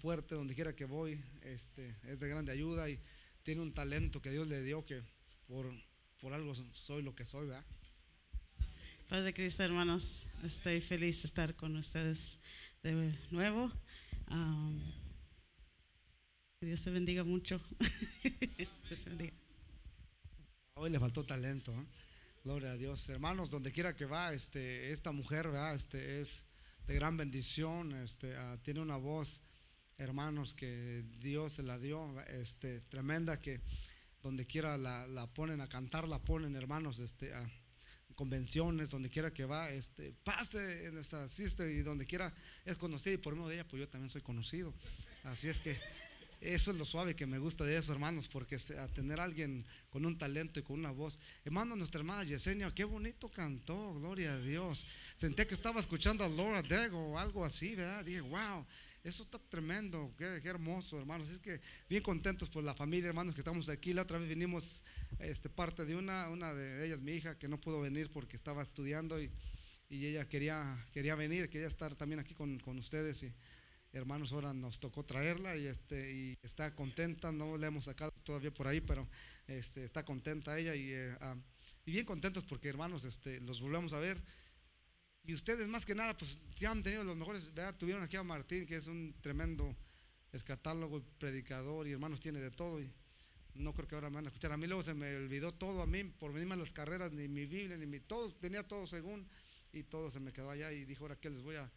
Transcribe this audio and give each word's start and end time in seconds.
fuerte 0.00 0.34
donde 0.34 0.54
quiera 0.54 0.74
que 0.74 0.86
voy, 0.86 1.22
este, 1.42 1.94
es 2.04 2.18
de 2.18 2.28
grande 2.28 2.52
ayuda 2.52 2.88
y 2.88 2.98
tiene 3.42 3.60
un 3.60 3.72
talento 3.72 4.22
que 4.22 4.30
Dios 4.30 4.48
le 4.48 4.62
dio 4.62 4.84
que 4.86 5.02
por, 5.46 5.70
por 6.20 6.32
algo 6.32 6.54
soy 6.72 7.02
lo 7.02 7.14
que 7.14 7.24
soy, 7.24 7.46
¿verdad? 7.46 7.64
Paz 9.08 9.24
de 9.24 9.34
Cristo, 9.34 9.62
hermanos. 9.62 10.24
Estoy 10.42 10.80
feliz 10.80 11.22
de 11.22 11.28
estar 11.28 11.54
con 11.54 11.76
ustedes 11.76 12.38
de 12.82 13.12
nuevo. 13.30 13.70
Um, 14.30 14.80
Dios 16.60 16.82
te 16.82 16.90
bendiga 16.90 17.24
mucho. 17.24 17.60
Dios 18.56 18.70
te 19.04 19.10
bendiga. 19.10 19.32
Hoy 20.74 20.90
le 20.90 20.98
faltó 20.98 21.24
talento, 21.24 21.72
¿eh? 21.72 21.86
Gloria 22.44 22.70
a 22.70 22.76
Dios. 22.76 23.06
Hermanos, 23.08 23.50
donde 23.50 23.70
quiera 23.70 23.94
que 23.94 24.06
va, 24.06 24.32
este, 24.32 24.92
esta 24.92 25.12
mujer, 25.12 25.48
¿verdad? 25.48 25.74
Este, 25.74 26.22
es 26.22 26.46
de 26.86 26.94
gran 26.94 27.16
bendición, 27.16 27.92
este, 27.92 28.34
ah, 28.36 28.58
tiene 28.62 28.80
una 28.80 28.96
voz, 28.96 29.42
hermanos, 30.00 30.54
que 30.54 31.04
Dios 31.20 31.52
se 31.52 31.62
la 31.62 31.78
dio, 31.78 32.20
este, 32.22 32.80
tremenda, 32.80 33.38
que 33.38 33.60
donde 34.22 34.46
quiera 34.46 34.76
la, 34.78 35.26
ponen 35.34 35.60
a 35.60 35.68
cantar, 35.68 36.08
la 36.08 36.18
ponen, 36.18 36.56
hermanos, 36.56 36.98
este, 36.98 37.34
a 37.34 37.48
convenciones, 38.14 38.90
donde 38.90 39.08
quiera 39.08 39.32
que 39.32 39.44
va, 39.44 39.70
este, 39.70 40.12
pase 40.24 40.86
en 40.86 40.98
esta 40.98 41.28
sister 41.28 41.70
y 41.70 41.82
donde 41.82 42.06
quiera 42.06 42.34
es 42.64 42.76
conocida 42.76 43.14
y 43.14 43.18
por 43.18 43.34
medio 43.34 43.48
de 43.48 43.54
ella, 43.56 43.68
pues 43.68 43.80
yo 43.80 43.88
también 43.88 44.10
soy 44.10 44.22
conocido. 44.22 44.74
Así 45.24 45.48
es 45.48 45.58
que 45.58 45.78
eso 46.40 46.70
es 46.70 46.76
lo 46.78 46.86
suave 46.86 47.14
que 47.14 47.26
me 47.26 47.38
gusta 47.38 47.64
de 47.64 47.76
eso, 47.76 47.92
hermanos, 47.92 48.26
porque 48.28 48.56
a 48.78 48.88
tener 48.88 49.20
a 49.20 49.24
alguien 49.24 49.66
con 49.90 50.06
un 50.06 50.16
talento 50.16 50.60
y 50.60 50.62
con 50.62 50.78
una 50.78 50.90
voz. 50.90 51.18
Hermano, 51.44 51.76
nuestra 51.76 52.00
hermana 52.00 52.24
Yesenia, 52.24 52.74
qué 52.74 52.84
bonito 52.84 53.30
cantó, 53.30 53.94
gloria 53.94 54.32
a 54.32 54.40
Dios. 54.40 54.84
Senté 55.18 55.46
que 55.46 55.54
estaba 55.54 55.80
escuchando 55.80 56.24
a 56.24 56.28
Laura 56.28 56.62
Dego 56.62 57.12
o 57.12 57.18
algo 57.18 57.44
así, 57.44 57.74
¿verdad? 57.74 58.04
Dije, 58.04 58.22
wow, 58.22 58.66
eso 59.02 59.22
está 59.22 59.38
tremendo, 59.38 60.12
qué, 60.18 60.40
hermoso, 60.44 60.98
hermanos. 60.98 61.28
Es 61.30 61.38
que 61.38 61.60
bien 61.88 62.02
contentos 62.02 62.48
por 62.50 62.62
la 62.62 62.74
familia, 62.74 63.08
hermanos, 63.08 63.34
que 63.34 63.40
estamos 63.40 63.68
aquí. 63.68 63.94
La 63.94 64.02
otra 64.02 64.18
vez 64.18 64.28
vinimos, 64.28 64.82
este, 65.18 65.48
parte 65.48 65.84
de 65.84 65.96
una, 65.96 66.28
una 66.28 66.52
de 66.52 66.86
ellas, 66.86 67.00
mi 67.00 67.12
hija, 67.12 67.38
que 67.38 67.48
no 67.48 67.60
pudo 67.60 67.80
venir 67.80 68.10
porque 68.10 68.36
estaba 68.36 68.62
estudiando 68.62 69.20
y, 69.20 69.30
y 69.88 70.06
ella 70.06 70.28
quería, 70.28 70.86
quería 70.92 71.14
venir, 71.14 71.48
quería 71.48 71.68
estar 71.68 71.94
también 71.94 72.20
aquí 72.20 72.34
con, 72.34 72.58
con 72.60 72.78
ustedes. 72.78 73.22
Y, 73.22 73.32
hermanos, 73.92 74.32
ahora 74.32 74.52
nos 74.52 74.78
tocó 74.78 75.04
traerla 75.04 75.56
y, 75.56 75.66
este, 75.66 76.12
y 76.12 76.38
está 76.42 76.74
contenta, 76.74 77.32
no 77.32 77.56
la 77.56 77.68
hemos 77.68 77.86
sacado 77.86 78.12
todavía 78.22 78.52
por 78.52 78.68
ahí, 78.68 78.80
pero 78.80 79.08
este, 79.46 79.84
está 79.84 80.04
contenta 80.04 80.58
ella 80.58 80.74
y, 80.74 80.92
eh, 80.92 81.16
ah, 81.20 81.36
y, 81.86 81.92
bien 81.92 82.04
contentos 82.04 82.44
porque 82.44 82.68
hermanos, 82.68 83.04
este, 83.04 83.40
los 83.40 83.60
volvemos 83.60 83.92
a 83.92 83.98
ver. 83.98 84.22
Y 85.24 85.34
ustedes 85.34 85.68
más 85.68 85.84
que 85.84 85.94
nada, 85.94 86.16
pues 86.16 86.38
ya 86.56 86.70
han 86.70 86.82
tenido 86.82 87.04
los 87.04 87.16
mejores, 87.16 87.52
¿verdad? 87.54 87.76
tuvieron 87.76 88.02
aquí 88.02 88.16
a 88.16 88.22
Martín, 88.22 88.66
que 88.66 88.76
es 88.76 88.86
un 88.86 89.14
tremendo 89.20 89.76
escatálogo, 90.32 91.02
predicador 91.18 91.86
y 91.86 91.92
hermanos 91.92 92.20
tiene 92.20 92.40
de 92.40 92.50
todo. 92.50 92.80
Y 92.80 92.90
no 93.54 93.74
creo 93.74 93.86
que 93.86 93.94
ahora 93.94 94.10
me 94.10 94.16
van 94.16 94.26
a 94.26 94.28
escuchar. 94.28 94.52
A 94.52 94.56
mí 94.56 94.66
luego 94.66 94.82
se 94.82 94.94
me 94.94 95.16
olvidó 95.16 95.52
todo, 95.52 95.82
a 95.82 95.86
mí 95.86 96.04
por 96.04 96.32
venirme 96.32 96.54
a 96.54 96.58
las 96.58 96.72
carreras, 96.72 97.12
ni 97.12 97.28
mi 97.28 97.46
Biblia, 97.46 97.76
ni 97.76 97.86
mi 97.86 98.00
todo, 98.00 98.32
tenía 98.34 98.66
todo 98.66 98.86
según 98.86 99.28
y 99.72 99.84
todo 99.84 100.10
se 100.10 100.20
me 100.20 100.32
quedó 100.32 100.50
allá 100.50 100.72
y 100.72 100.84
dijo, 100.84 101.04
ahora 101.04 101.16
que 101.16 101.30
les 101.30 101.42
voy 101.42 101.56
a 101.56 101.70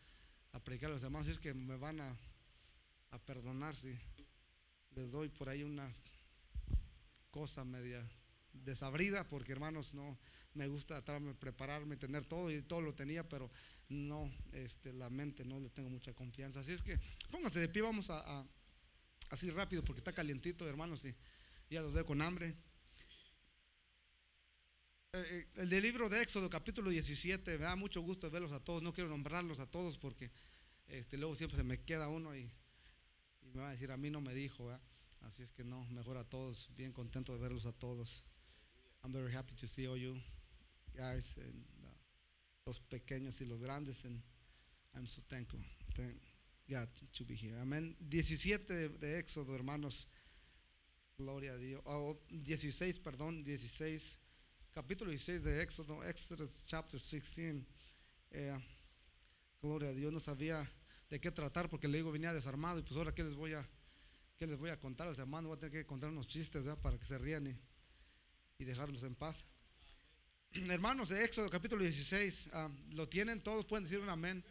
predicar 0.64 0.90
a 0.90 0.94
los 0.94 1.04
hermanos, 1.04 1.28
es 1.28 1.40
que 1.40 1.54
me 1.54 1.76
van 1.78 2.00
a 2.00 2.18
perdonar 3.26 3.76
si 3.76 3.96
les 4.96 5.12
doy 5.12 5.30
por 5.30 5.50
ahí 5.50 5.64
una 5.64 5.92
cosa 7.30 7.64
media 7.64 8.08
desabrida, 8.54 9.28
porque 9.28 9.52
hermanos, 9.52 9.94
no 9.94 10.18
me 10.54 10.68
gusta 10.68 10.96
tratarme, 10.96 11.34
prepararme, 11.34 11.98
tener 11.98 12.26
todo 12.26 12.52
y 12.52 12.62
todo 12.62 12.82
lo 12.82 12.94
tenía, 12.94 13.28
pero 13.28 13.52
no, 13.90 14.32
este, 14.52 14.94
la 14.94 15.10
mente 15.10 15.44
no 15.44 15.60
le 15.60 15.70
tengo 15.70 15.90
mucha 15.90 16.14
confianza. 16.14 16.60
Así 16.60 16.72
es 16.72 16.82
que 16.82 17.00
pónganse 17.32 17.60
de 17.60 17.70
pie, 17.70 17.82
vamos 17.82 18.10
a, 18.10 18.46
así 19.30 19.50
rápido, 19.50 19.84
porque 19.84 20.00
está 20.00 20.14
calientito, 20.14 20.68
hermanos, 20.68 21.04
y 21.06 21.16
ya 21.70 21.82
los 21.82 21.94
veo 21.94 22.06
con 22.06 22.22
hambre. 22.22 22.56
Eh, 25.16 25.26
eh, 25.30 25.48
el 25.58 25.70
del 25.70 25.84
libro 25.84 26.10
de 26.10 26.22
Éxodo, 26.22 26.50
capítulo 26.50 26.90
17, 26.90 27.58
me 27.58 27.66
da 27.66 27.76
mucho 27.76 28.02
gusto 28.02 28.30
verlos 28.32 28.52
a 28.52 28.60
todos. 28.60 28.82
No 28.82 28.94
quiero 28.94 29.10
nombrarlos 29.10 29.60
a 29.60 29.68
todos 29.68 29.98
porque 29.98 30.32
este, 30.88 31.18
luego 31.18 31.36
siempre 31.36 31.58
se 31.58 31.64
me 31.64 31.84
queda 31.84 32.10
uno 32.10 32.36
y, 32.36 32.52
me 33.54 33.62
va 33.62 33.70
a 33.70 33.72
decir, 33.74 33.92
a 33.92 33.98
mí 33.98 34.10
no 34.10 34.22
me 34.22 34.34
dijo. 34.34 34.72
Así 35.22 35.44
es 35.44 35.52
que 35.52 35.64
no, 35.64 35.86
mejor 35.86 36.18
a 36.18 36.24
todos. 36.24 36.70
Bien 36.76 36.92
contento 36.92 37.34
de 37.34 37.40
verlos 37.40 37.68
a 37.68 37.74
todos. 37.74 38.26
I'm 39.04 39.12
very 39.12 39.32
happy 39.32 39.54
to 39.60 39.68
see 39.68 39.88
all 39.88 39.98
you 39.98 40.16
guys, 40.96 41.26
and, 41.38 41.64
uh, 41.84 41.90
los 42.68 42.80
pequeños 42.90 43.42
y 43.42 43.46
los 43.46 43.60
grandes. 43.60 44.04
And 44.06 44.22
I'm 44.96 45.08
so 45.08 45.22
thankful. 45.30 45.60
Thank 45.96 46.16
God 46.70 46.88
to 47.18 47.24
be 47.26 47.36
here. 47.36 47.58
Amén. 47.62 47.96
17 48.00 48.90
de, 49.00 49.18
Éxodo, 49.18 49.54
hermanos. 49.56 50.08
Gloria 51.18 51.54
a 51.54 51.58
Dios. 51.58 51.82
Oh, 51.86 52.18
16, 52.30 53.00
perdón, 53.00 53.44
16 53.44 54.20
capítulo 54.74 55.12
16 55.12 55.44
de 55.44 55.62
Éxodo, 55.62 56.04
Exodus 56.04 56.64
chapter 56.66 57.00
16. 57.00 57.64
Eh, 58.32 58.60
gloria 59.62 59.90
a 59.90 59.94
Dios, 59.94 60.12
no 60.12 60.20
sabía 60.20 60.68
de 61.10 61.20
qué 61.20 61.30
tratar 61.32 61.70
porque 61.70 61.88
le 61.88 61.98
digo 61.98 62.12
venía 62.12 62.34
desarmado 62.34 62.80
y 62.80 62.82
pues 62.82 62.98
ahora 62.98 63.14
qué 63.14 63.24
les 63.24 63.36
voy 63.36 63.54
a, 63.54 63.64
qué 64.36 64.48
les 64.48 64.58
voy 64.58 64.72
a 64.72 64.80
contar 64.80 65.06
a 65.06 65.10
los 65.12 65.20
hermanos, 65.20 65.50
voy 65.50 65.58
a 65.58 65.60
tener 65.60 65.74
que 65.74 65.86
contar 65.86 66.10
unos 66.10 66.28
chistes 66.28 66.66
para 66.82 66.98
que 66.98 67.06
se 67.06 67.20
rían 67.20 67.46
y, 67.46 67.56
y, 68.64 68.66
dejarlos 68.66 69.04
en 69.04 69.16
paz. 69.16 69.46
Hermanos 70.54 71.10
de 71.10 71.24
Éxodo 71.24 71.50
capítulo 71.50 71.84
16, 71.84 72.50
ah, 72.54 72.70
lo 72.92 73.10
tienen 73.10 73.42
todos, 73.42 73.66
pueden 73.66 73.84
decir 73.84 74.00
un 74.00 74.10
amén. 74.10 74.44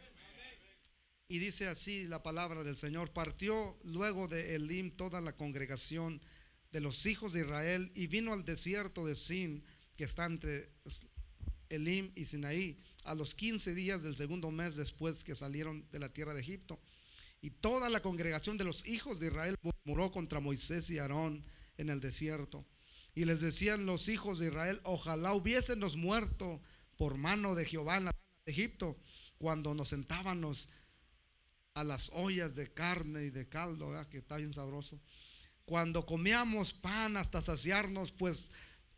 Y 1.27 1.39
dice 1.39 1.67
así 1.67 2.05
la 2.05 2.21
palabra 2.21 2.63
del 2.63 2.77
Señor, 2.77 3.11
partió 3.11 3.77
luego 3.83 4.27
de 4.27 4.55
Elim 4.55 4.91
toda 4.91 5.19
la 5.21 5.35
congregación 5.35 6.21
de 6.71 6.81
los 6.81 7.05
hijos 7.05 7.33
de 7.33 7.41
Israel 7.41 7.91
y 7.95 8.07
vino 8.07 8.33
al 8.33 8.45
desierto 8.45 9.05
de 9.05 9.15
Sin 9.15 9.63
que 9.97 10.03
está 10.03 10.25
entre 10.25 10.69
Elim 11.69 12.11
y 12.15 12.25
Sinaí, 12.25 12.79
a 13.03 13.15
los 13.15 13.33
15 13.33 13.73
días 13.73 14.03
del 14.03 14.15
segundo 14.15 14.51
mes 14.51 14.75
después 14.75 15.23
que 15.23 15.35
salieron 15.35 15.85
de 15.91 15.99
la 15.99 16.09
tierra 16.09 16.33
de 16.33 16.41
Egipto. 16.41 16.79
Y 17.41 17.49
toda 17.49 17.89
la 17.89 18.01
congregación 18.01 18.57
de 18.57 18.63
los 18.63 18.87
hijos 18.87 19.19
de 19.19 19.27
Israel 19.27 19.57
murmuró 19.61 20.11
contra 20.11 20.39
Moisés 20.39 20.89
y 20.89 20.99
Aarón 20.99 21.43
en 21.77 21.89
el 21.89 21.99
desierto. 21.99 22.65
Y 23.15 23.25
les 23.25 23.41
decían 23.41 23.85
los 23.85 24.09
hijos 24.09 24.39
de 24.39 24.47
Israel, 24.47 24.81
ojalá 24.83 25.33
hubiésemos 25.33 25.95
muerto 25.95 26.61
por 26.97 27.17
mano 27.17 27.55
de 27.55 27.65
Jehová 27.65 27.97
en 27.97 28.05
la 28.05 28.11
de 28.45 28.51
Egipto, 28.51 28.97
cuando 29.37 29.73
nos 29.73 29.89
sentábamos 29.89 30.67
a 31.75 31.83
las 31.83 32.09
ollas 32.13 32.55
de 32.55 32.71
carne 32.71 33.25
y 33.25 33.29
de 33.29 33.47
caldo, 33.49 33.91
que 34.09 34.19
está 34.19 34.37
bien 34.37 34.53
sabroso. 34.53 34.99
Cuando 35.65 36.05
comíamos 36.05 36.73
pan 36.73 37.17
hasta 37.17 37.41
saciarnos, 37.41 38.11
pues 38.11 38.51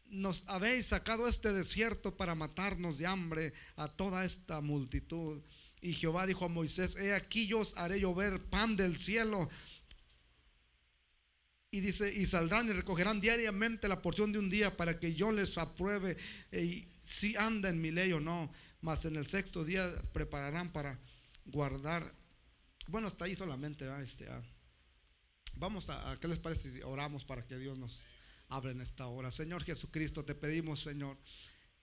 nos 0.05 0.43
habéis 0.47 0.87
sacado 0.87 1.27
este 1.27 1.53
desierto 1.53 2.15
para 2.15 2.35
matarnos 2.35 2.97
de 2.97 3.07
hambre 3.07 3.53
a 3.75 3.87
toda 3.87 4.25
esta 4.25 4.61
multitud. 4.61 5.41
Y 5.81 5.93
Jehová 5.93 6.25
dijo 6.25 6.45
a 6.45 6.49
Moisés, 6.49 6.95
he 6.95 7.13
aquí 7.13 7.47
yo 7.47 7.59
os 7.59 7.73
haré 7.77 7.99
llover 7.99 8.41
pan 8.49 8.75
del 8.75 8.97
cielo. 8.97 9.49
Y 11.75 11.81
dice, 11.81 12.13
y 12.13 12.25
saldrán 12.25 12.69
y 12.69 12.73
recogerán 12.73 13.19
diariamente 13.19 13.87
la 13.87 14.01
porción 14.01 14.31
de 14.31 14.39
un 14.39 14.49
día 14.49 14.77
para 14.77 14.99
que 14.99 15.13
yo 15.13 15.31
les 15.31 15.57
apruebe 15.57 16.17
y 16.51 16.87
si 17.03 17.35
anda 17.35 17.69
en 17.69 17.81
mi 17.81 17.91
ley 17.91 18.11
o 18.13 18.19
no. 18.19 18.51
Mas 18.81 19.05
en 19.05 19.15
el 19.15 19.27
sexto 19.27 19.63
día 19.63 19.93
prepararán 20.13 20.71
para 20.71 20.99
guardar. 21.45 22.13
Bueno, 22.87 23.07
hasta 23.07 23.25
ahí 23.25 23.35
solamente. 23.35 23.89
Este, 24.01 24.27
ah. 24.29 24.41
vamos 25.55 25.89
a, 25.89 26.11
a, 26.11 26.19
¿qué 26.19 26.27
les 26.27 26.39
parece 26.39 26.71
si 26.71 26.81
oramos 26.81 27.25
para 27.25 27.45
que 27.45 27.57
Dios 27.57 27.77
nos 27.77 28.01
Abre 28.49 28.71
en 28.71 28.81
esta 28.81 29.07
hora. 29.07 29.31
Señor 29.31 29.63
Jesucristo, 29.63 30.23
te 30.23 30.35
pedimos, 30.35 30.81
Señor, 30.81 31.17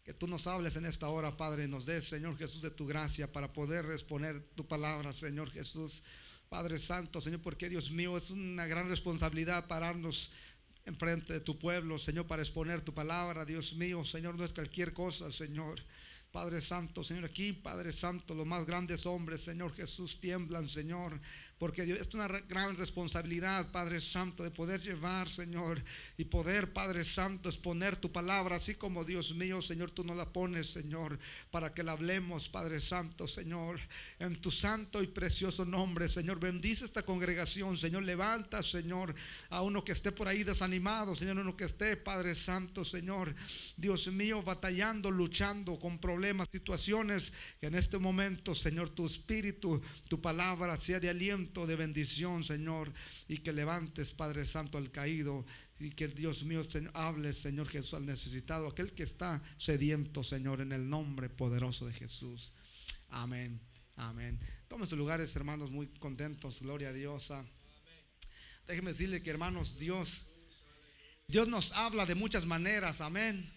que 0.04 0.14
tú 0.14 0.26
nos 0.28 0.46
hables 0.46 0.76
en 0.76 0.84
esta 0.84 1.08
hora, 1.08 1.36
Padre, 1.36 1.66
nos 1.66 1.86
des, 1.86 2.08
Señor 2.08 2.36
Jesús, 2.38 2.62
de 2.62 2.70
tu 2.70 2.86
gracia 2.86 3.32
para 3.32 3.52
poder 3.52 3.84
responder 3.86 4.42
tu 4.54 4.66
palabra, 4.66 5.12
Señor 5.12 5.50
Jesús. 5.50 6.02
Padre 6.52 6.78
Santo, 6.78 7.22
Señor, 7.22 7.40
porque 7.40 7.70
Dios 7.70 7.90
mío, 7.90 8.18
es 8.18 8.28
una 8.28 8.66
gran 8.66 8.86
responsabilidad 8.86 9.68
pararnos 9.68 10.30
enfrente 10.84 11.32
de 11.32 11.40
tu 11.40 11.58
pueblo, 11.58 11.98
Señor, 11.98 12.26
para 12.26 12.42
exponer 12.42 12.82
tu 12.82 12.92
palabra, 12.92 13.46
Dios 13.46 13.72
mío, 13.72 14.04
Señor, 14.04 14.36
no 14.36 14.44
es 14.44 14.52
cualquier 14.52 14.92
cosa, 14.92 15.30
Señor. 15.30 15.80
Padre 16.32 16.62
Santo, 16.62 17.04
Señor, 17.04 17.26
aquí, 17.26 17.52
Padre 17.52 17.92
Santo, 17.92 18.34
los 18.34 18.46
más 18.46 18.64
grandes 18.64 19.04
hombres, 19.04 19.42
Señor 19.42 19.74
Jesús, 19.74 20.18
tiemblan, 20.18 20.66
Señor, 20.66 21.20
porque 21.58 21.84
Dios, 21.84 22.00
es 22.00 22.14
una 22.14 22.26
gran 22.26 22.74
responsabilidad, 22.76 23.70
Padre 23.70 24.00
Santo, 24.00 24.42
de 24.42 24.50
poder 24.50 24.80
llevar, 24.80 25.28
Señor, 25.28 25.84
y 26.16 26.24
poder, 26.24 26.72
Padre 26.72 27.04
Santo, 27.04 27.50
exponer 27.50 27.96
tu 27.96 28.10
palabra, 28.10 28.56
así 28.56 28.74
como 28.74 29.04
Dios 29.04 29.34
mío, 29.34 29.60
Señor, 29.60 29.90
tú 29.90 30.04
nos 30.04 30.16
la 30.16 30.32
pones, 30.32 30.68
Señor, 30.68 31.18
para 31.50 31.74
que 31.74 31.82
la 31.82 31.92
hablemos, 31.92 32.48
Padre 32.48 32.80
Santo, 32.80 33.28
Señor, 33.28 33.78
en 34.18 34.40
tu 34.40 34.50
santo 34.50 35.02
y 35.02 35.08
precioso 35.08 35.66
nombre, 35.66 36.08
Señor, 36.08 36.40
bendice 36.40 36.86
esta 36.86 37.02
congregación, 37.02 37.76
Señor, 37.76 38.04
levanta, 38.04 38.62
Señor, 38.62 39.14
a 39.50 39.60
uno 39.60 39.84
que 39.84 39.92
esté 39.92 40.12
por 40.12 40.28
ahí 40.28 40.44
desanimado, 40.44 41.14
Señor, 41.14 41.38
uno 41.38 41.56
que 41.58 41.66
esté, 41.66 41.98
Padre 41.98 42.34
Santo, 42.34 42.86
Señor, 42.86 43.34
Dios 43.76 44.08
mío, 44.08 44.42
batallando, 44.42 45.10
luchando 45.10 45.78
con 45.78 45.98
problemas, 45.98 46.21
situaciones, 46.50 47.32
que 47.60 47.66
en 47.66 47.74
este 47.74 47.98
momento, 47.98 48.54
Señor, 48.54 48.90
tu 48.90 49.06
espíritu, 49.06 49.80
tu 50.08 50.20
palabra 50.20 50.76
sea 50.76 51.00
de 51.00 51.08
aliento 51.08 51.66
de 51.66 51.76
bendición, 51.76 52.44
Señor, 52.44 52.92
y 53.28 53.38
que 53.38 53.52
levantes, 53.52 54.12
Padre 54.12 54.44
Santo, 54.46 54.78
al 54.78 54.90
caído, 54.90 55.44
y 55.78 55.90
que 55.90 56.08
Dios 56.08 56.44
mío 56.44 56.62
hable, 56.94 57.32
Señor 57.32 57.68
Jesús, 57.68 57.94
al 57.94 58.06
necesitado, 58.06 58.68
aquel 58.68 58.92
que 58.92 59.02
está 59.02 59.42
sediento, 59.58 60.22
Señor, 60.22 60.60
en 60.60 60.72
el 60.72 60.88
nombre 60.88 61.28
poderoso 61.28 61.86
de 61.86 61.92
Jesús. 61.92 62.52
Amén. 63.08 63.60
Amén. 63.96 64.38
Tomen 64.68 64.88
sus 64.88 64.98
lugares, 64.98 65.34
hermanos, 65.36 65.70
muy 65.70 65.86
contentos. 65.86 66.60
Gloria 66.60 66.88
a 66.88 66.92
Dios. 66.92 67.30
Ah. 67.30 67.44
Déjenme 68.66 68.92
decirle 68.92 69.22
que, 69.22 69.30
hermanos, 69.30 69.78
Dios, 69.78 70.26
Dios 71.28 71.48
nos 71.48 71.72
habla 71.72 72.06
de 72.06 72.14
muchas 72.14 72.46
maneras. 72.46 73.00
Amén. 73.00 73.52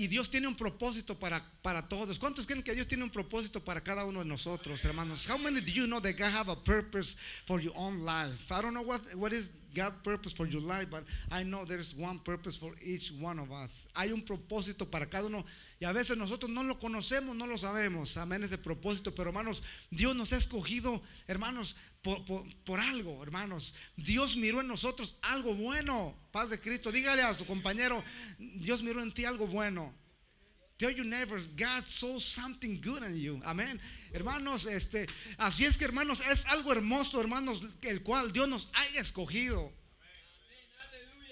Y 0.00 0.08
Dios 0.08 0.30
tiene 0.30 0.48
un 0.48 0.54
propósito 0.54 1.14
para, 1.14 1.44
para 1.60 1.86
todos. 1.86 2.18
¿Cuántos 2.18 2.46
creen 2.46 2.62
que 2.62 2.74
Dios 2.74 2.88
tiene 2.88 3.04
un 3.04 3.10
propósito 3.10 3.62
para 3.62 3.82
cada 3.82 4.06
uno 4.06 4.20
de 4.20 4.24
nosotros, 4.24 4.82
hermanos? 4.82 5.28
How 5.28 5.36
many 5.36 5.60
do 5.60 5.70
you 5.70 5.86
know 5.86 6.00
that 6.00 6.16
God 6.16 6.32
have 6.32 6.48
a 6.48 6.56
purpose 6.56 7.16
for 7.46 7.60
your 7.60 7.74
own 7.76 8.02
life? 8.02 8.50
I 8.50 8.62
don't 8.62 8.72
know 8.72 8.80
what, 8.80 9.02
what 9.14 9.34
is 9.34 9.50
God's 9.74 9.96
purpose 10.02 10.32
for 10.32 10.46
your 10.46 10.62
life, 10.62 10.88
but 10.90 11.04
I 11.30 11.42
know 11.42 11.66
there's 11.66 11.94
one 11.94 12.18
purpose 12.18 12.56
for 12.56 12.72
each 12.82 13.12
one 13.20 13.38
of 13.38 13.52
us. 13.52 13.86
Hay 13.94 14.10
un 14.10 14.22
propósito 14.22 14.90
para 14.90 15.04
cada 15.04 15.26
uno 15.26 15.44
y 15.78 15.84
a 15.84 15.92
veces 15.92 16.16
nosotros 16.16 16.50
no 16.50 16.62
lo 16.62 16.78
conocemos, 16.78 17.36
no 17.36 17.46
lo 17.46 17.58
sabemos. 17.58 18.16
Amén, 18.16 18.42
ese 18.42 18.56
propósito. 18.56 19.14
Pero 19.14 19.28
hermanos, 19.28 19.62
Dios 19.90 20.16
nos 20.16 20.32
ha 20.32 20.38
escogido, 20.38 21.02
hermanos, 21.28 21.76
por, 22.02 22.80
algo, 22.80 23.22
hermanos. 23.22 23.74
Dios 23.96 24.36
miró 24.36 24.60
en 24.60 24.68
nosotros 24.68 25.18
algo 25.22 25.54
bueno. 25.54 26.16
Paz 26.32 26.50
de 26.50 26.58
Cristo. 26.58 26.90
Dígale 26.90 27.22
a 27.22 27.34
su 27.34 27.46
compañero, 27.46 28.02
Dios 28.38 28.82
miró 28.82 29.02
en 29.02 29.12
ti 29.12 29.24
algo 29.24 29.46
bueno. 29.46 29.94
Tell 30.78 30.94
your 30.94 31.04
neighbors, 31.04 31.46
God 31.58 31.84
saw 31.84 32.18
something 32.18 32.80
good 32.80 33.02
in 33.02 33.14
you. 33.14 33.40
Amén. 33.44 33.78
Hermanos, 34.14 34.64
este, 34.64 35.06
así 35.36 35.66
es 35.66 35.76
que 35.76 35.84
hermanos, 35.84 36.22
es 36.26 36.46
algo 36.46 36.72
hermoso, 36.72 37.20
hermanos, 37.20 37.60
el 37.82 38.02
cual 38.02 38.32
Dios 38.32 38.48
nos 38.48 38.70
haya 38.72 39.02
escogido. 39.02 39.70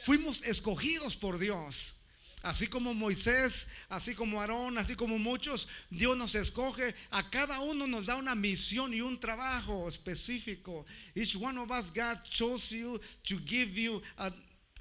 Fuimos 0.02 0.42
escogidos 0.42 1.16
por 1.16 1.38
Dios. 1.38 1.97
Así 2.42 2.68
como 2.68 2.94
Moisés, 2.94 3.66
así 3.88 4.14
como 4.14 4.40
Aarón, 4.40 4.78
así 4.78 4.94
como 4.94 5.18
muchos, 5.18 5.66
Dios 5.90 6.16
nos 6.16 6.34
escoge. 6.34 6.94
A 7.10 7.28
cada 7.30 7.60
uno 7.60 7.86
nos 7.86 8.06
da 8.06 8.14
una 8.16 8.34
misión 8.36 8.94
y 8.94 9.00
un 9.00 9.18
trabajo 9.18 9.88
específico. 9.88 10.86
Each 11.16 11.34
one 11.34 11.58
of 11.58 11.70
us, 11.70 11.90
God 11.90 12.22
chose 12.30 12.70
you 12.70 13.00
to 13.24 13.38
give 13.44 13.74
you 13.80 14.00
a, 14.16 14.32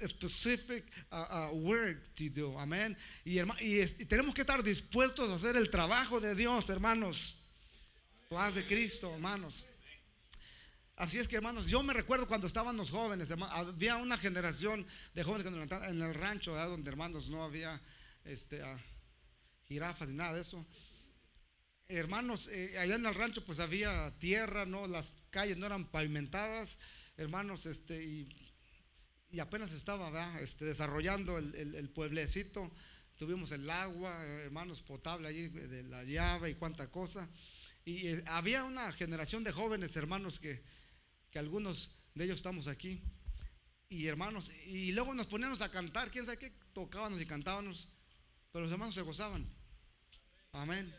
specific 0.06 0.84
uh, 1.10 1.50
work 1.52 1.96
to 2.14 2.30
do. 2.30 2.56
Amén. 2.56 2.96
Y, 3.24 3.40
y, 3.40 4.04
tenemos 4.04 4.32
que 4.32 4.42
estar 4.42 4.62
dispuestos 4.62 5.28
a 5.28 5.34
hacer 5.34 5.56
el 5.56 5.70
trabajo 5.70 6.20
de 6.20 6.36
Dios, 6.36 6.68
hermanos. 6.68 7.34
Paz 8.28 8.54
de 8.54 8.64
Cristo, 8.64 9.12
hermanos. 9.12 9.64
Así 10.98 11.16
es 11.16 11.28
que, 11.28 11.36
hermanos, 11.36 11.66
yo 11.66 11.80
me 11.84 11.92
recuerdo 11.92 12.26
cuando 12.26 12.48
estábamos 12.48 12.90
jóvenes, 12.90 13.28
había 13.30 13.96
una 13.98 14.18
generación 14.18 14.84
de 15.14 15.22
jóvenes 15.22 15.46
en 15.46 16.02
el 16.02 16.12
rancho, 16.12 16.56
donde, 16.56 16.90
hermanos, 16.90 17.30
no 17.30 17.44
había 17.44 17.80
este, 18.24 18.60
uh, 18.64 18.76
jirafas 19.68 20.08
ni 20.08 20.14
nada 20.14 20.34
de 20.34 20.40
eso. 20.40 20.66
Hermanos, 21.86 22.48
eh, 22.50 22.76
allá 22.80 22.96
en 22.96 23.06
el 23.06 23.14
rancho 23.14 23.44
pues 23.44 23.60
había 23.60 24.12
tierra, 24.18 24.66
¿no? 24.66 24.88
Las 24.88 25.14
calles 25.30 25.56
no 25.56 25.66
eran 25.66 25.86
pavimentadas, 25.86 26.80
hermanos, 27.16 27.64
este, 27.66 28.02
y 28.02 29.38
apenas 29.38 29.72
estaba 29.72 30.40
este, 30.40 30.64
desarrollando 30.64 31.38
el, 31.38 31.90
pueblecito. 31.90 32.72
Tuvimos 33.16 33.52
el 33.52 33.70
agua, 33.70 34.24
hermanos, 34.24 34.82
potable 34.82 35.28
allí 35.28 35.46
de 35.46 35.84
la 35.84 36.02
llave 36.02 36.50
y 36.50 36.54
cuánta 36.56 36.90
cosa. 36.90 37.28
Y 37.84 38.08
eh, 38.08 38.24
había 38.26 38.64
una 38.64 38.90
generación 38.92 39.44
de 39.44 39.52
jóvenes 39.52 39.94
hermanos 39.94 40.40
que, 40.40 40.62
que 41.30 41.38
algunos 41.38 41.96
de 42.14 42.24
ellos 42.24 42.38
estamos 42.38 42.66
aquí. 42.66 43.02
Y 43.88 44.06
hermanos, 44.06 44.50
y 44.66 44.92
luego 44.92 45.14
nos 45.14 45.26
poníamos 45.26 45.62
a 45.62 45.70
cantar, 45.70 46.10
quién 46.10 46.26
sabe 46.26 46.38
qué, 46.38 46.52
tocábamos 46.74 47.20
y 47.20 47.26
cantábamos, 47.26 47.88
pero 48.52 48.64
los 48.64 48.72
hermanos 48.72 48.94
se 48.94 49.02
gozaban. 49.02 49.48
Amén 50.52 50.94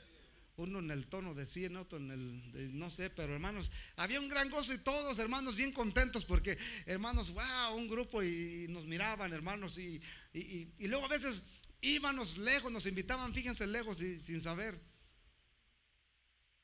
uno 0.60 0.80
en 0.80 0.92
el 0.92 1.08
tono 1.08 1.34
de 1.34 1.46
100, 1.46 1.76
otro 1.78 1.98
en 1.98 2.12
el, 2.12 2.78
no 2.78 2.90
sé, 2.90 3.10
pero 3.10 3.34
hermanos, 3.34 3.72
había 3.96 4.20
un 4.20 4.30
gran 4.30 4.50
gozo 4.50 4.74
y 4.74 4.80
todos 4.80 5.18
hermanos 5.18 5.56
bien 5.56 5.72
contentos 5.72 6.26
porque 6.26 6.58
hermanos, 6.86 7.32
wow, 7.34 7.76
un 7.76 7.88
grupo 7.88 8.22
y, 8.22 8.68
nos 8.70 8.86
miraban 8.86 9.34
hermanos 9.34 9.78
y, 9.78 10.02
y, 10.34 10.88
luego 10.88 11.06
a 11.06 11.10
veces 11.10 11.42
íbamos 11.82 12.38
lejos, 12.38 12.72
nos 12.72 12.86
invitaban, 12.86 13.34
fíjense 13.34 13.66
lejos 13.66 14.02
y 14.02 14.20
sin 14.20 14.42
saber. 14.42 14.80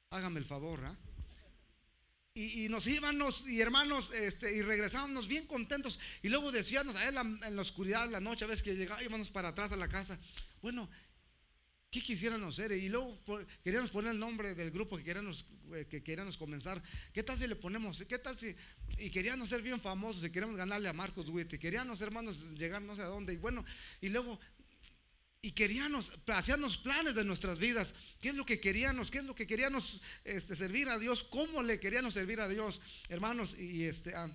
Hágame 0.09 0.39
el 0.39 0.45
favor, 0.45 0.83
¿ah? 0.85 0.95
Y, 2.37 2.67
nos 2.67 2.85
íbamos 2.85 3.47
y 3.47 3.61
hermanos 3.61 4.11
este, 4.13 4.53
y 4.53 4.61
regresábamos 4.61 5.25
bien 5.25 5.47
contentos 5.47 5.97
y 6.21 6.27
luego 6.27 6.51
decíamos 6.51 6.93
a 6.97 7.07
él 7.07 7.15
en 7.15 7.55
la 7.55 7.61
oscuridad 7.61 8.09
la 8.09 8.19
noche 8.19 8.43
a 8.43 8.47
veces 8.49 8.61
que 8.61 8.75
llegábamos 8.75 9.29
para 9.29 9.49
atrás 9.49 9.71
a 9.71 9.77
la 9.77 9.87
casa 9.87 10.19
bueno 10.61 10.89
¿Qué 11.95 12.01
quisiéramos 12.01 12.59
hacer? 12.59 12.73
Y 12.73 12.89
luego 12.89 13.17
queríamos 13.63 13.89
poner 13.89 14.11
el 14.11 14.19
nombre 14.19 14.53
del 14.53 14.69
grupo 14.69 14.97
que 14.97 15.03
queríamos, 15.05 15.45
eh, 15.73 15.85
que 15.89 16.03
queríamos 16.03 16.35
comenzar. 16.35 16.83
¿Qué 17.13 17.23
tal 17.23 17.37
si 17.37 17.47
le 17.47 17.55
ponemos? 17.55 18.03
¿Qué 18.05 18.19
tal 18.19 18.37
si? 18.37 18.53
Y 18.97 19.09
queríamos 19.09 19.47
ser 19.47 19.61
bien 19.61 19.79
famosos 19.79 20.21
y 20.25 20.29
queríamos 20.29 20.57
ganarle 20.57 20.89
a 20.89 20.93
Marcos 20.93 21.29
Witt. 21.29 21.53
Y 21.53 21.57
queríamos, 21.57 22.01
hermanos, 22.01 22.37
llegar 22.57 22.81
no 22.81 22.97
sé 22.97 23.01
a 23.01 23.05
dónde. 23.05 23.31
Y 23.31 23.37
bueno, 23.37 23.63
y 24.01 24.09
luego, 24.09 24.37
y 25.45 25.51
queríamos, 25.51 26.11
hacíamos 26.27 26.77
planes 26.77 27.15
de 27.15 27.23
nuestras 27.23 27.59
vidas. 27.59 27.93
¿Qué 28.19 28.29
es 28.29 28.35
lo 28.35 28.45
que 28.45 28.59
queríamos? 28.59 29.11
¿Qué 29.11 29.19
es 29.19 29.25
lo 29.25 29.35
que 29.35 29.45
queríamos 29.45 30.01
este, 30.23 30.55
servir 30.55 30.89
a 30.89 30.97
Dios? 30.97 31.23
¿Cómo 31.29 31.61
le 31.61 31.79
queríamos 31.79 32.13
servir 32.15 32.41
a 32.41 32.47
Dios? 32.47 32.81
Hermanos, 33.09 33.55
y 33.57 33.83
este, 33.83 34.15
ah, 34.15 34.29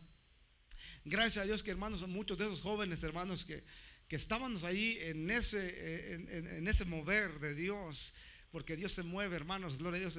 gracias 1.05 1.43
a 1.43 1.47
Dios 1.47 1.63
que 1.63 1.71
hermanos, 1.71 2.07
muchos 2.07 2.39
de 2.39 2.45
esos 2.45 2.61
jóvenes 2.61 3.03
hermanos 3.03 3.45
que 3.45 3.63
que 4.11 4.17
estábamos 4.17 4.65
ahí 4.65 4.99
en 5.03 5.31
ese, 5.31 5.69
eh, 5.73 6.15
en, 6.59 6.67
ese 6.67 6.85
mover 6.85 7.39
de 7.39 7.55
Dios, 7.55 8.13
porque 8.51 8.75
Dios 8.75 8.91
se 8.91 9.05
mueve, 9.05 9.37
hermanos, 9.37 9.79
gloria 9.79 9.99
a 9.99 10.11
Dios, 10.11 10.19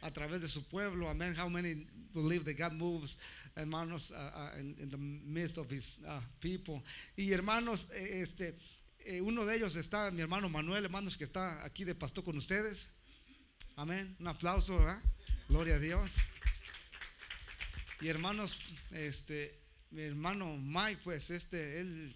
a 0.00 0.10
través 0.10 0.40
de 0.40 0.48
su 0.48 0.66
pueblo. 0.66 1.08
Amén. 1.08 1.36
How 1.38 1.48
many 1.48 1.86
believe 2.12 2.44
that 2.44 2.58
God 2.58 2.76
moves, 2.76 3.16
hermanos, 3.54 4.10
uh, 4.10 4.14
uh, 4.16 4.58
in, 4.58 4.90
the 4.90 4.98
midst 4.98 5.56
of 5.56 5.70
his 5.70 5.98
uh, 6.04 6.20
people? 6.40 6.82
Y 7.16 7.30
hermanos, 7.30 7.86
eh, 7.92 8.22
este, 8.22 8.56
eh, 9.04 9.20
uno 9.20 9.44
de 9.44 9.56
ellos 9.56 9.76
está 9.76 10.10
mi 10.10 10.20
hermano 10.20 10.48
Manuel, 10.48 10.84
hermanos, 10.84 11.16
que 11.16 11.24
está 11.24 11.64
aquí 11.64 11.84
de 11.84 11.94
pastor 11.94 12.24
con 12.24 12.36
ustedes. 12.36 12.90
Amén. 13.76 14.16
Un 14.20 14.28
aplauso, 14.28 14.78
¿verdad? 14.78 15.02
Gloria 15.48 15.76
a 15.76 15.78
Dios. 15.78 16.12
Y 18.00 18.08
hermanos, 18.08 18.56
este, 18.90 19.60
mi 19.90 20.02
hermano 20.02 20.56
Mike, 20.56 21.00
pues 21.04 21.30
este, 21.30 21.80
él 21.80 22.14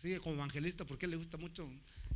sigue 0.00 0.20
como 0.20 0.36
evangelista 0.36 0.84
porque 0.84 1.06
le 1.06 1.16
gusta 1.16 1.36
mucho, 1.36 1.68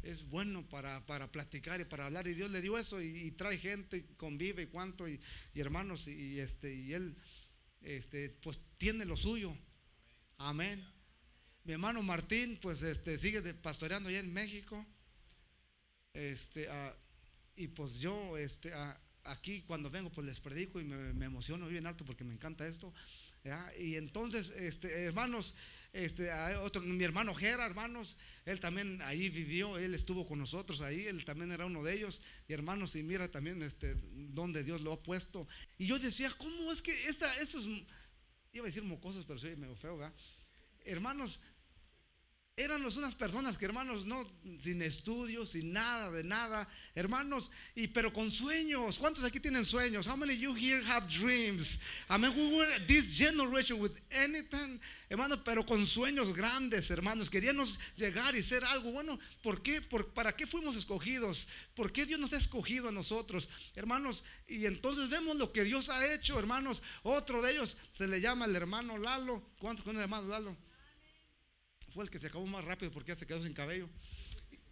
es 0.03 0.29
bueno 0.29 0.63
para, 0.69 1.05
para, 1.07 1.31
platicar 1.31 1.81
y 1.81 1.85
para 1.85 2.07
hablar. 2.07 2.27
Y 2.27 2.35
Dios 2.35 2.51
le 2.51 2.63
dio 2.63 2.79
eso 2.79 3.01
y, 3.01 3.31
trae 3.33 3.59
gente, 3.59 4.07
convive 4.17 4.63
y 4.63 4.67
cuánto, 4.67 5.09
y, 5.09 5.21
hermanos, 5.55 6.07
y, 6.07 6.39
este, 6.41 6.75
y 6.75 6.95
él 6.95 7.17
este, 7.83 8.31
pues 8.31 8.59
tiene 8.79 9.05
lo 9.05 9.17
suyo. 9.17 9.57
Amén. 10.39 10.94
Mi 11.65 11.73
hermano 11.73 12.03
Martín, 12.03 12.59
pues 12.61 12.83
este, 12.83 13.19
sigue 13.19 13.43
pastoreando 13.55 14.09
allá 14.09 14.21
en 14.21 14.33
México. 14.33 14.85
Este, 16.13 16.69
ah, 16.69 16.95
y 17.57 17.69
pues 17.69 17.99
yo 17.99 18.37
este, 18.37 18.73
ah, 18.73 19.01
aquí 19.25 19.63
cuando 19.63 19.91
vengo, 19.91 20.11
pues 20.11 20.27
les 20.27 20.41
predico 20.41 20.81
y 20.81 20.85
me, 20.85 21.13
me 21.13 21.27
emociono 21.27 21.67
bien 21.67 21.87
alto 21.87 22.05
porque 22.05 22.25
me 22.25 22.35
encanta 22.35 22.67
esto. 22.67 22.93
Y 23.79 23.97
entonces, 23.97 24.51
este, 24.57 25.05
hermanos, 25.05 25.55
este, 25.93 26.33
otro, 26.57 26.81
mi 26.81 27.05
hermano 27.05 27.35
Gera, 27.35 27.67
hermanos, 27.67 28.17
él 28.47 28.59
también 28.59 29.03
ahí 29.03 29.29
vivió, 29.29 29.77
él 29.77 29.95
estuvo 29.95 30.27
con 30.27 30.39
nosotros 30.39 30.81
ahí, 30.81 31.07
él 31.07 31.27
también 31.27 31.53
era 31.53 31.67
uno 31.67 31.85
de 31.85 31.93
ellos, 31.93 32.23
y 32.49 32.55
hermanos, 32.55 32.97
y 32.97 33.03
mira 33.03 33.31
también 33.31 33.63
este, 33.63 33.97
donde 34.13 34.65
Dios 34.65 34.81
lo 34.81 34.95
ha 34.95 35.03
puesto. 35.03 35.47
Y 35.77 35.87
yo 35.87 35.99
decía, 35.99 36.33
¿cómo 36.39 36.73
es 36.73 36.81
que 36.81 37.07
esta, 37.07 37.37
es 37.37 37.55
iba 38.53 38.65
a 38.65 38.67
decir 38.67 38.83
mocosos, 38.83 39.27
pero 39.27 39.39
soy 39.39 39.57
medio 39.57 39.77
feo, 39.77 39.99
¿verdad? 39.99 40.15
Hermanos, 40.87 41.39
Éramos 42.57 42.97
unas 42.97 43.17
personas 43.17 43.59
que 43.59 43.65
hermanos 43.65 44.07
no 44.07 44.25
sin 44.63 44.81
estudios, 44.81 45.51
sin 45.51 45.73
nada 45.73 46.09
de 46.13 46.23
nada, 46.23 46.69
hermanos, 46.95 47.51
y 47.75 47.89
pero 47.89 48.13
con 48.13 48.31
sueños. 48.31 48.97
¿Cuántos 48.97 49.25
aquí 49.25 49.41
tienen 49.41 49.65
sueños? 49.65 50.07
How 50.07 50.17
many 50.17 50.35
of 50.35 50.39
you 50.39 50.55
here 50.55 50.81
have 50.85 51.09
dreams? 51.09 51.81
I 52.09 52.17
mean, 52.17 52.33
we 52.37 52.57
were 52.57 52.87
this 52.87 53.07
generation 53.13 53.81
with 53.81 53.91
anything, 54.13 54.81
hermanos, 55.11 55.41
pero 55.45 55.67
con 55.67 55.85
sueños 55.85 56.33
grandes, 56.33 56.93
hermanos. 56.93 57.29
Queríamos 57.29 57.77
llegar 57.97 58.37
y 58.37 58.43
ser 58.45 58.65
algo. 58.65 58.93
Bueno, 58.93 59.19
¿por 59.43 59.61
qué? 59.61 59.83
¿Para 60.15 60.37
qué 60.37 60.47
fuimos 60.47 60.77
escogidos? 60.77 61.49
¿Por 61.75 61.91
qué 61.91 62.07
Dios 62.07 62.21
nos 62.21 62.33
ha 62.35 62.39
escogido 62.39 62.89
a 62.89 62.93
nosotros, 62.93 63.49
hermanos? 63.75 64.23
Y 64.47 64.67
entonces 64.67 65.09
vemos 65.09 65.37
lo 65.39 65.53
que 65.53 65.65
Dios 65.65 65.89
ha 65.89 66.07
hecho, 66.15 66.39
hermanos. 66.39 66.85
Otro 67.03 67.43
de 67.43 67.51
ellos 67.51 67.77
se 67.91 68.07
le 68.07 68.21
llama 68.21 68.45
el 68.45 68.55
hermano 68.55 68.97
Lalo. 68.97 69.43
¿Cuántos 69.59 69.85
con 69.85 69.97
el 69.97 70.03
hermano 70.03 70.29
Lalo? 70.29 70.57
Fue 71.95 72.05
el 72.05 72.11
que 72.11 72.19
se 72.19 72.27
acabó 72.27 72.45
más 72.47 72.65
rápido 72.65 72.91
porque 72.91 73.13
ya 73.13 73.17
se 73.17 73.27
quedó 73.27 73.43
sin 73.43 73.55
cabello. 73.55 73.89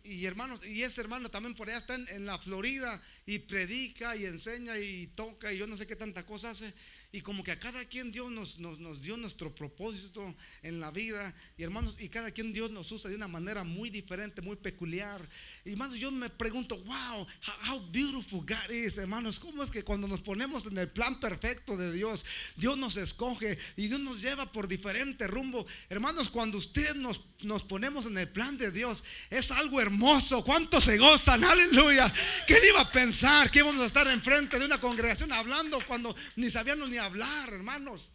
Y 0.04 0.26
hermanos, 0.26 0.60
y 0.66 0.82
ese 0.82 1.00
hermano 1.00 1.30
también 1.30 1.54
por 1.54 1.68
allá 1.68 1.78
está 1.78 1.94
en, 1.94 2.26
la 2.26 2.36
Florida 2.38 3.00
y 3.24 3.38
predica 3.38 4.16
y 4.16 4.24
enseña 4.24 4.76
y 4.76 5.06
toca 5.06 5.52
y 5.52 5.58
yo 5.58 5.68
no 5.68 5.76
sé 5.76 5.86
qué 5.86 5.94
tanta 5.94 6.26
cosa 6.26 6.50
hace. 6.50 6.74
Y 7.14 7.20
como 7.20 7.44
que 7.44 7.52
a 7.52 7.58
cada 7.58 7.84
quien 7.84 8.10
Dios 8.10 8.30
nos, 8.30 8.58
nos, 8.58 9.02
dio 9.02 9.18
nuestro 9.18 9.54
propósito 9.54 10.34
en 10.62 10.80
la 10.80 10.90
vida. 10.90 11.34
Y 11.58 11.62
hermanos, 11.62 11.94
y 11.98 12.08
cada 12.08 12.30
quien 12.30 12.54
Dios 12.54 12.70
nos 12.70 12.90
usa 12.90 13.10
de 13.10 13.16
una 13.16 13.28
manera 13.28 13.64
muy 13.64 13.90
diferente, 13.90 14.40
muy 14.40 14.56
peculiar. 14.56 15.28
Y 15.62 15.72
hermanos, 15.72 15.96
yo 15.96 16.10
me 16.10 16.30
pregunto, 16.30 16.78
wow, 16.78 17.26
how, 17.68 17.80
beautiful 17.90 18.40
God 18.40 18.74
is, 18.74 18.96
hermanos. 18.96 19.38
¿Cómo 19.38 19.62
es 19.62 19.70
que 19.70 19.84
cuando 19.84 20.08
nos 20.08 20.22
ponemos 20.22 20.64
en 20.64 20.78
el 20.78 20.88
plan 20.88 21.20
perfecto 21.20 21.76
de 21.76 21.92
Dios, 21.92 22.24
Dios 22.56 22.78
nos 22.78 22.96
escoge 22.96 23.58
y 23.76 23.88
Dios 23.88 24.00
nos 24.00 24.22
lleva 24.22 24.50
por 24.50 24.66
diferente 24.66 25.26
rumbo? 25.26 25.66
Hermanos, 25.90 26.30
cuando 26.30 26.56
usted 26.56 26.94
nos, 26.94 27.20
nos 27.42 27.62
ponemos 27.62 28.06
en 28.06 28.16
el 28.16 28.30
plan 28.30 28.56
de 28.56 28.70
Dios, 28.70 29.04
es 29.28 29.50
algo 29.50 29.82
hermoso. 29.82 30.42
¿Cuántos 30.42 30.84
se 30.84 30.96
gozan? 30.96 31.44
Aleluya. 31.44 32.10
¿Quién 32.46 32.60
iba 32.66 32.80
a 32.80 32.90
pensar 32.90 33.50
que 33.50 33.58
íbamos 33.58 33.82
a 33.82 33.86
estar 33.86 34.08
enfrente 34.08 34.58
de 34.58 34.64
una 34.64 34.80
congregación 34.80 35.30
hablando 35.30 35.78
cuando 35.86 36.16
ni 36.36 36.50
sabíamos 36.50 36.88
ni 36.88 37.01
hablar, 37.02 37.52
hermanos. 37.52 38.12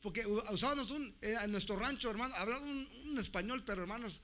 Porque 0.00 0.26
usábamos 0.26 0.90
un, 0.90 1.16
eh, 1.20 1.36
en 1.42 1.50
nuestro 1.50 1.76
rancho, 1.76 2.10
hermano, 2.10 2.34
hablaban 2.34 2.68
un, 2.68 3.18
español, 3.18 3.64
pero 3.64 3.82
hermanos, 3.82 4.20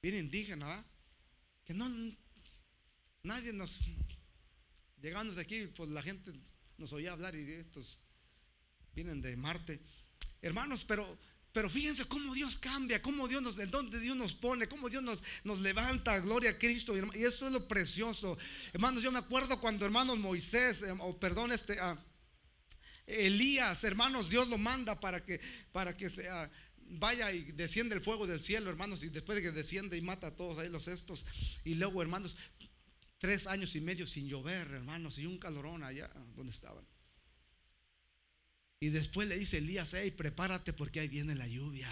bien 0.00 0.16
indígena, 0.16 0.84
que 1.64 1.74
no, 1.74 1.88
nadie 3.22 3.52
nos, 3.52 3.84
llegando 5.02 5.34
de 5.34 5.42
aquí, 5.42 5.66
pues 5.66 5.90
la 5.90 6.02
gente 6.02 6.32
nos 6.78 6.92
oía 6.92 7.12
hablar 7.12 7.34
y 7.34 7.52
estos 7.52 7.98
vienen 8.94 9.20
de 9.20 9.36
Marte. 9.36 9.82
Hermanos, 10.40 10.84
pero 10.84 11.18
pero 11.56 11.70
fíjense 11.70 12.04
cómo 12.04 12.34
Dios 12.34 12.54
cambia, 12.54 13.00
cómo 13.00 13.26
Dios 13.26 13.40
nos, 13.40 13.56
de 13.56 13.64
dónde 13.64 13.98
Dios 13.98 14.14
nos 14.14 14.34
pone, 14.34 14.68
cómo 14.68 14.90
Dios 14.90 15.02
nos, 15.02 15.22
nos 15.42 15.58
levanta, 15.58 16.18
gloria 16.18 16.50
a 16.50 16.58
Cristo. 16.58 16.94
Y 16.94 17.24
eso 17.24 17.46
es 17.46 17.52
lo 17.54 17.66
precioso. 17.66 18.36
Hermanos, 18.74 19.02
yo 19.02 19.10
me 19.10 19.20
acuerdo 19.20 19.58
cuando 19.58 19.86
hermanos 19.86 20.18
Moisés, 20.18 20.82
eh, 20.82 20.94
o 20.98 21.18
perdón, 21.18 21.52
este, 21.52 21.80
ah, 21.80 21.96
Elías, 23.06 23.84
hermanos, 23.84 24.28
Dios 24.28 24.48
lo 24.48 24.58
manda 24.58 25.00
para 25.00 25.24
que, 25.24 25.40
para 25.72 25.96
que 25.96 26.10
se, 26.10 26.28
ah, 26.28 26.50
vaya 26.90 27.32
y 27.32 27.52
desciende 27.52 27.94
el 27.94 28.02
fuego 28.02 28.26
del 28.26 28.42
cielo, 28.42 28.68
hermanos, 28.68 29.02
y 29.02 29.08
después 29.08 29.36
de 29.36 29.40
que 29.40 29.50
desciende 29.50 29.96
y 29.96 30.02
mata 30.02 30.26
a 30.26 30.36
todos 30.36 30.58
ahí 30.58 30.68
los 30.68 30.86
estos. 30.88 31.24
Y 31.64 31.76
luego, 31.76 32.02
hermanos, 32.02 32.36
tres 33.16 33.46
años 33.46 33.74
y 33.74 33.80
medio 33.80 34.06
sin 34.06 34.28
llover, 34.28 34.72
hermanos, 34.72 35.18
y 35.18 35.24
un 35.24 35.38
calorón 35.38 35.84
allá 35.84 36.10
donde 36.34 36.52
estaban. 36.52 36.84
Y 38.78 38.90
después 38.90 39.26
le 39.26 39.38
dice 39.38 39.58
Elías, 39.58 39.94
hey, 39.94 40.10
prepárate 40.10 40.72
porque 40.74 41.00
ahí 41.00 41.08
viene 41.08 41.34
la 41.34 41.46
lluvia. 41.46 41.88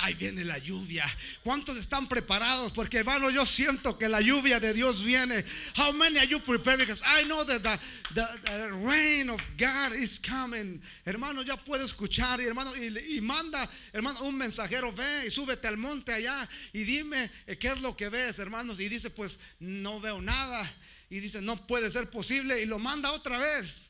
Ahí 0.00 0.14
viene 0.14 0.44
la 0.44 0.58
lluvia. 0.58 1.04
¿Cuántos 1.42 1.76
están 1.76 2.08
preparados? 2.08 2.72
Porque 2.72 2.98
hermano, 2.98 3.30
yo 3.30 3.44
siento 3.44 3.98
que 3.98 4.08
la 4.08 4.20
lluvia 4.20 4.60
de 4.60 4.72
Dios 4.72 5.02
viene. 5.02 5.44
How 5.76 5.92
many 5.92 6.18
are 6.18 6.28
you 6.28 6.38
prepared? 6.40 6.78
Because 6.78 7.02
I 7.04 7.24
know 7.24 7.44
that 7.44 7.80
the, 8.14 8.70
rain 8.70 9.28
of 9.28 9.40
God 9.56 9.94
is 9.94 10.20
coming. 10.20 10.80
Hermano, 11.04 11.42
ya 11.42 11.56
puedo 11.56 11.84
escuchar 11.84 12.40
y 12.40 12.44
hermano 12.44 12.76
y, 12.76 13.20
manda, 13.20 13.68
hermano, 13.92 14.20
un 14.22 14.36
mensajero 14.36 14.92
ve 14.92 15.26
y 15.26 15.30
súbete 15.32 15.66
al 15.66 15.76
monte 15.76 16.12
allá 16.12 16.48
y 16.72 16.84
dime 16.84 17.28
eh, 17.48 17.56
qué 17.56 17.68
es 17.68 17.80
lo 17.80 17.96
que 17.96 18.08
ves, 18.08 18.38
hermanos. 18.38 18.78
Y 18.78 18.88
dice, 18.88 19.10
pues 19.10 19.36
no 19.58 20.00
veo 20.00 20.20
nada. 20.20 20.70
Y 21.10 21.18
dice, 21.18 21.40
no 21.40 21.66
puede 21.66 21.90
ser 21.90 22.08
posible 22.08 22.62
y 22.62 22.66
lo 22.66 22.78
manda 22.78 23.10
otra 23.10 23.38
vez. 23.38 23.87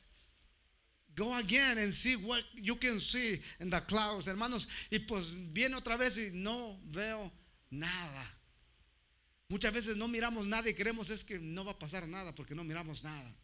Go 1.19 1.33
again 1.33 1.77
and 1.79 1.93
see 1.93 2.15
what 2.15 2.43
you 2.55 2.77
can 2.77 2.97
see 3.01 3.41
in 3.59 3.69
the 3.69 3.81
clouds, 3.81 4.25
hermanos. 4.25 4.65
Y 4.89 4.99
pues 4.99 5.35
viene 5.51 5.75
otra 5.75 5.97
vez 5.97 6.17
y 6.17 6.31
no 6.33 6.77
veo 6.85 7.29
nada. 7.69 8.25
Muchas 9.49 9.73
veces 9.73 9.97
no 9.97 10.07
miramos 10.07 10.47
nada 10.47 10.69
y 10.69 10.73
creemos 10.73 11.09
es 11.09 11.25
que 11.25 11.37
no 11.37 11.65
va 11.65 11.73
a 11.73 11.77
pasar 11.77 12.07
nada 12.07 12.33
porque 12.33 12.55
no 12.55 12.63
miramos 12.63 13.03
nada. 13.03 13.35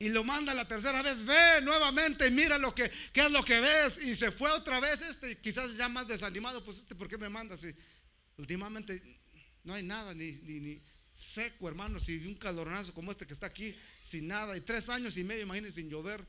Y 0.00 0.08
lo 0.08 0.24
manda 0.24 0.52
la 0.52 0.66
tercera 0.66 1.00
vez, 1.00 1.24
ve 1.24 1.60
nuevamente 1.62 2.26
y 2.26 2.30
mira 2.32 2.58
lo 2.58 2.74
que, 2.74 2.90
qué 3.12 3.26
es 3.26 3.30
lo 3.30 3.44
que 3.44 3.60
ves. 3.60 3.98
Y 3.98 4.16
se 4.16 4.32
fue 4.32 4.50
otra 4.50 4.80
vez 4.80 5.00
este, 5.02 5.38
quizás 5.38 5.76
ya 5.76 5.88
más 5.88 6.08
desanimado, 6.08 6.64
pues 6.64 6.78
este, 6.78 6.96
¿por 6.96 7.06
qué 7.06 7.18
me 7.18 7.28
manda? 7.28 7.56
Si 7.56 7.72
últimamente 8.36 9.00
no 9.62 9.74
hay 9.74 9.84
nada, 9.84 10.12
ni, 10.12 10.82
seco, 11.14 11.68
hermanos, 11.68 12.08
y 12.08 12.16
un 12.26 12.34
caloronazo 12.34 12.92
como 12.92 13.12
este 13.12 13.28
que 13.28 13.34
está 13.34 13.46
aquí, 13.46 13.76
sin 14.10 14.26
nada, 14.26 14.56
y 14.56 14.60
tres 14.60 14.88
años 14.88 15.16
y 15.16 15.22
medio, 15.22 15.42
imagínense, 15.42 15.80
sin 15.80 15.88
llover. 15.88 16.26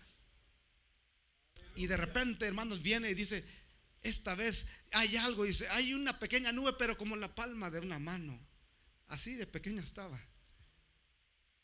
Y 1.75 1.88
de 1.88 1.97
repente, 1.97 2.45
hermanos, 2.45 2.83
viene 2.83 3.09
y 3.09 3.15
dice, 3.15 3.43
esta 4.03 4.35
vez 4.35 4.67
hay 4.91 5.17
algo, 5.17 5.45
dice, 5.45 5.67
hay 5.69 5.93
una 5.93 6.19
pequeña 6.19 6.51
nube, 6.51 6.73
pero 6.77 6.95
como 6.95 7.15
la 7.15 7.33
palma 7.33 7.71
de 7.71 7.79
una 7.79 7.97
mano. 7.97 8.39
Así 9.07 9.35
de 9.35 9.47
pequeña 9.47 9.81
estaba. 9.81 10.21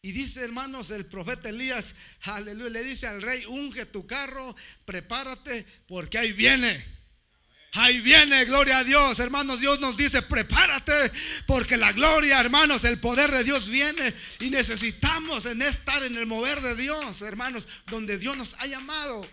Y 0.01 0.12
dice, 0.12 0.43
hermanos, 0.43 0.89
el 0.89 1.05
profeta 1.05 1.50
Elías, 1.50 1.93
aleluya, 2.21 2.69
le 2.69 2.83
dice 2.83 3.05
al 3.05 3.21
rey, 3.21 3.45
unge 3.45 3.86
tu 3.86 4.07
carro, 4.07 4.55
prepárate, 4.86 5.65
porque 5.88 6.17
ahí 6.17 6.31
viene. 6.31 6.83
Ahí 7.74 8.00
viene, 8.00 8.45
gloria 8.45 8.79
a 8.79 8.83
Dios, 8.83 9.19
hermanos. 9.19 9.59
Dios 9.59 9.79
nos 9.79 9.97
dice, 9.97 10.21
prepárate, 10.21 11.12
porque 11.45 11.77
la 11.77 11.91
gloria, 11.91 12.39
hermanos, 12.39 12.83
el 12.83 13.00
poder 13.00 13.31
de 13.31 13.43
Dios 13.43 13.69
viene 13.69 14.13
y 14.39 14.50
necesitamos 14.50 15.45
en 15.45 15.62
estar 15.62 16.01
en 16.03 16.15
el 16.15 16.25
mover 16.25 16.62
de 16.62 16.75
Dios, 16.75 17.21
hermanos, 17.21 17.67
donde 17.88 18.17
Dios 18.17 18.38
nos 18.38 18.55
ha 18.59 18.65
llamado. 18.65 19.27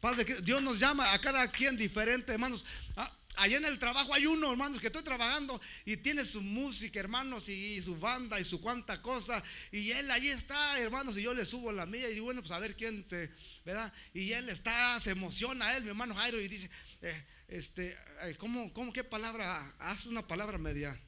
Padre, 0.00 0.36
Dios 0.42 0.62
nos 0.62 0.78
llama 0.78 1.12
a 1.14 1.20
cada 1.20 1.50
quien 1.50 1.76
diferente, 1.76 2.32
hermanos. 2.32 2.64
Ah, 2.94 3.10
allá 3.36 3.56
en 3.56 3.64
el 3.64 3.78
trabajo 3.78 4.12
hay 4.12 4.26
uno, 4.26 4.50
hermanos, 4.50 4.80
que 4.80 4.88
estoy 4.88 5.02
trabajando 5.02 5.60
y 5.84 5.96
tiene 5.96 6.24
su 6.24 6.42
música, 6.42 7.00
hermanos, 7.00 7.48
y, 7.48 7.80
su 7.82 7.98
banda 7.98 8.38
y 8.38 8.44
su 8.44 8.60
cuanta 8.60 9.00
cosa. 9.00 9.42
Y 9.72 9.90
él 9.90 10.10
allí 10.10 10.28
está, 10.28 10.78
hermanos, 10.78 11.16
y 11.16 11.22
yo 11.22 11.34
le 11.34 11.44
subo 11.44 11.72
la 11.72 11.86
mía 11.86 12.08
y 12.10 12.14
digo, 12.14 12.26
bueno, 12.26 12.42
pues 12.42 12.52
a 12.52 12.58
ver 12.58 12.76
quién 12.76 13.04
se, 13.08 13.30
¿verdad? 13.64 13.92
Y 14.12 14.32
él 14.32 14.48
está, 14.48 15.00
se 15.00 15.12
emociona, 15.12 15.74
él, 15.76 15.84
mi 15.84 15.88
hermano 15.88 16.14
Jairo, 16.14 16.40
y 16.40 16.48
dice, 16.48 16.70
eh, 17.00 17.24
este, 17.54 17.96
¿cómo, 18.38 18.72
cómo, 18.72 18.92
qué 18.92 19.04
palabra? 19.04 19.74
Haz 19.78 20.06
una 20.06 20.26
palabra 20.26 20.58
media. 20.58 21.00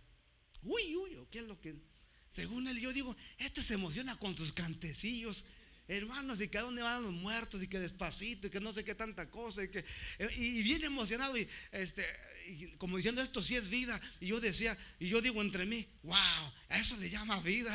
Uy, 0.63 0.95
uy, 0.95 1.19
¿qué 1.29 1.41
es 1.41 1.45
lo 1.45 1.61
que? 1.61 1.75
Según 2.31 2.69
él, 2.69 2.79
yo 2.79 2.93
digo, 2.93 3.17
este 3.37 3.65
se 3.65 3.75
emociona 3.75 4.17
con 4.17 4.37
sus 4.37 4.53
cantecillos. 4.53 5.45
Hermanos, 5.89 6.41
y 6.41 6.49
que 6.49 6.59
a 6.59 6.63
dónde 6.63 6.83
van 6.83 7.03
los 7.03 7.13
muertos, 7.13 7.63
y 7.63 7.69
que 7.69 7.81
despacito, 7.81 8.47
y 8.47 8.51
que 8.51 8.61
no 8.61 8.73
sé 8.73 8.85
qué 8.85 8.95
tanta 8.95 9.29
cosa, 9.29 9.65
y 9.65 9.69
que 9.69 9.85
y, 10.37 10.63
bien 10.63 10.85
emocionado, 10.85 11.37
y 11.37 11.49
este, 11.73 12.05
como 12.79 12.97
diciendo 12.97 13.23
esto 13.23 13.43
sí 13.43 13.57
es 13.57 13.69
vida. 13.69 14.01
Y 14.21 14.29
yo 14.29 14.41
decía, 14.41 14.79
y 15.01 15.09
yo 15.09 15.21
digo 15.21 15.43
entre 15.43 15.67
mí, 15.67 15.85
wow, 16.05 16.53
eso 16.69 16.97
le 16.97 17.11
llama 17.11 17.41
vida. 17.41 17.75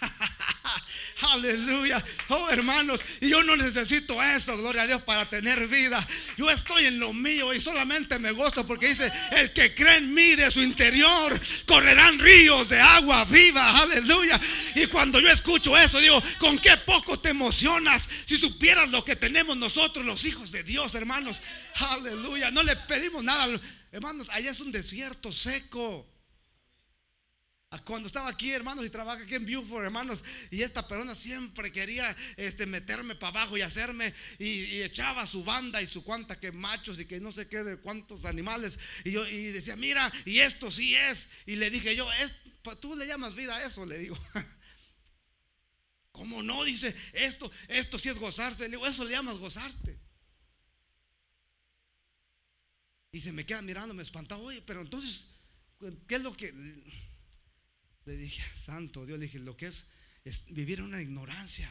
Aleluya. 1.20 2.02
Oh, 2.28 2.48
hermanos, 2.48 3.00
yo 3.20 3.42
no 3.42 3.56
necesito 3.56 4.22
eso, 4.22 4.56
gloria 4.56 4.82
a 4.82 4.86
Dios, 4.86 5.02
para 5.02 5.28
tener 5.28 5.66
vida. 5.68 6.06
Yo 6.36 6.50
estoy 6.50 6.86
en 6.86 6.98
lo 6.98 7.12
mío 7.12 7.52
y 7.52 7.60
solamente 7.60 8.18
me 8.18 8.32
gozo 8.32 8.66
porque 8.66 8.88
dice, 8.88 9.12
el 9.30 9.52
que 9.52 9.74
cree 9.74 9.98
en 9.98 10.12
mí 10.12 10.34
de 10.34 10.50
su 10.50 10.62
interior, 10.62 11.40
correrán 11.66 12.18
ríos 12.18 12.68
de 12.68 12.80
agua 12.80 13.24
viva. 13.24 13.82
Aleluya. 13.82 14.40
Y 14.74 14.86
cuando 14.86 15.20
yo 15.20 15.28
escucho 15.28 15.76
eso, 15.76 15.98
digo, 15.98 16.22
¿con 16.38 16.58
qué 16.58 16.76
poco 16.78 17.18
te 17.18 17.30
emocionas 17.30 18.08
si 18.26 18.36
supieras 18.38 18.90
lo 18.90 19.04
que 19.04 19.16
tenemos 19.16 19.56
nosotros, 19.56 20.04
los 20.04 20.24
hijos 20.24 20.52
de 20.52 20.62
Dios, 20.62 20.94
hermanos? 20.94 21.40
Aleluya. 21.74 22.50
No 22.50 22.62
le 22.62 22.76
pedimos 22.76 23.22
nada. 23.22 23.48
Hermanos, 23.90 24.28
allá 24.30 24.50
es 24.50 24.60
un 24.60 24.72
desierto 24.72 25.32
seco. 25.32 26.11
Cuando 27.80 28.06
estaba 28.06 28.28
aquí, 28.28 28.50
hermanos, 28.50 28.84
y 28.84 28.90
trabaja 28.90 29.22
aquí 29.22 29.34
en 29.34 29.46
Beaufort, 29.46 29.84
hermanos, 29.84 30.22
y 30.50 30.60
esta 30.60 30.86
persona 30.86 31.14
siempre 31.14 31.72
quería 31.72 32.14
este, 32.36 32.66
meterme 32.66 33.14
para 33.14 33.40
abajo 33.40 33.56
y 33.56 33.62
hacerme, 33.62 34.12
y, 34.38 34.82
echaba 34.82 35.26
su 35.26 35.42
banda 35.42 35.80
y 35.80 35.86
su 35.86 36.04
cuanta 36.04 36.38
que 36.38 36.52
machos 36.52 37.00
y 37.00 37.06
que 37.06 37.18
no 37.18 37.32
sé 37.32 37.48
qué 37.48 37.64
de 37.64 37.78
cuántos 37.78 38.26
animales, 38.26 38.78
y 39.04 39.12
yo 39.12 39.26
y 39.26 39.44
decía, 39.46 39.74
mira, 39.74 40.12
y 40.26 40.40
esto 40.40 40.70
sí 40.70 40.94
es, 40.94 41.28
y 41.46 41.56
le 41.56 41.70
dije 41.70 41.96
yo, 41.96 42.12
es, 42.12 42.34
tú 42.78 42.94
le 42.94 43.06
llamas 43.06 43.34
vida 43.34 43.56
a 43.56 43.64
eso, 43.64 43.86
le 43.86 43.98
digo. 43.98 44.18
¿Cómo 46.12 46.42
no? 46.42 46.62
Dice, 46.64 46.94
esto, 47.14 47.50
esto 47.68 47.98
sí 47.98 48.10
es 48.10 48.18
gozarse, 48.18 48.64
le 48.64 48.70
digo, 48.76 48.86
eso 48.86 49.02
le 49.02 49.12
llamas 49.12 49.38
gozarte. 49.38 49.98
Y 53.12 53.20
se 53.20 53.32
me 53.32 53.46
queda 53.46 53.62
mirando, 53.62 53.94
me 53.94 54.02
espantaba, 54.02 54.42
oye, 54.42 54.60
pero 54.60 54.82
entonces, 54.82 55.24
¿qué 56.06 56.16
es 56.16 56.22
lo 56.22 56.36
que... 56.36 56.52
Le 58.04 58.16
dije, 58.16 58.42
santo 58.64 59.06
Dios, 59.06 59.18
le 59.18 59.26
dije, 59.26 59.38
lo 59.38 59.56
que 59.56 59.68
es, 59.68 59.84
es 60.24 60.44
vivir 60.46 60.80
en 60.80 60.86
una 60.86 61.00
ignorancia. 61.00 61.70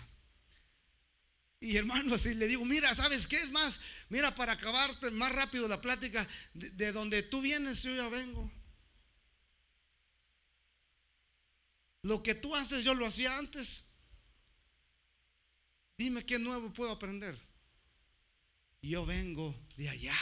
Y 1.64 1.78
hermano, 1.78 2.16
así 2.16 2.34
le 2.34 2.48
digo, 2.48 2.66
mira, 2.66 2.96
¿sabes 2.96 3.28
qué 3.28 3.40
es 3.40 3.52
más? 3.52 3.80
Mira, 4.10 4.34
para 4.34 4.54
acabarte 4.54 5.12
más 5.12 5.32
rápido 5.32 5.68
la 5.68 5.80
plática, 5.80 6.28
de, 6.56 6.92
donde 6.92 7.22
tú 7.22 7.40
vienes, 7.40 7.84
yo 7.84 7.96
ya 7.96 8.10
vengo. 8.10 8.52
Lo 12.02 12.24
que 12.24 12.34
tú 12.34 12.56
haces, 12.56 12.84
yo 12.84 12.96
lo 12.96 13.06
hacía 13.06 13.38
antes. 13.38 13.84
Dime 16.00 16.26
qué 16.26 16.40
nuevo 16.40 16.74
puedo 16.74 16.90
aprender. 16.90 17.40
Yo 18.82 19.06
vengo 19.06 19.56
de 19.78 19.88
allá. 19.88 20.18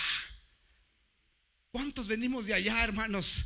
¿Cuántos 1.72 2.10
venimos 2.10 2.48
de 2.48 2.54
allá, 2.54 2.84
hermanos? 2.84 3.46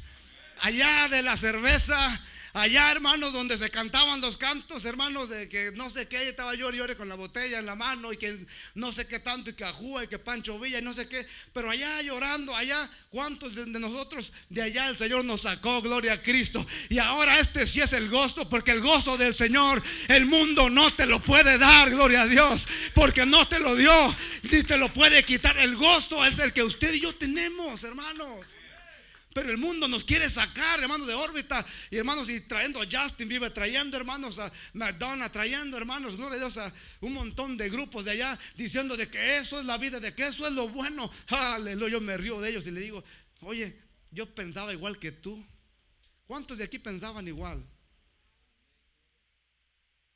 Allá 0.61 1.09
de 1.09 1.21
la 1.21 1.37
cerveza, 1.37 2.25
Allá, 2.55 2.91
hermanos, 2.91 3.33
donde 3.33 3.57
se 3.57 3.71
cantaban 3.71 4.21
los 4.21 4.37
cantos, 4.37 4.85
hermanos, 4.85 5.27
de 5.27 5.49
que 5.49 5.71
no 5.71 5.89
sé 5.89 6.07
qué, 6.07 6.29
estaba 6.29 6.53
yo 6.53 6.69
llore 6.69 6.95
con 6.95 7.09
la 7.09 7.15
botella 7.15 7.57
en 7.57 7.65
la 7.65 7.73
mano 7.73 8.13
y 8.13 8.17
que 8.17 8.45
no 8.75 8.91
sé 8.91 9.07
qué 9.07 9.17
tanto 9.19 9.49
y 9.49 9.53
que 9.53 9.63
Ajúa 9.63 10.03
y 10.03 10.07
que 10.07 10.19
Pancho 10.19 10.59
Villa 10.59 10.77
y 10.77 10.83
no 10.83 10.93
sé 10.93 11.09
qué, 11.09 11.25
pero 11.51 11.71
allá 11.71 11.99
llorando, 12.03 12.55
allá, 12.55 12.87
¿cuántos 13.09 13.55
de 13.55 13.65
nosotros 13.65 14.31
de 14.49 14.61
allá 14.61 14.87
el 14.87 14.97
Señor 14.97 15.25
nos 15.25 15.41
sacó, 15.41 15.81
gloria 15.81 16.13
a 16.13 16.21
Cristo? 16.21 16.63
Y 16.89 16.99
ahora 16.99 17.39
este 17.39 17.65
sí 17.65 17.81
es 17.81 17.91
el 17.91 18.07
gozo, 18.07 18.47
porque 18.47 18.69
el 18.69 18.81
gozo 18.81 19.17
del 19.17 19.33
Señor, 19.33 19.81
el 20.07 20.27
mundo 20.27 20.69
no 20.69 20.93
te 20.93 21.07
lo 21.07 21.19
puede 21.21 21.57
dar, 21.57 21.89
gloria 21.89 22.21
a 22.21 22.27
Dios, 22.27 22.67
porque 22.93 23.25
no 23.25 23.47
te 23.47 23.57
lo 23.57 23.75
dio, 23.75 24.15
ni 24.43 24.61
te 24.61 24.77
lo 24.77 24.93
puede 24.93 25.25
quitar. 25.25 25.57
El 25.57 25.75
gozo 25.75 26.23
es 26.23 26.37
el 26.37 26.53
que 26.53 26.61
usted 26.61 26.93
y 26.93 26.99
yo 26.99 27.15
tenemos, 27.15 27.83
hermanos. 27.83 28.45
Pero 29.33 29.49
el 29.49 29.57
mundo 29.57 29.87
nos 29.87 30.03
quiere 30.03 30.29
sacar, 30.29 30.79
hermanos, 30.79 31.07
de 31.07 31.15
órbita. 31.15 31.65
Y 31.89 31.97
hermanos, 31.97 32.29
y 32.29 32.41
trayendo 32.41 32.81
a 32.81 32.85
Justin 32.89 33.27
vive 33.27 33.49
trayendo 33.49 33.97
hermanos 33.97 34.37
a 34.37 34.51
Madonna, 34.73 35.31
trayendo 35.31 35.75
hermanos, 35.75 36.15
gloria 36.15 36.35
a 36.35 36.39
Dios, 36.39 36.57
a 36.59 36.71
un 37.01 37.13
montón 37.13 37.57
de 37.57 37.67
grupos 37.69 38.05
de 38.05 38.11
allá, 38.11 38.39
diciendo 38.55 38.95
de 38.95 39.09
que 39.09 39.39
eso 39.39 39.59
es 39.59 39.65
la 39.65 39.77
vida, 39.77 39.99
de 39.99 40.13
que 40.13 40.27
eso 40.27 40.45
es 40.45 40.53
lo 40.53 40.69
bueno. 40.69 41.11
Aleluya, 41.27 41.93
yo 41.93 42.01
me 42.01 42.15
río 42.15 42.39
de 42.39 42.51
ellos 42.51 42.67
y 42.67 42.71
le 42.71 42.81
digo, 42.81 43.03
oye, 43.41 43.81
yo 44.11 44.33
pensaba 44.33 44.71
igual 44.71 44.99
que 44.99 45.11
tú. 45.11 45.43
¿Cuántos 46.27 46.59
de 46.59 46.65
aquí 46.65 46.77
pensaban 46.77 47.27
igual? 47.27 47.65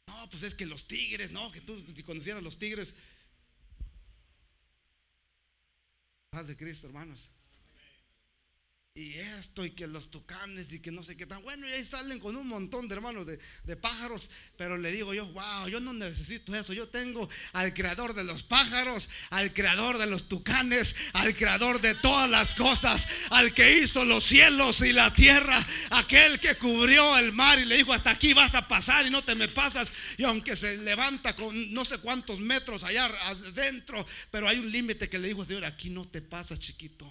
No, 0.05 0.29
pues 0.29 0.43
es 0.43 0.53
que 0.53 0.67
los 0.67 0.88
tigres, 0.88 1.31
no, 1.31 1.51
que 1.51 1.62
tú 1.62 1.83
conocieras 2.05 2.43
los 2.43 2.57
tigres. 2.59 2.93
Paz 6.29 6.47
de 6.47 6.55
Cristo, 6.55 6.86
hermanos 6.86 7.27
y 8.97 9.13
esto 9.13 9.63
y 9.63 9.69
que 9.71 9.85
los 9.85 10.09
tucanes 10.09 10.73
y 10.73 10.79
que 10.79 10.91
no 10.91 11.03
sé 11.03 11.15
qué 11.15 11.27
tan 11.27 11.43
bueno 11.43 11.69
y 11.69 11.71
ahí 11.71 11.85
salen 11.85 12.19
con 12.19 12.35
un 12.35 12.47
montón 12.47 12.87
de 12.87 12.95
hermanos 12.95 13.27
de, 13.27 13.75
pájaros 13.75 14.27
pero 14.57 14.75
le 14.75 14.91
digo 14.91 15.13
yo 15.13 15.27
wow 15.27 15.67
yo 15.67 15.79
no 15.79 15.93
necesito 15.93 16.55
eso 16.55 16.73
yo 16.73 16.87
tengo 16.87 17.29
al 17.53 17.75
creador 17.75 18.15
de 18.15 18.23
los 18.23 18.41
pájaros 18.41 19.07
al 19.29 19.53
creador 19.53 19.99
de 19.99 20.07
los 20.07 20.27
tucanes 20.27 20.95
al 21.13 21.35
creador 21.35 21.79
de 21.79 21.93
todas 21.93 22.27
las 22.27 22.55
cosas 22.55 23.07
al 23.29 23.53
que 23.53 23.77
hizo 23.77 24.03
los 24.03 24.25
cielos 24.25 24.81
y 24.81 24.91
la 24.91 25.13
tierra 25.13 25.63
aquel 25.91 26.39
que 26.39 26.57
cubrió 26.57 27.19
el 27.19 27.31
mar 27.31 27.59
y 27.59 27.65
le 27.65 27.77
dijo 27.77 27.93
hasta 27.93 28.09
aquí 28.09 28.33
vas 28.33 28.55
a 28.55 28.67
pasar 28.67 29.05
y 29.05 29.11
no 29.11 29.23
te 29.23 29.35
me 29.35 29.47
pasas 29.47 29.91
y 30.17 30.23
aunque 30.23 30.55
se 30.55 30.75
levanta 30.75 31.35
con 31.35 31.71
no 31.71 31.85
sé 31.85 31.99
cuántos 31.99 32.39
metros 32.39 32.83
allá 32.83 33.05
adentro 33.27 34.07
pero 34.31 34.47
hay 34.47 34.57
un 34.57 34.71
límite 34.71 35.07
que 35.07 35.19
le 35.19 35.27
dijo 35.27 35.45
Señor 35.45 35.65
aquí 35.65 35.91
no 35.91 36.05
te 36.05 36.23
pasas 36.23 36.57
chiquito 36.57 37.07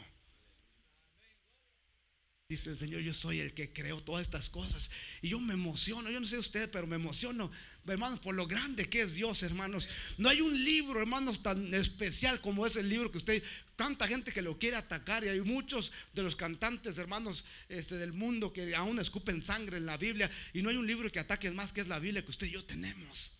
Dice 2.48 2.70
el 2.70 2.78
Señor, 2.78 3.00
yo 3.00 3.12
soy 3.12 3.40
el 3.40 3.54
que 3.54 3.72
creo 3.72 4.00
todas 4.00 4.22
estas 4.22 4.48
cosas. 4.48 4.88
Y 5.20 5.30
yo 5.30 5.40
me 5.40 5.54
emociono, 5.54 6.10
yo 6.10 6.20
no 6.20 6.26
sé 6.26 6.38
usted, 6.38 6.70
pero 6.70 6.86
me 6.86 6.94
emociono, 6.94 7.50
hermanos, 7.88 8.20
por 8.20 8.36
lo 8.36 8.46
grande 8.46 8.88
que 8.88 9.00
es 9.00 9.14
Dios, 9.14 9.42
hermanos. 9.42 9.88
No 10.16 10.28
hay 10.28 10.40
un 10.40 10.64
libro, 10.64 11.00
hermanos, 11.00 11.42
tan 11.42 11.74
especial 11.74 12.40
como 12.40 12.64
es 12.64 12.76
el 12.76 12.88
libro 12.88 13.10
que 13.10 13.18
usted, 13.18 13.42
tanta 13.74 14.06
gente 14.06 14.30
que 14.30 14.42
lo 14.42 14.60
quiere 14.60 14.76
atacar. 14.76 15.24
Y 15.24 15.28
hay 15.28 15.40
muchos 15.40 15.90
de 16.14 16.22
los 16.22 16.36
cantantes, 16.36 16.98
hermanos, 16.98 17.44
este, 17.68 17.96
del 17.96 18.12
mundo 18.12 18.52
que 18.52 18.76
aún 18.76 19.00
escupen 19.00 19.42
sangre 19.42 19.78
en 19.78 19.86
la 19.86 19.96
Biblia. 19.96 20.30
Y 20.52 20.62
no 20.62 20.68
hay 20.68 20.76
un 20.76 20.86
libro 20.86 21.10
que 21.10 21.18
ataque 21.18 21.50
más 21.50 21.72
que 21.72 21.80
es 21.80 21.88
la 21.88 21.98
Biblia 21.98 22.22
que 22.22 22.30
usted 22.30 22.46
y 22.46 22.52
yo 22.52 22.64
tenemos. 22.64 23.32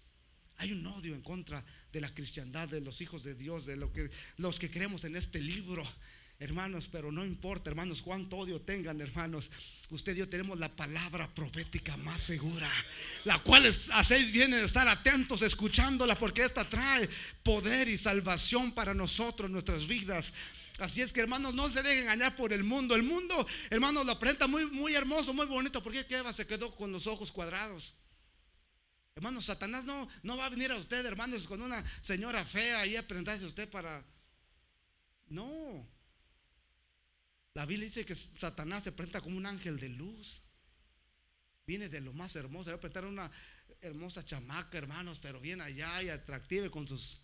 Hay 0.57 0.73
un 0.73 0.85
odio 0.85 1.15
en 1.15 1.23
contra 1.23 1.65
de 1.93 2.01
la 2.01 2.13
cristiandad, 2.13 2.67
de 2.67 2.81
los 2.81 3.01
hijos 3.01 3.23
de 3.23 3.37
Dios, 3.37 3.67
de 3.67 3.77
lo 3.77 3.93
que, 3.93 4.11
los 4.37 4.59
que 4.59 4.69
creemos 4.69 5.05
en 5.05 5.15
este 5.15 5.39
libro. 5.39 5.87
Hermanos, 6.39 6.87
pero 6.93 7.11
no 7.11 7.25
importa, 7.25 7.71
hermanos, 7.71 8.03
cuánto 8.03 8.37
odio 8.37 8.61
tengan, 8.61 9.01
hermanos. 9.01 9.51
Usted 9.89 10.15
y 10.15 10.19
yo 10.19 10.29
tenemos 10.29 10.59
la 10.59 10.69
palabra 10.69 11.35
profética 11.35 11.97
más 11.97 12.21
segura, 12.21 12.71
la 13.25 13.39
cual 13.39 13.67
hacéis 13.67 14.31
bien 14.33 14.53
en 14.53 14.65
estar 14.65 14.87
atentos 14.87 15.41
escuchándola, 15.41 16.19
porque 16.19 16.45
esta 16.45 16.69
trae 16.69 17.09
poder 17.43 17.89
y 17.89 17.97
salvación 17.97 18.73
para 18.73 18.93
nosotros, 18.93 19.51
nuestras 19.51 19.87
vidas. 19.87 20.35
Así 20.79 21.01
es 21.01 21.11
que, 21.11 21.21
hermanos, 21.21 21.55
no 21.55 21.71
se 21.71 21.83
dejen 21.83 22.03
engañar 22.03 22.37
por 22.37 22.53
el 22.53 22.65
mundo. 22.65 22.95
El 22.95 23.03
mundo, 23.03 23.47
hermanos, 23.71 24.05
lo 24.05 24.19
presenta 24.19 24.47
muy, 24.47 24.67
muy 24.67 24.95
hermoso, 24.95 25.33
muy 25.33 25.47
bonito. 25.47 25.83
porque 25.83 26.05
Eva 26.11 26.35
se 26.35 26.47
quedó 26.47 26.75
con 26.75 26.93
los 26.93 27.07
ojos 27.07 27.33
cuadrados? 27.33 27.95
Hermanos, 29.15 29.47
Satanás 29.47 29.85
no, 29.85 30.07
no 30.23 30.37
va 30.37 30.45
a 30.45 30.51
venir 30.51 30.71
a 30.71 30.77
usted, 30.77 31.07
hermanos, 31.07 31.47
con 31.47 31.63
una 31.63 31.83
señora 32.03 32.45
fea 32.45 32.85
y 32.85 32.97
a 32.97 33.07
presentarse 33.07 33.45
a 33.45 33.49
usted 33.49 33.71
para. 33.71 34.05
No. 35.29 35.96
La 37.57 37.65
Biblia 37.65 37.87
dice 37.87 38.05
que 38.05 38.15
Satanás 38.15 38.83
se 38.83 38.93
presenta 38.93 39.23
como 39.23 39.39
un 39.39 39.47
ángel 39.47 39.81
de 39.81 39.89
luz. 39.89 40.43
Viene 41.67 41.89
de 41.89 42.03
lo 42.03 42.13
más 42.13 42.37
hermoso. 42.37 42.71
A 42.71 42.79
presentar 42.79 43.07
una 43.07 43.31
hermosa 43.81 44.23
chamaca, 44.23 44.77
hermanos, 44.77 45.19
pero 45.23 45.41
viene 45.41 45.63
allá 45.63 46.03
y 46.03 46.11
atractiva 46.11 46.69
con 46.69 46.87
sus 46.87 47.19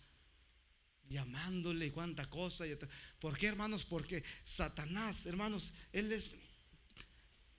llamándole 1.07 1.85
y 1.85 1.91
cuánta 1.91 2.27
cosa. 2.31 2.65
¿Por 3.19 3.37
qué, 3.37 3.45
hermanos? 3.45 3.85
Porque 3.85 4.23
Satanás, 4.43 5.27
hermanos, 5.27 5.71
él 5.91 6.11
es, 6.11 6.31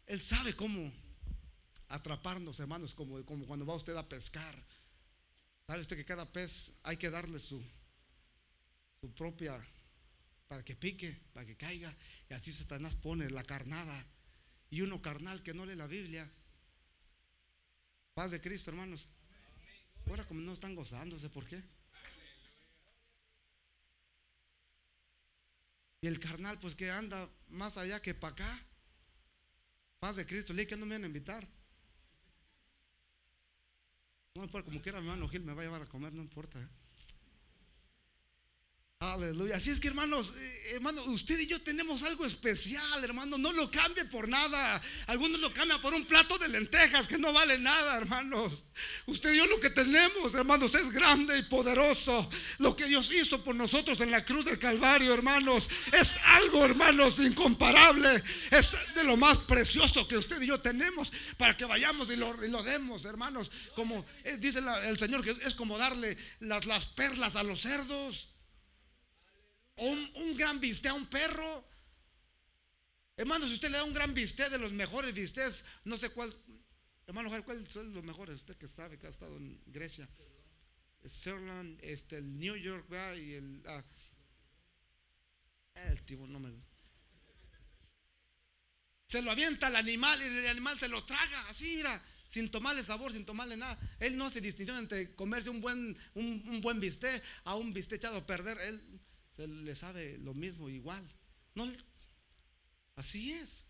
él 0.07 0.21
sabe 0.21 0.57
cómo 0.57 0.93
atraparnos, 1.87 2.59
hermanos, 2.59 2.93
como, 2.93 3.25
como 3.25 3.47
cuando 3.47 3.65
va 3.65 3.77
usted 3.77 3.95
a 3.95 4.09
pescar. 4.09 4.61
¿Sabe 5.69 5.81
usted 5.81 5.97
que 5.97 6.05
cada 6.05 6.33
pez 6.33 6.73
hay 6.83 6.97
que 6.97 7.09
darle 7.09 7.39
su, 7.39 7.63
su 9.01 9.15
propia 9.15 9.65
para 10.55 10.65
que 10.65 10.77
pique, 10.77 11.21
para 11.33 11.45
que 11.45 11.57
caiga. 11.57 11.93
Y 12.31 12.35
así 12.35 12.53
Satanás 12.53 12.95
pone 12.95 13.29
la 13.29 13.43
carnada. 13.43 14.07
Y 14.71 14.83
uno 14.83 15.03
carnal 15.03 15.43
que 15.43 15.53
no 15.53 15.67
lee 15.67 15.75
la 15.75 15.89
Biblia. 15.89 16.31
Paz 18.15 18.31
de 18.31 18.41
Cristo, 18.41 18.71
hermanos. 18.71 19.05
Ahora 20.07 20.25
como 20.29 20.41
no 20.43 20.53
están 20.53 20.77
gozándose, 20.77 21.29
¿por 21.29 21.45
qué? 21.49 21.61
Y 26.03 26.07
el 26.07 26.21
carnal, 26.21 26.61
pues 26.61 26.77
que 26.77 26.89
anda 26.89 27.29
más 27.49 27.77
allá 27.77 28.01
que 28.01 28.15
para 28.15 28.35
acá. 28.35 28.63
Paz 29.99 30.15
de 30.15 30.25
Cristo, 30.25 30.53
lee 30.53 30.67
que 30.67 30.77
no 30.77 30.87
me 30.87 30.95
van 30.95 31.03
a 31.03 31.09
invitar. 31.09 31.49
No 34.37 34.45
importa, 34.45 34.67
como 34.67 34.81
quiera 34.81 35.01
mi 35.01 35.09
hermano 35.09 35.29
Gil 35.29 35.43
me 35.43 35.53
va 35.53 35.63
a 35.63 35.65
llevar 35.65 35.83
a 35.83 35.87
comer, 35.87 36.13
no 36.13 36.23
importa. 36.23 36.61
¿eh? 36.61 36.69
Aleluya. 39.13 39.57
Así 39.57 39.69
es 39.69 39.81
que 39.81 39.89
hermanos, 39.89 40.33
eh, 40.39 40.73
hermanos, 40.75 41.07
usted 41.09 41.39
y 41.39 41.47
yo 41.47 41.61
tenemos 41.61 42.03
algo 42.03 42.25
especial, 42.25 43.05
hermano. 43.05 43.37
No 43.37 43.53
lo 43.53 43.71
cambie 43.71 44.07
por 44.07 44.27
nada. 44.27 44.81
Algunos 45.07 45.41
lo 45.41 45.53
cambian 45.53 45.81
por 45.83 45.93
un 45.93 46.07
plato 46.07 46.39
de 46.39 46.49
lentejas 46.49 47.07
que 47.07 47.19
no 47.19 47.33
vale 47.33 47.59
nada, 47.59 47.97
hermanos. 47.99 48.65
Usted 49.07 49.35
y 49.35 49.37
yo 49.37 49.47
lo 49.47 49.61
que 49.61 49.69
tenemos, 49.69 50.33
hermanos, 50.35 50.75
es 50.75 50.91
grande 50.91 51.39
y 51.39 51.43
poderoso. 51.43 52.31
Lo 52.59 52.75
que 52.75 52.87
Dios 52.87 53.11
hizo 53.13 53.45
por 53.45 53.55
nosotros 53.55 54.01
en 54.01 54.11
la 54.11 54.25
cruz 54.25 54.47
del 54.47 54.59
Calvario, 54.59 55.13
hermanos, 55.13 55.69
es 55.93 56.11
algo, 56.25 56.65
hermanos, 56.65 57.19
incomparable. 57.19 58.23
Es 58.51 58.75
de 58.95 59.05
lo 59.05 59.19
más 59.19 59.37
precioso 59.39 60.09
que 60.09 60.17
usted 60.17 60.41
y 60.41 60.47
yo 60.47 60.61
tenemos 60.61 61.13
para 61.37 61.55
que 61.55 61.67
vayamos 61.67 62.09
y 62.11 62.17
lo, 62.17 62.35
demos, 62.63 63.05
hermanos. 63.05 63.51
Como 63.77 64.05
eh, 64.25 64.39
dice 64.39 64.61
el 64.85 64.99
Señor, 64.99 65.23
que 65.23 65.37
es, 65.45 65.55
como 65.55 65.77
darle 65.77 66.17
las 66.41 66.87
perlas 66.87 67.37
a 67.37 67.43
los 67.43 67.61
cerdos 67.61 68.34
un, 69.77 70.37
gran 70.37 70.61
bistec 70.61 70.91
a 70.91 70.95
un 70.95 71.07
perro. 71.07 71.65
Hermano, 73.17 73.47
si 73.47 73.55
usted 73.55 73.71
le 73.71 73.79
da 73.79 73.85
un 73.85 73.95
gran 73.95 74.13
bistec 74.15 74.51
de 74.51 74.59
los 74.59 74.73
mejores 74.73 75.15
bistecs, 75.15 75.65
no 75.85 75.97
sé 75.97 76.11
cuál, 76.11 76.35
hermano, 77.07 77.31
¿cuál 77.45 77.67
son 77.69 77.93
los 77.95 78.03
mejores? 78.03 78.37
Usted 78.37 78.57
que 78.57 78.69
sabe 78.69 78.99
que 78.99 79.07
ha 79.07 79.11
estado 79.11 79.37
en 79.37 79.61
Grecia. 79.67 80.09
Sirland, 81.07 81.79
este, 81.83 82.17
el 82.17 82.39
New 82.39 82.57
York, 82.57 82.87
y 83.17 83.35
el, 83.35 83.63
ah, 83.67 83.85
el 85.75 86.03
tipo 86.05 86.27
no 86.27 86.41
me 86.41 86.51
Se 89.07 89.21
lo 89.21 89.31
avienta 89.31 89.67
al 89.67 89.77
animal 89.77 90.23
y 90.23 90.25
el 90.25 90.49
animal 90.49 90.79
se 90.79 90.89
lo 90.89 91.05
traga, 91.05 91.49
así, 91.49 91.77
mira, 91.77 92.03
sin 92.31 92.51
tomarle 92.51 92.83
sabor, 92.83 93.13
sin 93.13 93.27
tomarle 93.27 93.57
nada. 93.57 93.79
Él 94.01 94.17
no 94.17 94.25
hace 94.27 94.41
distinción 94.41 94.79
entre 94.79 95.15
comerse 95.15 95.51
un 95.51 95.61
buen, 95.61 95.97
un, 96.15 96.43
un 96.49 96.61
buen 96.63 96.81
bistec 96.81 97.23
a 97.45 97.55
un 97.55 97.73
bistec 97.75 97.99
echado 97.99 98.17
a 98.17 98.27
perder. 98.27 98.59
Él 98.63 99.01
se 99.37 99.47
le 99.47 99.75
sabe 99.75 100.19
lo 100.19 100.35
mismo 100.35 100.69
igual. 100.69 101.05
No, 101.55 101.71
así 102.97 103.33
es. 103.33 103.65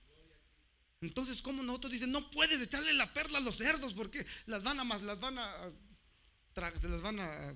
Entonces, 1.01 1.43
como 1.43 1.63
nosotros 1.63 1.93
dicen, 1.93 2.11
no 2.11 2.31
puedes 2.31 2.61
echarle 2.61 2.93
la 2.95 3.13
perla 3.13 3.39
a 3.39 3.43
los 3.43 3.57
cerdos 3.57 3.93
porque 3.93 4.27
las 4.47 4.63
van 4.63 4.81
a 4.81 4.85
más, 4.85 5.03
las 5.03 5.21
van 5.21 5.39
a 5.39 5.71
se 6.81 6.89
las 6.89 7.03
van 7.03 7.19
a 7.19 7.55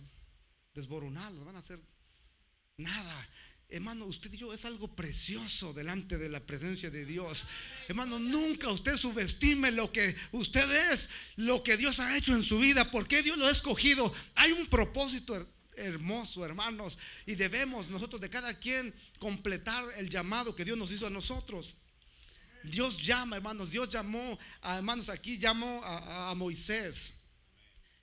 desboronar, 0.75 1.33
las 1.33 1.45
van 1.45 1.57
a 1.57 1.61
hacer 1.61 1.81
nada. 2.77 3.29
Hermano, 3.69 4.07
usted 4.07 4.33
y 4.33 4.39
yo 4.39 4.53
es 4.53 4.65
algo 4.65 4.89
precioso 4.97 5.73
delante 5.73 6.19
de 6.19 6.29
la 6.29 6.41
presencia 6.41 6.91
de 6.91 7.05
Dios. 7.05 7.45
Hermano, 7.87 8.19
nunca 8.19 8.71
usted 8.73 8.97
subestime 8.97 9.71
lo 9.71 9.93
que 9.93 10.17
usted 10.33 10.91
es, 10.91 11.09
lo 11.37 11.63
que 11.63 11.77
Dios 11.77 12.01
ha 12.01 12.17
hecho 12.17 12.35
en 12.35 12.43
su 12.43 12.59
vida, 12.59 12.91
porque 12.91 13.23
Dios 13.23 13.39
lo 13.39 13.47
ha 13.47 13.51
escogido. 13.51 14.13
Hay 14.35 14.53
un 14.53 14.67
propósito 14.67 15.47
hermoso, 15.79 16.45
hermanos. 16.45 16.99
Y 17.27 17.35
debemos 17.35 17.89
nosotros 17.89 18.21
de 18.21 18.31
cada 18.31 18.59
quien 18.59 18.95
completar 19.19 19.85
el 19.97 20.11
llamado 20.11 20.55
que 20.55 20.65
Dios 20.65 20.77
nos 20.77 20.91
hizo 20.91 21.07
a 21.07 21.11
nosotros. 21.11 21.75
Dios 22.65 23.01
llama, 23.01 23.37
hermanos, 23.37 23.71
Dios 23.71 23.89
llamó, 23.89 24.39
a, 24.61 24.79
hermanos, 24.79 25.09
aquí 25.09 25.39
llamó 25.39 25.83
a, 25.85 26.31
a 26.31 26.35
Moisés, 26.35 27.13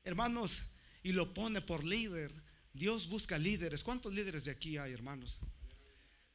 hermanos, 0.04 0.64
y 1.04 1.12
lo 1.12 1.34
pone 1.34 1.62
por 1.62 1.84
líder. 1.84 2.32
Dios 2.74 3.08
busca 3.08 3.38
líderes. 3.38 3.84
¿Cuántos 3.84 4.14
líderes 4.14 4.46
de 4.46 4.52
aquí 4.52 4.78
hay, 4.78 4.94
hermanos? 4.94 5.40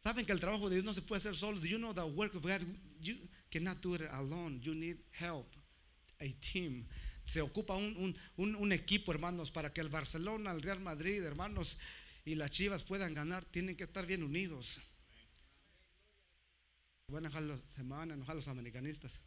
Saben 0.02 0.24
que 0.24 0.32
el 0.32 0.40
trabajo 0.40 0.68
de 0.68 0.76
Dios 0.76 0.84
no 0.84 0.94
se 0.94 1.02
puede 1.02 1.18
hacer 1.18 1.36
solo. 1.36 1.58
Do 1.58 1.66
you 1.66 1.78
know 1.78 1.92
the 1.92 2.02
work 2.02 2.34
of 2.34 2.42
God? 2.42 2.62
You 3.00 3.16
cannot 3.50 3.82
do 3.82 3.94
it 3.94 4.02
alone. 4.10 4.60
You 4.62 4.74
need 4.74 4.98
help, 5.10 5.46
a 6.20 6.32
team. 6.52 6.86
Se 7.24 7.40
ocupa 7.40 7.76
un, 7.76 8.72
equipo, 8.72 9.12
hermanos, 9.12 9.50
para 9.50 9.72
que 9.72 9.80
el 9.80 9.88
Barcelona, 9.88 10.50
el 10.50 10.62
Real 10.62 10.80
Madrid, 10.80 11.22
hermanos, 11.22 11.78
y 12.24 12.34
las 12.34 12.50
Chivas 12.50 12.82
puedan 12.82 13.14
ganar. 13.14 13.44
Tienen 13.44 13.76
que 13.76 13.84
estar 13.84 14.06
bien 14.06 14.22
unidos. 14.22 14.78
Van 17.08 17.26
a 17.26 17.40
los, 17.40 17.60
se 17.74 17.82
van 17.82 18.10
a 18.10 18.14
enojar 18.14 18.36
los 18.36 18.48
americanistas. 18.48 19.20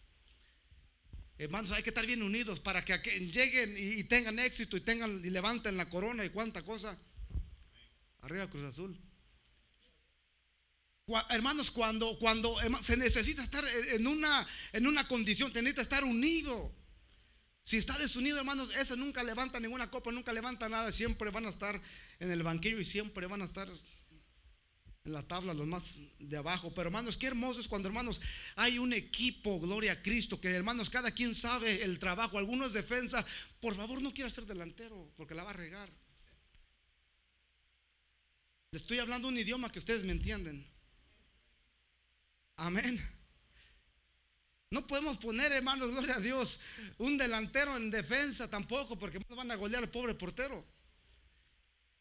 Hermanos, 1.37 1.71
hay 1.71 1.81
que 1.81 1.89
estar 1.89 2.05
bien 2.05 2.21
unidos 2.21 2.59
para 2.59 2.85
que 2.85 2.97
lleguen 3.19 3.75
y, 3.77 4.03
tengan 4.03 4.37
éxito 4.39 4.77
y 4.77 4.81
tengan 4.81 5.23
y 5.23 5.29
levanten 5.29 5.75
la 5.75 5.89
corona 5.89 6.23
y 6.23 6.29
cuánta 6.29 6.61
cosa. 6.61 6.97
Arriba 8.21 8.49
Cruz 8.49 8.65
Azul. 8.65 8.97
Hermanos, 11.29 11.69
cuando, 11.69 12.17
cuando 12.17 12.55
se 12.81 12.95
necesita 12.95 13.43
estar 13.43 13.65
en 13.67 14.07
una, 14.07 14.47
en 14.71 14.87
una 14.87 15.05
condición, 15.07 15.51
se 15.51 15.61
necesita 15.61 15.81
estar 15.81 16.03
unido. 16.03 16.73
Si 17.63 17.77
está 17.77 17.97
desunido, 17.97 18.37
hermanos, 18.37 18.69
ese 18.75 18.97
nunca 18.97 19.23
levanta 19.23 19.59
ninguna 19.59 19.89
copa, 19.89 20.11
nunca 20.11 20.33
levanta 20.33 20.67
nada, 20.67 20.91
siempre 20.91 21.29
van 21.31 21.45
a 21.45 21.49
estar 21.49 21.79
en 22.19 22.31
el 22.31 22.43
banquillo 22.43 22.79
y 22.79 22.85
siempre 22.85 23.25
van 23.25 23.41
a 23.41 23.45
estar 23.45 23.69
en 25.05 25.13
la 25.13 25.23
tabla 25.23 25.53
los 25.53 25.65
más 25.65 25.93
de 26.19 26.37
abajo. 26.37 26.73
Pero 26.73 26.89
hermanos, 26.89 27.17
qué 27.17 27.27
hermoso 27.27 27.61
es 27.61 27.67
cuando 27.69 27.87
hermanos 27.87 28.19
hay 28.55 28.79
un 28.79 28.91
equipo, 28.91 29.59
gloria 29.59 29.93
a 29.93 30.01
Cristo, 30.01 30.41
que 30.41 30.49
hermanos 30.49 30.89
cada 30.89 31.11
quien 31.11 31.35
sabe 31.35 31.83
el 31.83 31.99
trabajo. 31.99 32.37
Algunos 32.37 32.73
defensa, 32.73 33.25
por 33.61 33.75
favor 33.75 34.01
no 34.01 34.13
quiera 34.13 34.29
ser 34.29 34.45
delantero 34.45 35.11
porque 35.15 35.35
la 35.35 35.43
va 35.43 35.51
a 35.51 35.53
regar. 35.53 35.89
Le 38.71 38.79
estoy 38.79 38.99
hablando 38.99 39.27
un 39.27 39.37
idioma 39.37 39.71
que 39.71 39.79
ustedes 39.79 40.03
me 40.03 40.11
entienden. 40.11 40.67
Amén. 42.55 43.12
No 44.73 44.87
podemos 44.87 45.19
poner, 45.19 45.51
hermanos, 45.51 45.91
gloria 45.91 46.15
a 46.15 46.19
Dios, 46.19 46.59
un 46.97 47.15
delantero 47.15 47.77
en 47.77 47.91
defensa 47.91 48.49
tampoco, 48.49 48.97
porque 48.97 49.19
van 49.29 49.51
a 49.51 49.55
golear 49.55 49.83
al 49.83 49.91
pobre 49.91 50.15
portero. 50.15 50.65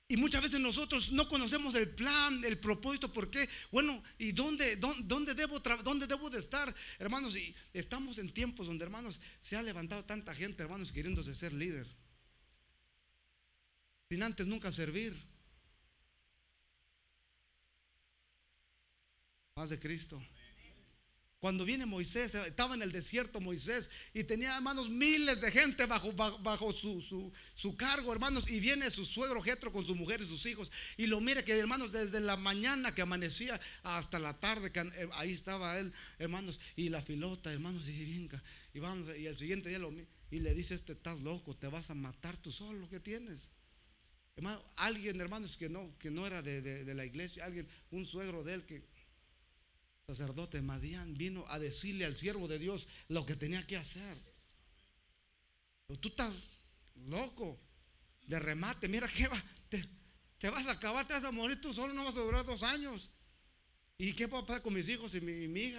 Y 0.08 0.16
muchas 0.16 0.40
veces 0.40 0.58
nosotros 0.58 1.12
no 1.12 1.28
conocemos 1.28 1.74
el 1.74 1.90
plan, 1.90 2.42
el 2.42 2.58
propósito, 2.58 3.12
por 3.12 3.30
qué. 3.30 3.46
Bueno, 3.70 4.02
¿y 4.16 4.32
dónde, 4.32 4.76
dónde, 4.76 5.35
debo, 5.35 5.61
dónde 5.61 6.06
debo 6.06 6.30
de 6.30 6.38
estar? 6.38 6.74
Hermanos, 6.98 7.37
y 7.37 7.54
estamos 7.74 8.16
en 8.16 8.32
tiempos 8.32 8.66
donde, 8.66 8.85
hermanos, 8.85 9.20
se 9.42 9.54
ha 9.54 9.62
levantado 9.62 10.06
tanta 10.06 10.35
gente, 10.35 10.62
hermanos, 10.62 10.92
queriéndose 10.92 11.35
ser 11.35 11.52
líder. 11.52 11.87
Sin 14.08 14.22
antes 14.22 14.46
nunca 14.46 14.72
servir. 14.72 15.14
Paz 19.52 19.68
de 19.68 19.78
Cristo. 19.78 20.22
Cuando 21.42 21.64
viene 21.64 21.87
Moisés, 21.87 22.33
estaba 22.37 22.76
en 22.76 22.83
el 22.83 22.92
desierto 22.92 23.40
Moisés 23.40 23.90
y 24.14 24.22
tenía, 24.22 24.55
hermanos, 24.55 24.88
miles 24.88 25.40
de 25.40 25.50
gente 25.50 25.87
bajo, 25.87 26.72
su, 26.72 27.76
cargo, 27.76 28.12
hermanos, 28.12 28.48
y 28.48 28.61
viene 28.61 28.88
su 28.92 29.05
suegro 29.05 29.42
Jetro 29.42 29.72
con 29.72 29.85
su 29.85 29.96
mujer 29.96 30.20
y 30.20 30.28
sus 30.28 30.46
hijos 30.46 30.70
y 30.96 31.09
lo 31.09 31.20
mira 31.20 31.44
que, 31.44 31.59
hermanos, 31.59 31.90
desde 31.90 32.20
la 32.20 32.37
mañana 32.37 32.94
que 32.94 33.02
amanecía 33.02 33.61
hasta 33.83 34.20
la 34.20 34.38
tarde, 34.38 34.70
eh, 34.72 35.09
ahí 35.14 35.33
estaba 35.33 35.81
él, 35.81 35.92
hermanos, 36.20 36.61
y 36.76 36.90
la 36.90 37.02
filota, 37.02 37.52
hermanos, 37.52 37.88
y 37.88 38.05
venga, 38.05 38.40
y 38.72 38.78
vamos, 38.78 39.09
y 39.18 39.26
el 39.26 39.37
siguiente 39.37 39.68
día 39.68 39.81
lo 39.81 39.92
y 40.31 40.38
le 40.38 40.55
dice, 40.55 40.76
este, 40.76 40.92
estás 40.92 41.18
loco, 41.22 41.57
te 41.57 41.66
vas 41.66 41.90
a 41.90 41.94
matar 41.94 42.37
tú 42.37 42.52
solo, 42.52 42.88
¿qué 42.88 43.00
tienes? 43.00 43.50
Hermano, 44.37 44.62
alguien, 44.76 45.20
hermanos, 45.20 45.57
que 45.57 45.68
no, 45.68 45.92
que 45.98 46.09
no 46.12 46.24
era 46.24 46.40
de- 46.40 46.62
de 46.62 46.94
la 46.94 47.05
iglesia, 47.05 47.44
alguien, 47.44 47.66
un 47.90 48.07
suegro 48.07 48.44
de 48.44 48.55
él 48.55 48.64
que 48.64 48.91
sacerdote 50.14 50.61
Madián 50.61 51.14
vino 51.14 51.44
a 51.48 51.59
decirle 51.59 52.05
al 52.05 52.16
siervo 52.16 52.46
de 52.46 52.59
Dios 52.59 52.87
lo 53.09 53.25
que 53.25 53.37
tenía 53.37 53.66
que 53.66 53.79
hacer. 53.79 54.16
Tú 56.01 56.09
estás 56.09 56.35
loco 57.07 57.59
de 58.27 58.38
remate, 58.38 58.88
mira 58.88 59.09
que 59.09 59.29
va, 59.29 59.42
te, 59.68 60.51
vas 60.51 60.66
a 60.66 60.72
acabar, 60.72 61.07
te 61.07 61.14
vas 61.14 61.25
a 61.25 61.31
morir 61.31 61.61
tú 61.61 61.72
solo, 61.72 61.92
no 61.92 62.05
vas 62.05 62.16
a 62.16 62.20
durar 62.20 62.44
dos 62.44 62.62
años. 62.62 63.11
¿Y 63.98 64.12
qué 64.12 64.27
va 64.27 64.40
a 64.40 64.46
pasar 64.46 64.62
con 64.62 64.75
mis 64.75 64.88
hijos 64.88 65.14
y 65.14 65.20
mi, 65.20 65.48
mi? 65.48 65.75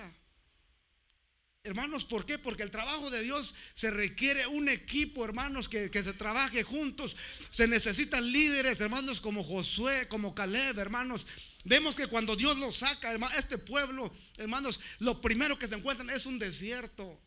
Hermanos, 1.65 2.03
¿por 2.03 2.25
qué? 2.25 2.37
Porque 2.37 2.61
el 2.61 2.71
trabajo 2.71 3.09
de 3.09 3.21
Dios 3.21 3.55
se 3.73 3.89
requiere 3.89 4.45
un 4.45 4.67
equipo, 4.67 5.23
hermanos, 5.23 5.69
que, 5.69 5.89
que 5.89 6.03
se 6.03 6.11
trabaje 6.11 6.61
juntos. 6.61 7.15
Se 7.51 7.67
necesitan 7.67 8.33
líderes, 8.33 8.81
hermanos, 8.81 9.21
como 9.21 9.45
Josué, 9.45 10.09
como 10.09 10.35
Caleb, 10.35 10.77
hermanos. 10.77 11.25
Vemos 11.63 11.95
que 11.95 12.07
cuando 12.07 12.35
Dios 12.35 12.57
los 12.57 12.79
saca, 12.79 13.15
este 13.37 13.57
pueblo, 13.57 14.13
hermanos, 14.35 14.77
lo 14.99 15.21
primero 15.21 15.57
que 15.57 15.69
se 15.69 15.75
encuentran 15.75 16.09
es 16.09 16.25
un 16.25 16.37
desierto. 16.37 17.17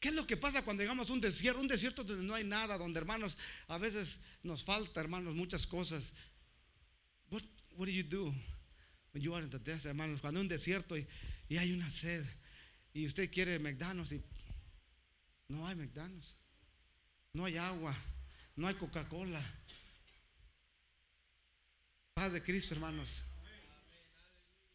¿Qué 0.00 0.08
es 0.08 0.14
lo 0.16 0.26
que 0.26 0.36
pasa 0.36 0.64
cuando 0.64 0.82
llegamos 0.82 1.08
a 1.08 1.12
un 1.12 1.20
desierto? 1.20 1.60
Un 1.60 1.68
desierto 1.68 2.02
donde 2.02 2.24
no 2.24 2.34
hay 2.34 2.42
nada, 2.42 2.76
donde, 2.76 2.98
hermanos, 2.98 3.36
a 3.68 3.78
veces 3.78 4.18
nos 4.42 4.64
falta, 4.64 5.00
hermanos, 5.00 5.36
muchas 5.36 5.64
cosas. 5.64 6.12
What, 7.30 7.44
what 7.76 7.86
do 7.86 7.92
you 7.92 8.02
do 8.02 8.34
when 9.12 9.22
you 9.22 9.32
are 9.32 9.44
in 9.44 9.50
the 9.50 9.60
desert, 9.60 9.86
hermanos? 9.86 10.20
Cuando 10.20 10.40
hay 10.40 10.46
un 10.46 10.48
desierto 10.48 10.96
y, 10.96 11.06
y 11.48 11.56
hay 11.56 11.70
una 11.70 11.88
sed 11.88 12.24
y 12.94 13.06
usted 13.06 13.30
quiere 13.30 13.58
McDonald's 13.58 14.12
y 14.12 14.22
no 15.48 15.66
hay 15.66 15.74
McDonald's, 15.74 16.32
no 17.32 17.44
hay 17.44 17.56
agua, 17.56 17.94
no 18.56 18.68
hay 18.68 18.74
Coca-Cola. 18.74 19.44
Paz 22.14 22.32
de 22.32 22.42
Cristo, 22.42 22.74
hermanos. 22.74 23.10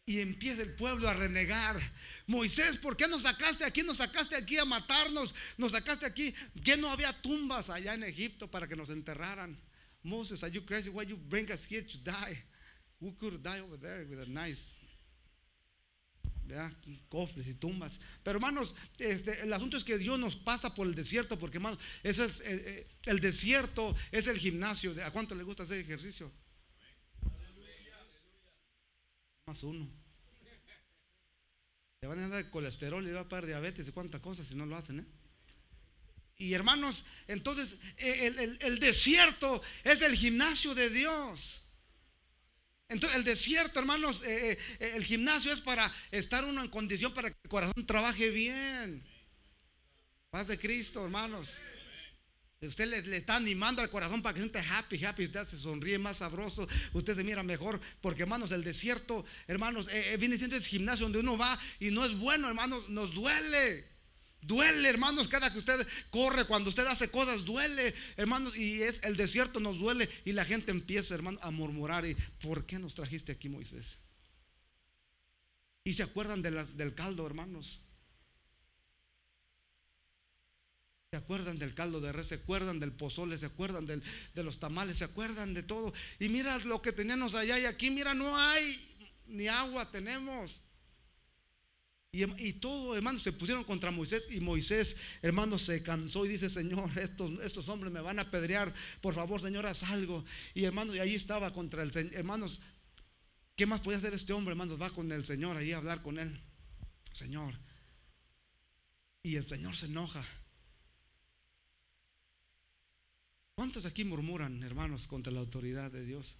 Y 0.04 0.20
empieza 0.20 0.62
el 0.62 0.74
pueblo 0.74 1.08
a 1.08 1.14
renegar. 1.14 1.80
Moisés, 2.26 2.76
¿por 2.76 2.96
qué 2.96 3.08
nos 3.08 3.22
sacaste 3.22 3.64
aquí? 3.64 3.82
Nos 3.82 3.96
sacaste 3.96 4.36
aquí 4.36 4.58
a 4.58 4.64
matarnos. 4.64 5.34
Nos 5.56 5.72
sacaste 5.72 6.04
aquí. 6.04 6.34
Que 6.62 6.76
no 6.76 6.90
había 6.90 7.18
tumbas 7.22 7.70
allá 7.70 7.94
en 7.94 8.02
Egipto 8.02 8.50
para 8.50 8.66
que 8.66 8.76
nos 8.76 8.90
enterraran. 8.90 9.58
Moses, 10.02 10.42
are 10.42 10.52
you 10.52 10.64
crazy? 10.66 10.90
Why 10.90 11.06
you 11.06 11.16
bring 11.16 11.50
us 11.50 11.64
here 11.64 11.82
to 11.82 11.98
die? 11.98 12.36
We 13.00 13.12
could 13.12 13.42
die 13.42 13.60
over 13.60 13.78
there 13.78 14.04
with 14.04 14.20
a 14.20 14.26
nice 14.26 14.74
cofres 17.08 17.46
y 17.46 17.54
tumbas. 17.54 18.00
Pero 18.22 18.38
hermanos, 18.38 18.74
este, 18.98 19.42
el 19.42 19.52
asunto 19.52 19.76
es 19.76 19.84
que 19.84 19.98
Dios 19.98 20.18
nos 20.18 20.36
pasa 20.36 20.74
por 20.74 20.86
el 20.86 20.94
desierto, 20.94 21.38
porque 21.38 21.58
hermanos, 21.58 21.78
ese 22.02 22.24
es, 22.24 22.40
eh, 22.40 22.44
eh, 22.46 22.86
el 23.06 23.20
desierto 23.20 23.94
es 24.12 24.26
el 24.26 24.38
gimnasio. 24.38 24.94
¿A 25.04 25.10
cuánto 25.10 25.34
le 25.34 25.42
gusta 25.42 25.62
hacer 25.62 25.78
ejercicio? 25.78 26.30
Más 29.46 29.62
uno. 29.62 29.88
Le 32.02 32.08
van 32.08 32.20
a 32.20 32.28
dar 32.28 32.50
colesterol 32.50 33.06
y 33.06 33.12
va 33.12 33.20
a 33.20 33.28
pagar 33.28 33.46
diabetes 33.46 33.86
y 33.88 33.92
cuántas 33.92 34.20
cosas 34.20 34.46
si 34.46 34.54
no 34.54 34.64
lo 34.66 34.76
hacen, 34.76 35.00
¿eh? 35.00 35.06
Y 36.38 36.54
hermanos, 36.54 37.04
entonces 37.28 37.76
el 37.98 38.80
desierto 38.80 39.60
es 39.84 40.00
el 40.00 40.16
gimnasio 40.16 40.74
de 40.74 40.88
Dios. 40.88 41.60
Entonces 42.90 43.16
el 43.16 43.24
desierto, 43.24 43.78
hermanos, 43.78 44.20
eh, 44.24 44.58
eh, 44.80 44.92
el 44.96 45.04
gimnasio 45.04 45.52
es 45.52 45.60
para 45.60 45.90
estar 46.10 46.44
uno 46.44 46.60
en 46.60 46.68
condición 46.68 47.14
para 47.14 47.30
que 47.30 47.38
el 47.44 47.48
corazón 47.48 47.86
trabaje 47.86 48.28
bien. 48.30 49.02
Paz 50.30 50.48
de 50.48 50.58
Cristo, 50.58 51.02
hermanos. 51.02 51.54
Usted 52.60 52.86
le, 52.86 53.00
le 53.02 53.16
está 53.16 53.36
animando 53.36 53.80
al 53.80 53.88
corazón 53.88 54.20
para 54.20 54.34
que 54.34 54.40
siente 54.40 54.58
happy, 54.58 55.02
happy, 55.02 55.24
usted 55.24 55.44
se 55.44 55.56
sonríe 55.56 55.98
más 55.98 56.18
sabroso, 56.18 56.68
usted 56.92 57.14
se 57.16 57.24
mira 57.24 57.42
mejor, 57.42 57.80
porque 58.02 58.22
hermanos, 58.22 58.50
el 58.50 58.62
desierto, 58.62 59.24
hermanos, 59.46 59.88
eh, 59.88 60.12
eh, 60.12 60.16
viene 60.18 60.36
siendo 60.36 60.56
el 60.56 60.62
gimnasio 60.62 61.06
donde 61.06 61.20
uno 61.20 61.38
va 61.38 61.58
y 61.78 61.90
no 61.90 62.04
es 62.04 62.14
bueno, 62.18 62.48
hermanos, 62.48 62.90
nos 62.90 63.14
duele. 63.14 63.86
Duele, 64.42 64.88
hermanos, 64.88 65.28
cada 65.28 65.52
que 65.52 65.58
usted 65.58 65.86
corre, 66.10 66.46
cuando 66.46 66.70
usted 66.70 66.86
hace 66.86 67.10
cosas, 67.10 67.44
duele, 67.44 67.94
hermanos, 68.16 68.56
y 68.56 68.82
es 68.82 69.00
el 69.02 69.16
desierto 69.16 69.60
nos 69.60 69.78
duele 69.78 70.08
y 70.24 70.32
la 70.32 70.44
gente 70.44 70.70
empieza, 70.70 71.14
hermano, 71.14 71.38
a 71.42 71.50
murmurar 71.50 72.06
y 72.06 72.14
¿por 72.42 72.64
qué 72.64 72.78
nos 72.78 72.94
trajiste 72.94 73.32
aquí, 73.32 73.48
Moisés? 73.48 73.98
Y 75.84 75.94
se 75.94 76.02
acuerdan 76.02 76.42
del 76.42 76.94
caldo, 76.94 77.26
hermanos. 77.26 77.80
Se 81.10 81.16
acuerdan 81.16 81.58
del 81.58 81.74
caldo 81.74 82.00
de 82.00 82.12
res, 82.12 82.28
se 82.28 82.36
acuerdan 82.36 82.78
del 82.78 82.92
pozole, 82.92 83.36
se 83.36 83.46
acuerdan 83.46 83.84
del- 83.84 84.02
de 84.34 84.44
los 84.44 84.60
tamales, 84.60 84.98
se 84.98 85.04
acuerdan 85.04 85.54
de 85.54 85.64
todo. 85.64 85.92
Y 86.20 86.28
mira 86.28 86.56
lo 86.58 86.80
que 86.80 86.92
teníamos 86.92 87.34
allá 87.34 87.58
y 87.58 87.64
aquí, 87.66 87.90
mira, 87.90 88.14
no 88.14 88.38
hay 88.38 88.78
ni 89.26 89.48
agua 89.48 89.90
tenemos. 89.90 90.62
Y, 92.12 92.24
y 92.44 92.52
todo, 92.54 92.96
hermanos, 92.96 93.22
se 93.22 93.32
pusieron 93.32 93.62
contra 93.62 93.92
Moisés 93.92 94.26
y 94.30 94.40
Moisés, 94.40 94.96
hermanos, 95.22 95.62
se 95.62 95.82
cansó 95.82 96.26
y 96.26 96.30
dice, 96.30 96.50
Señor, 96.50 96.90
estos, 96.98 97.40
estos 97.40 97.68
hombres 97.68 97.92
me 97.92 98.00
van 98.00 98.18
a 98.18 98.22
apedrear, 98.22 98.74
por 99.00 99.14
favor, 99.14 99.40
Señor, 99.40 99.66
haz 99.66 99.84
algo. 99.84 100.24
Y 100.52 100.64
hermanos, 100.64 100.96
y 100.96 100.98
ahí 100.98 101.14
estaba 101.14 101.52
contra 101.52 101.84
el 101.84 101.92
Señor, 101.92 102.14
hermanos, 102.16 102.60
¿qué 103.54 103.64
más 103.64 103.80
podía 103.80 103.98
hacer 103.98 104.14
este 104.14 104.32
hombre, 104.32 104.52
hermanos? 104.52 104.80
Va 104.80 104.90
con 104.90 105.10
el 105.12 105.24
Señor 105.24 105.56
ahí 105.56 105.72
a 105.72 105.76
hablar 105.76 106.02
con 106.02 106.18
él. 106.18 106.40
Señor. 107.12 107.54
Y 109.22 109.36
el 109.36 109.46
Señor 109.46 109.76
se 109.76 109.86
enoja. 109.86 110.24
¿Cuántos 113.54 113.84
aquí 113.84 114.04
murmuran, 114.04 114.62
hermanos, 114.62 115.06
contra 115.06 115.32
la 115.32 115.40
autoridad 115.40 115.92
de 115.92 116.04
Dios? 116.04 116.34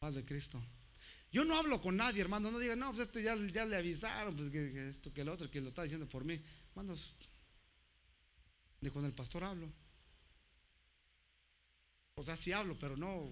Paz 0.00 0.14
de 0.14 0.24
Cristo. 0.24 0.60
Yo 1.32 1.44
no 1.44 1.56
hablo 1.56 1.80
con 1.80 1.96
nadie, 1.96 2.20
hermano. 2.20 2.50
No 2.50 2.58
digan, 2.58 2.78
no, 2.78 2.92
pues 2.92 3.08
este 3.08 3.22
ya, 3.22 3.34
le 3.36 3.76
avisaron, 3.76 4.36
pues 4.36 4.50
que, 4.50 4.88
esto, 4.90 5.12
que 5.12 5.20
el 5.20 5.28
otro, 5.28 5.50
que 5.50 5.60
lo 5.60 5.68
está 5.68 5.82
diciendo 5.82 6.08
por 6.08 6.24
mí. 6.24 6.40
Hermanos, 6.70 7.12
de 8.80 8.90
con 8.90 9.04
el 9.04 9.12
pastor 9.12 9.44
hablo. 9.44 9.70
O 12.14 12.22
sea, 12.22 12.36
sí 12.36 12.52
hablo, 12.52 12.78
pero 12.78 12.96
no. 12.96 13.30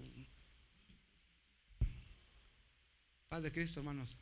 Paz 3.28 3.42
de 3.42 3.52
Cristo, 3.52 3.80
hermanos. 3.80 4.16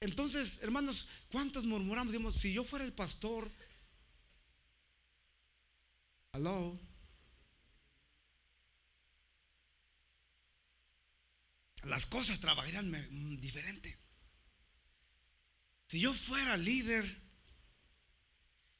Entonces, 0.00 0.58
hermanos, 0.62 1.08
¿cuántos 1.30 1.64
murmuramos? 1.64 2.12
Digamos, 2.12 2.34
si 2.34 2.52
yo 2.52 2.64
fuera 2.64 2.84
el 2.84 2.92
pastor, 2.92 3.48
hello, 6.32 6.76
las 11.84 12.06
cosas 12.06 12.40
trabajarían 12.40 13.40
diferente. 13.40 13.96
Si 15.88 16.00
yo 16.00 16.14
fuera 16.14 16.56
líder, 16.56 17.04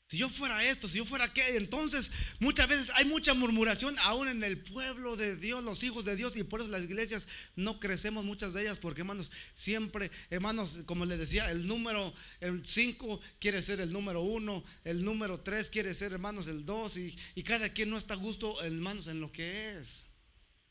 si 0.07 0.19
yo 0.19 0.29
fuera 0.29 0.63
esto, 0.65 0.89
si 0.89 0.99
yo 0.99 1.05
fuera 1.05 1.25
aquello, 1.25 1.57
entonces 1.57 2.11
muchas 2.39 2.69
veces 2.69 2.91
hay 2.95 3.07
mucha 3.07 3.35
murmuración 3.35 3.99
aún 3.99 4.29
en 4.29 4.45
el 4.45 4.59
pueblo 4.59 5.17
de 5.17 5.37
Dios, 5.37 5.65
los 5.65 5.83
hijos 5.83 6.05
de 6.05 6.17
Dios, 6.17 6.37
y 6.37 6.45
por 6.45 6.61
eso 6.61 6.69
las 6.69 6.83
iglesias 6.85 7.27
no 7.57 7.81
crecemos 7.81 8.25
muchas 8.25 8.53
de 8.53 8.63
ellas, 8.63 8.79
porque 8.79 9.01
hermanos, 9.01 9.31
siempre, 9.55 10.11
hermanos, 10.31 10.79
como 10.87 11.05
les 11.07 11.19
decía, 11.19 11.51
el 11.51 11.67
número 11.67 12.15
5 12.41 13.21
quiere 13.41 13.63
ser 13.63 13.81
el 13.81 13.93
número 13.93 14.21
1, 14.21 14.65
el 14.85 15.05
número 15.05 15.41
3 15.41 15.71
quiere 15.71 15.95
ser, 15.95 16.13
hermanos, 16.13 16.47
el 16.47 16.67
2, 16.67 16.97
y, 16.99 17.17
y 17.35 17.43
cada 17.43 17.71
quien 17.71 17.91
no 17.91 17.99
está 17.99 18.15
a 18.15 18.19
gusto, 18.19 18.63
hermanos, 18.63 19.07
en 19.07 19.21
lo 19.21 19.33
que 19.33 19.79
es. 19.79 20.12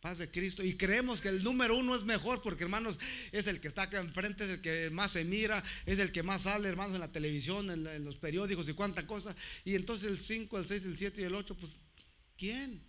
Paz 0.01 0.17
de 0.17 0.31
Cristo. 0.31 0.63
Y 0.63 0.75
creemos 0.75 1.21
que 1.21 1.29
el 1.29 1.43
número 1.43 1.77
uno 1.77 1.95
es 1.95 2.03
mejor 2.03 2.41
porque, 2.41 2.63
hermanos, 2.63 2.99
es 3.31 3.45
el 3.45 3.61
que 3.61 3.67
está 3.67 3.83
acá 3.83 3.99
enfrente, 3.99 4.43
es 4.43 4.49
el 4.49 4.61
que 4.61 4.89
más 4.89 5.11
se 5.11 5.23
mira, 5.23 5.63
es 5.85 5.99
el 5.99 6.11
que 6.11 6.23
más 6.23 6.41
sale, 6.41 6.67
hermanos, 6.67 6.95
en 6.95 7.01
la 7.01 7.11
televisión, 7.11 7.69
en, 7.69 8.03
los 8.03 8.17
periódicos 8.17 8.67
y 8.67 8.73
cuánta 8.73 9.05
cosa. 9.05 9.35
Y 9.63 9.75
entonces 9.75 10.09
el 10.09 10.19
5, 10.19 10.57
el 10.57 10.67
6, 10.67 10.85
el 10.85 10.97
7 10.97 11.21
y 11.21 11.23
el 11.25 11.35
8, 11.35 11.55
pues, 11.55 11.75
¿quién? 12.35 12.81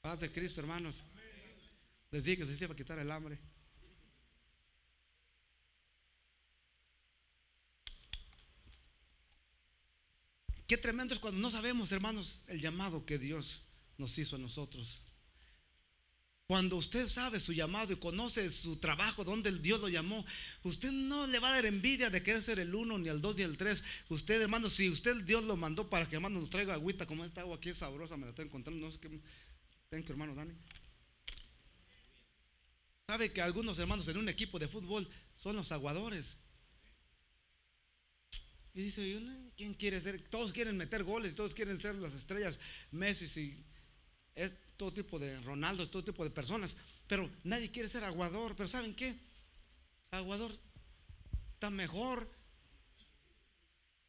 Paz 0.00 0.18
de 0.18 0.32
Cristo, 0.32 0.60
hermanos. 0.60 0.96
Les 2.10 2.24
dije 2.24 2.38
que 2.38 2.56
se 2.56 2.64
iba 2.64 2.74
a 2.74 2.76
quitar 2.76 2.98
el 2.98 3.10
hambre. 3.12 3.38
Qué 10.66 10.76
tremendo 10.76 11.14
es 11.14 11.20
cuando 11.20 11.38
no 11.38 11.52
sabemos, 11.52 11.92
hermanos, 11.92 12.42
el 12.48 12.60
llamado 12.60 13.06
que 13.06 13.18
Dios 13.18 13.62
nos 13.98 14.16
hizo 14.18 14.36
a 14.36 14.38
nosotros. 14.38 15.00
Cuando 16.46 16.76
usted 16.76 17.08
sabe 17.08 17.40
su 17.40 17.52
llamado 17.52 17.94
y 17.94 17.96
conoce 17.96 18.50
su 18.50 18.76
trabajo, 18.78 19.24
donde 19.24 19.50
Dios 19.52 19.80
lo 19.80 19.88
llamó, 19.88 20.26
usted 20.64 20.92
no 20.92 21.26
le 21.26 21.38
va 21.38 21.48
a 21.48 21.52
dar 21.52 21.66
envidia 21.66 22.10
de 22.10 22.22
querer 22.22 22.42
ser 22.42 22.58
el 22.58 22.74
uno, 22.74 22.98
ni 22.98 23.08
el 23.08 23.22
dos, 23.22 23.36
ni 23.36 23.42
el 23.42 23.56
tres. 23.56 23.82
Usted, 24.10 24.40
hermano, 24.42 24.68
si 24.68 24.88
usted 24.90 25.16
Dios 25.22 25.44
lo 25.44 25.56
mandó 25.56 25.88
para 25.88 26.06
que 26.06 26.16
hermano 26.16 26.40
nos 26.40 26.50
traiga 26.50 26.74
agüita, 26.74 27.06
como 27.06 27.24
esta 27.24 27.40
agua 27.40 27.56
aquí 27.56 27.70
es 27.70 27.78
sabrosa, 27.78 28.16
me 28.16 28.24
la 28.24 28.30
estoy 28.30 28.44
encontrando, 28.44 28.84
no 28.84 28.92
sé 28.92 28.98
qué. 28.98 29.08
Tengo 29.88 30.08
hermano 30.10 30.34
Dani. 30.34 30.52
Sabe 33.06 33.32
que 33.32 33.40
algunos 33.40 33.78
hermanos 33.78 34.06
en 34.08 34.18
un 34.18 34.28
equipo 34.28 34.58
de 34.58 34.68
fútbol 34.68 35.08
son 35.38 35.56
los 35.56 35.72
aguadores. 35.72 36.36
Y 38.74 38.82
dice, 38.82 39.22
¿quién 39.56 39.74
quiere 39.74 40.00
ser? 40.00 40.28
Todos 40.28 40.52
quieren 40.52 40.76
meter 40.76 41.04
goles, 41.04 41.34
todos 41.34 41.54
quieren 41.54 41.78
ser 41.78 41.94
las 41.94 42.14
estrellas, 42.14 42.58
Messi 42.90 43.40
y 43.40 43.71
es 44.34 44.52
todo 44.76 44.92
tipo 44.92 45.18
de 45.18 45.40
Ronaldo, 45.40 45.88
todo 45.88 46.04
tipo 46.04 46.24
de 46.24 46.30
personas, 46.30 46.76
pero 47.06 47.30
nadie 47.44 47.70
quiere 47.70 47.88
ser 47.88 48.04
aguador. 48.04 48.56
Pero 48.56 48.68
¿saben 48.68 48.94
qué? 48.94 49.14
Aguador 50.10 50.56
está 51.54 51.70
mejor. 51.70 52.28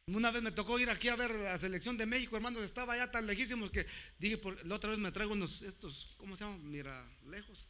Una 0.06 0.30
vez 0.30 0.42
me 0.42 0.52
tocó 0.52 0.78
ir 0.78 0.90
aquí 0.90 1.08
a 1.08 1.16
ver 1.16 1.30
la 1.30 1.58
selección 1.58 1.96
de 1.96 2.04
México, 2.04 2.36
hermanos, 2.36 2.62
estaba 2.62 2.92
allá 2.92 3.10
tan 3.10 3.26
lejísimos 3.26 3.70
que 3.70 3.86
dije, 4.18 4.36
por, 4.36 4.64
la 4.66 4.74
otra 4.74 4.90
vez 4.90 4.98
me 4.98 5.12
traigo 5.12 5.32
unos, 5.32 5.62
estos, 5.62 6.14
¿cómo 6.18 6.36
se 6.36 6.44
llaman? 6.44 6.70
Mira, 6.70 7.08
lejos. 7.30 7.66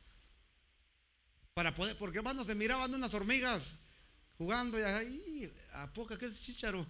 Para 1.55 1.73
poder, 1.73 1.97
porque 1.97 2.19
hermanos 2.19 2.47
se 2.47 2.55
miraban 2.57 2.93
unas 2.93 3.15
hormigas 3.15 3.63
jugando 4.37 4.81
y 4.81 4.83
ahí, 4.83 5.53
a 5.75 5.93
poca 5.93 6.19
que 6.19 6.27
es 6.27 6.43
chicharo 6.43 6.85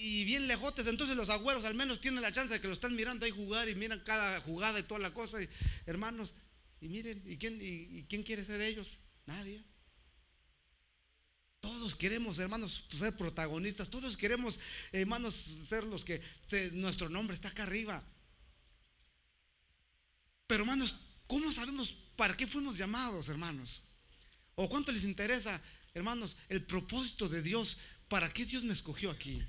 y 0.00 0.24
bien 0.24 0.48
lejotes. 0.48 0.86
Entonces 0.86 1.16
los 1.16 1.28
agüeros 1.28 1.64
al 1.64 1.74
menos 1.74 2.00
tienen 2.00 2.22
la 2.22 2.32
chance 2.32 2.54
de 2.54 2.60
que 2.60 2.68
lo 2.68 2.72
están 2.72 2.94
mirando 2.96 3.26
ahí 3.26 3.30
jugar 3.30 3.68
y 3.68 3.74
miran 3.74 4.00
cada 4.00 4.40
jugada 4.40 4.80
y 4.80 4.84
toda 4.84 5.00
la 5.00 5.12
cosa. 5.12 5.38
hermanos, 5.86 6.32
y 6.80 6.88
miren, 6.88 7.22
¿y 7.26 7.36
quién, 7.36 7.58
y, 7.60 8.04
quién 8.08 8.22
quiere 8.22 8.44
ser 8.44 8.60
ellos? 8.60 8.98
Nadie. 9.26 9.62
Todos 11.60 11.94
queremos, 11.94 12.38
hermanos, 12.38 12.86
ser 12.90 13.14
protagonistas. 13.16 13.90
Todos 13.90 14.16
queremos, 14.16 14.58
hermanos, 14.92 15.58
ser 15.68 15.84
los 15.84 16.04
que 16.04 16.22
nuestro 16.72 17.10
nombre 17.10 17.34
está 17.34 17.48
acá 17.48 17.64
arriba. 17.64 18.02
Pero, 20.46 20.62
hermanos, 20.62 20.94
¿cómo 21.26 21.52
sabemos 21.52 21.94
para 22.16 22.34
qué 22.34 22.46
fuimos 22.46 22.78
llamados, 22.78 23.28
hermanos? 23.28 23.82
¿O 24.54 24.68
cuánto 24.70 24.90
les 24.90 25.04
interesa, 25.04 25.60
hermanos, 25.92 26.36
el 26.48 26.64
propósito 26.64 27.28
de 27.28 27.42
Dios? 27.42 27.78
¿Para 28.08 28.32
qué 28.32 28.46
Dios 28.46 28.64
me 28.64 28.72
escogió 28.72 29.10
aquí? 29.10 29.42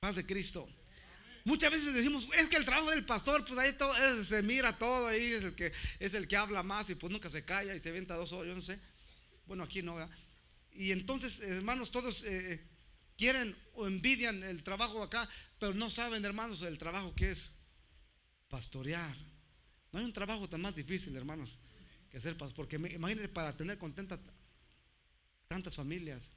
Paz 0.00 0.14
de 0.14 0.24
Cristo. 0.24 0.68
Muchas 1.44 1.72
veces 1.72 1.92
decimos, 1.92 2.28
es 2.36 2.48
que 2.48 2.56
el 2.56 2.64
trabajo 2.64 2.90
del 2.90 3.04
pastor, 3.04 3.44
pues 3.44 3.58
ahí 3.58 3.72
todo, 3.72 3.94
se 4.24 4.42
mira 4.42 4.78
todo, 4.78 5.08
ahí 5.08 5.32
es 5.32 5.42
el, 5.42 5.54
que, 5.54 5.72
es 5.98 6.14
el 6.14 6.28
que 6.28 6.36
habla 6.36 6.62
más 6.62 6.88
y 6.90 6.94
pues 6.94 7.12
nunca 7.12 7.30
se 7.30 7.44
calla 7.44 7.74
y 7.74 7.80
se 7.80 7.90
venta 7.90 8.14
dos 8.14 8.32
horas, 8.32 8.48
yo 8.48 8.54
no 8.54 8.62
sé. 8.62 8.78
Bueno, 9.46 9.64
aquí 9.64 9.82
no. 9.82 9.96
Y 10.72 10.92
entonces, 10.92 11.40
hermanos, 11.40 11.90
todos 11.90 12.22
eh, 12.24 12.60
quieren 13.16 13.56
o 13.74 13.88
envidian 13.88 14.42
el 14.44 14.62
trabajo 14.62 15.02
acá, 15.02 15.28
pero 15.58 15.74
no 15.74 15.90
saben, 15.90 16.24
hermanos, 16.24 16.62
el 16.62 16.78
trabajo 16.78 17.14
que 17.14 17.30
es 17.32 17.52
pastorear. 18.48 19.16
No 19.90 19.98
hay 19.98 20.04
un 20.04 20.12
trabajo 20.12 20.48
tan 20.48 20.60
más 20.60 20.76
difícil, 20.76 21.16
hermanos, 21.16 21.58
que 22.10 22.20
ser 22.20 22.36
pastor, 22.36 22.66
porque 22.66 22.76
imagínense 22.76 23.28
para 23.28 23.56
tener 23.56 23.78
contenta 23.78 24.20
tantas 25.48 25.74
familias. 25.74 26.30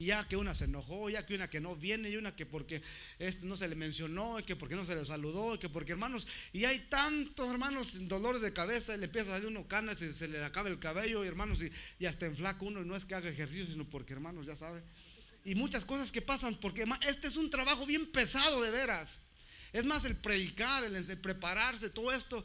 Y 0.00 0.06
ya 0.06 0.26
que 0.26 0.34
una 0.34 0.54
se 0.54 0.64
enojó, 0.64 1.10
ya 1.10 1.26
que 1.26 1.34
una 1.34 1.50
que 1.50 1.60
no 1.60 1.76
viene, 1.76 2.08
y 2.08 2.16
una 2.16 2.34
que 2.34 2.46
porque 2.46 2.80
esto 3.18 3.44
no 3.44 3.54
se 3.54 3.68
le 3.68 3.74
mencionó, 3.74 4.40
y 4.40 4.44
que 4.44 4.56
porque 4.56 4.74
no 4.74 4.86
se 4.86 4.94
le 4.94 5.04
saludó, 5.04 5.56
y 5.56 5.58
que 5.58 5.68
porque 5.68 5.92
hermanos, 5.92 6.26
y 6.54 6.64
hay 6.64 6.86
tantos 6.88 7.50
hermanos 7.50 8.08
dolores 8.08 8.40
de 8.40 8.50
cabeza, 8.54 8.94
y 8.94 8.98
le 8.98 9.04
empieza 9.04 9.28
a 9.28 9.32
salir 9.34 9.48
uno 9.48 9.68
canas 9.68 10.00
y 10.00 10.10
se 10.12 10.26
le 10.26 10.42
acaba 10.42 10.70
el 10.70 10.78
cabello, 10.78 11.22
y 11.22 11.28
hermanos, 11.28 11.58
y, 11.98 12.06
hasta 12.06 12.24
en 12.24 12.34
flaco 12.34 12.64
uno, 12.64 12.80
y 12.80 12.86
no 12.86 12.96
es 12.96 13.04
que 13.04 13.14
haga 13.14 13.28
ejercicio, 13.28 13.66
sino 13.66 13.84
porque 13.84 14.14
hermanos, 14.14 14.46
ya 14.46 14.56
sabe. 14.56 14.80
Y 15.44 15.54
muchas 15.54 15.84
cosas 15.84 16.10
que 16.10 16.22
pasan, 16.22 16.54
porque 16.54 16.86
este 17.06 17.26
es 17.26 17.36
un 17.36 17.50
trabajo 17.50 17.84
bien 17.84 18.10
pesado 18.10 18.62
de 18.62 18.70
veras. 18.70 19.20
Es 19.72 19.84
más, 19.84 20.04
el 20.04 20.16
predicar, 20.16 20.84
el, 20.84 21.04
prepararse, 21.18 21.90
todo 21.90 22.12
esto 22.12 22.44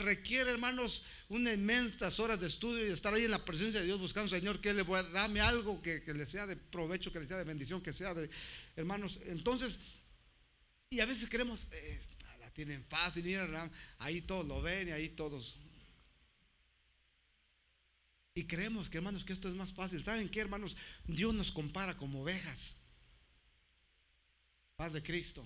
requiere, 0.00 0.50
hermanos, 0.50 1.04
unas 1.28 1.54
inmensas 1.54 2.20
horas 2.20 2.38
de 2.40 2.48
estudio 2.48 2.86
y 2.86 2.92
estar 2.92 3.14
ahí 3.14 3.24
en 3.24 3.30
la 3.30 3.44
presencia 3.44 3.80
de 3.80 3.86
Dios 3.86 3.98
buscando, 3.98 4.28
Señor, 4.28 4.60
que 4.60 4.74
le 4.74 4.82
voy 4.82 4.98
a 4.98 5.02
darme 5.04 5.40
algo 5.40 5.80
que, 5.80 6.02
le 6.06 6.26
sea 6.26 6.46
de 6.46 6.56
provecho, 6.56 7.12
que 7.12 7.20
le 7.20 7.26
sea 7.26 7.38
de 7.38 7.44
bendición, 7.44 7.80
que 7.80 7.92
sea 7.92 8.12
de, 8.12 8.28
hermanos. 8.76 9.18
Entonces, 9.24 9.78
y 10.90 11.00
a 11.00 11.06
veces 11.06 11.28
queremos, 11.28 11.66
la 12.40 12.50
tienen 12.50 12.84
fácil, 12.84 13.24
ahí 13.98 14.20
todos 14.20 14.46
lo 14.46 14.60
ven 14.60 14.88
y 14.88 14.92
ahí 14.92 15.08
todos. 15.08 15.56
Y 18.34 18.44
creemos 18.44 18.90
que, 18.90 18.98
hermanos, 18.98 19.24
que 19.24 19.32
esto 19.32 19.48
es 19.48 19.54
más 19.54 19.72
fácil. 19.72 20.04
¿Saben 20.04 20.28
qué, 20.28 20.40
hermanos? 20.40 20.76
Dios 21.06 21.32
nos 21.32 21.50
compara 21.50 21.96
como 21.96 22.20
ovejas. 22.20 22.74
Paz 24.76 24.92
de 24.92 25.02
Cristo. 25.02 25.42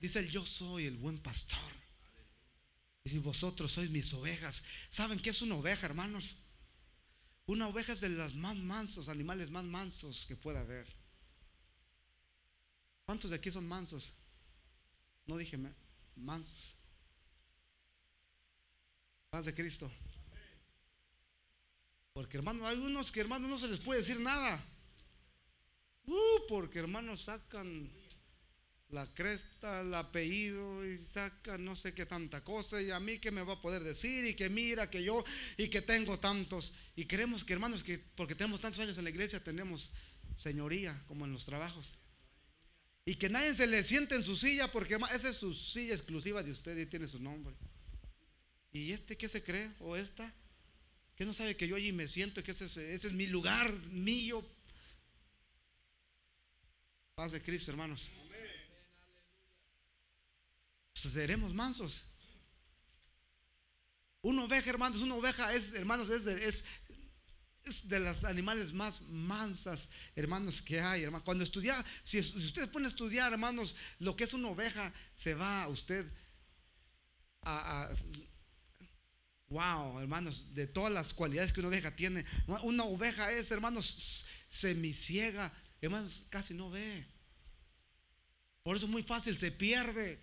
Dice 0.00 0.18
el 0.18 0.30
yo 0.30 0.46
soy 0.46 0.86
el 0.86 0.96
buen 0.96 1.18
pastor. 1.18 1.58
Y 3.04 3.10
si 3.10 3.18
vosotros 3.18 3.72
sois 3.72 3.90
mis 3.90 4.12
ovejas, 4.14 4.62
¿saben 4.88 5.20
qué 5.20 5.30
es 5.30 5.42
una 5.42 5.54
oveja, 5.54 5.86
hermanos? 5.86 6.36
Una 7.46 7.68
oveja 7.68 7.92
es 7.92 8.00
de 8.00 8.08
los 8.08 8.34
más 8.34 8.56
mansos, 8.56 9.08
animales 9.08 9.50
más 9.50 9.64
mansos 9.64 10.24
que 10.26 10.36
pueda 10.36 10.60
haber. 10.60 10.86
¿Cuántos 13.04 13.30
de 13.30 13.36
aquí 13.36 13.50
son 13.50 13.66
mansos? 13.66 14.12
No 15.26 15.36
dije 15.36 15.58
mansos. 16.16 16.74
Paz 19.30 19.46
de 19.46 19.54
Cristo. 19.54 19.90
Porque 22.12 22.38
hermanos, 22.38 22.62
hay 22.62 22.78
unos 22.78 23.12
que 23.12 23.20
hermanos 23.20 23.50
no 23.50 23.58
se 23.58 23.68
les 23.68 23.80
puede 23.80 24.00
decir 24.00 24.18
nada. 24.18 24.62
Uh, 26.06 26.46
porque 26.48 26.78
hermanos 26.78 27.22
sacan 27.22 27.90
la 28.92 29.06
cresta, 29.14 29.82
el 29.82 29.94
apellido 29.94 30.84
y 30.84 30.98
saca 30.98 31.56
no 31.56 31.76
sé 31.76 31.94
qué 31.94 32.06
tanta 32.06 32.42
cosa 32.42 32.82
y 32.82 32.90
a 32.90 32.98
mí 32.98 33.18
qué 33.18 33.30
me 33.30 33.42
va 33.42 33.54
a 33.54 33.60
poder 33.60 33.84
decir 33.84 34.24
y 34.24 34.34
que 34.34 34.48
mira 34.48 34.90
que 34.90 35.02
yo 35.02 35.24
y 35.56 35.68
que 35.68 35.82
tengo 35.82 36.18
tantos. 36.18 36.72
Y 36.96 37.06
creemos 37.06 37.44
que 37.44 37.52
hermanos 37.52 37.82
que 37.84 37.98
porque 37.98 38.34
tenemos 38.34 38.60
tantos 38.60 38.80
años 38.80 38.98
en 38.98 39.04
la 39.04 39.10
iglesia 39.10 39.42
tenemos 39.42 39.92
señoría 40.38 41.02
como 41.06 41.24
en 41.24 41.32
los 41.32 41.44
trabajos. 41.44 41.98
Y 43.04 43.14
que 43.14 43.28
nadie 43.28 43.54
se 43.54 43.66
le 43.66 43.82
siente 43.84 44.14
en 44.14 44.22
su 44.22 44.36
silla 44.36 44.70
porque 44.70 44.98
esa 45.12 45.30
es 45.30 45.36
su 45.36 45.54
silla 45.54 45.94
exclusiva 45.94 46.42
de 46.42 46.50
usted 46.50 46.76
y 46.76 46.86
tiene 46.86 47.08
su 47.08 47.20
nombre. 47.20 47.54
Y 48.72 48.92
este 48.92 49.16
qué 49.16 49.28
se 49.28 49.42
cree 49.42 49.70
o 49.80 49.96
esta 49.96 50.32
que 51.16 51.24
no 51.24 51.34
sabe 51.34 51.56
que 51.56 51.68
yo 51.68 51.76
allí 51.76 51.92
me 51.92 52.08
siento 52.08 52.42
que 52.42 52.52
ese 52.52 52.64
es, 52.64 52.76
ese 52.76 53.08
es 53.08 53.12
mi 53.12 53.26
lugar 53.26 53.72
mío 53.88 54.44
paz 57.14 57.32
de 57.32 57.42
Cristo 57.42 57.70
hermanos 57.70 58.08
seremos 60.94 61.54
mansos. 61.54 62.02
Una 64.22 64.44
oveja, 64.44 64.68
hermanos, 64.68 65.00
una 65.00 65.14
oveja 65.14 65.54
es, 65.54 65.72
hermanos, 65.72 66.10
es 66.10 66.24
de, 66.24 66.46
es, 66.46 66.64
de 67.88 68.00
los 68.00 68.24
animales 68.24 68.72
más 68.72 69.00
mansas, 69.02 69.88
hermanos, 70.14 70.60
que 70.60 70.80
hay. 70.80 71.06
Cuando 71.24 71.44
estudia, 71.44 71.84
si, 72.04 72.22
si 72.22 72.46
ustedes 72.46 72.68
pueden 72.68 72.88
estudiar, 72.88 73.32
hermanos, 73.32 73.74
lo 73.98 74.16
que 74.16 74.24
es 74.24 74.34
una 74.34 74.48
oveja, 74.48 74.92
se 75.14 75.34
va 75.34 75.62
a 75.62 75.68
usted 75.68 76.06
a, 77.42 77.84
a 77.84 77.94
Wow, 79.50 79.98
hermanos, 79.98 80.54
de 80.54 80.68
todas 80.68 80.92
las 80.92 81.12
cualidades 81.12 81.52
que 81.52 81.58
una 81.58 81.70
oveja 81.70 81.90
tiene. 81.90 82.24
Una 82.62 82.84
oveja 82.84 83.32
es, 83.32 83.50
hermanos, 83.50 84.24
semiciega. 84.48 85.52
Hermanos, 85.80 86.22
casi 86.30 86.54
no 86.54 86.70
ve. 86.70 87.04
Por 88.62 88.76
eso 88.76 88.86
es 88.86 88.92
muy 88.92 89.02
fácil, 89.02 89.36
se 89.38 89.50
pierde. 89.50 90.20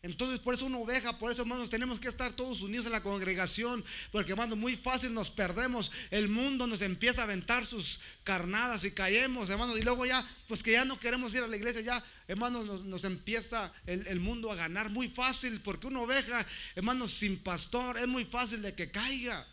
Entonces, 0.00 0.38
por 0.38 0.54
eso 0.54 0.64
una 0.66 0.78
oveja, 0.78 1.18
por 1.18 1.32
eso, 1.32 1.42
hermanos, 1.42 1.70
tenemos 1.70 1.98
que 1.98 2.06
estar 2.06 2.32
todos 2.32 2.62
unidos 2.62 2.86
en 2.86 2.92
la 2.92 3.02
congregación, 3.02 3.84
porque, 4.12 4.30
hermanos, 4.30 4.56
muy 4.56 4.76
fácil 4.76 5.12
nos 5.12 5.28
perdemos. 5.28 5.90
El 6.12 6.28
mundo 6.28 6.68
nos 6.68 6.82
empieza 6.82 7.22
a 7.22 7.24
aventar 7.24 7.66
sus 7.66 7.98
carnadas 8.22 8.84
y 8.84 8.92
caemos, 8.92 9.50
hermanos, 9.50 9.76
y 9.76 9.82
luego 9.82 10.06
ya, 10.06 10.24
pues 10.46 10.62
que 10.62 10.72
ya 10.72 10.84
no 10.84 11.00
queremos 11.00 11.34
ir 11.34 11.42
a 11.42 11.48
la 11.48 11.56
iglesia, 11.56 11.80
ya, 11.80 12.04
hermanos, 12.28 12.84
nos, 12.84 13.02
empieza 13.02 13.72
el, 13.86 14.06
el, 14.06 14.20
mundo 14.20 14.52
a 14.52 14.54
ganar 14.54 14.88
muy 14.88 15.08
fácil, 15.08 15.60
porque 15.62 15.88
una 15.88 16.02
oveja, 16.02 16.46
hermanos, 16.76 17.14
sin 17.14 17.36
pastor, 17.36 17.98
es 17.98 18.06
muy 18.06 18.24
fácil 18.24 18.62
de 18.62 18.74
que 18.74 18.92
caiga. 18.92 19.46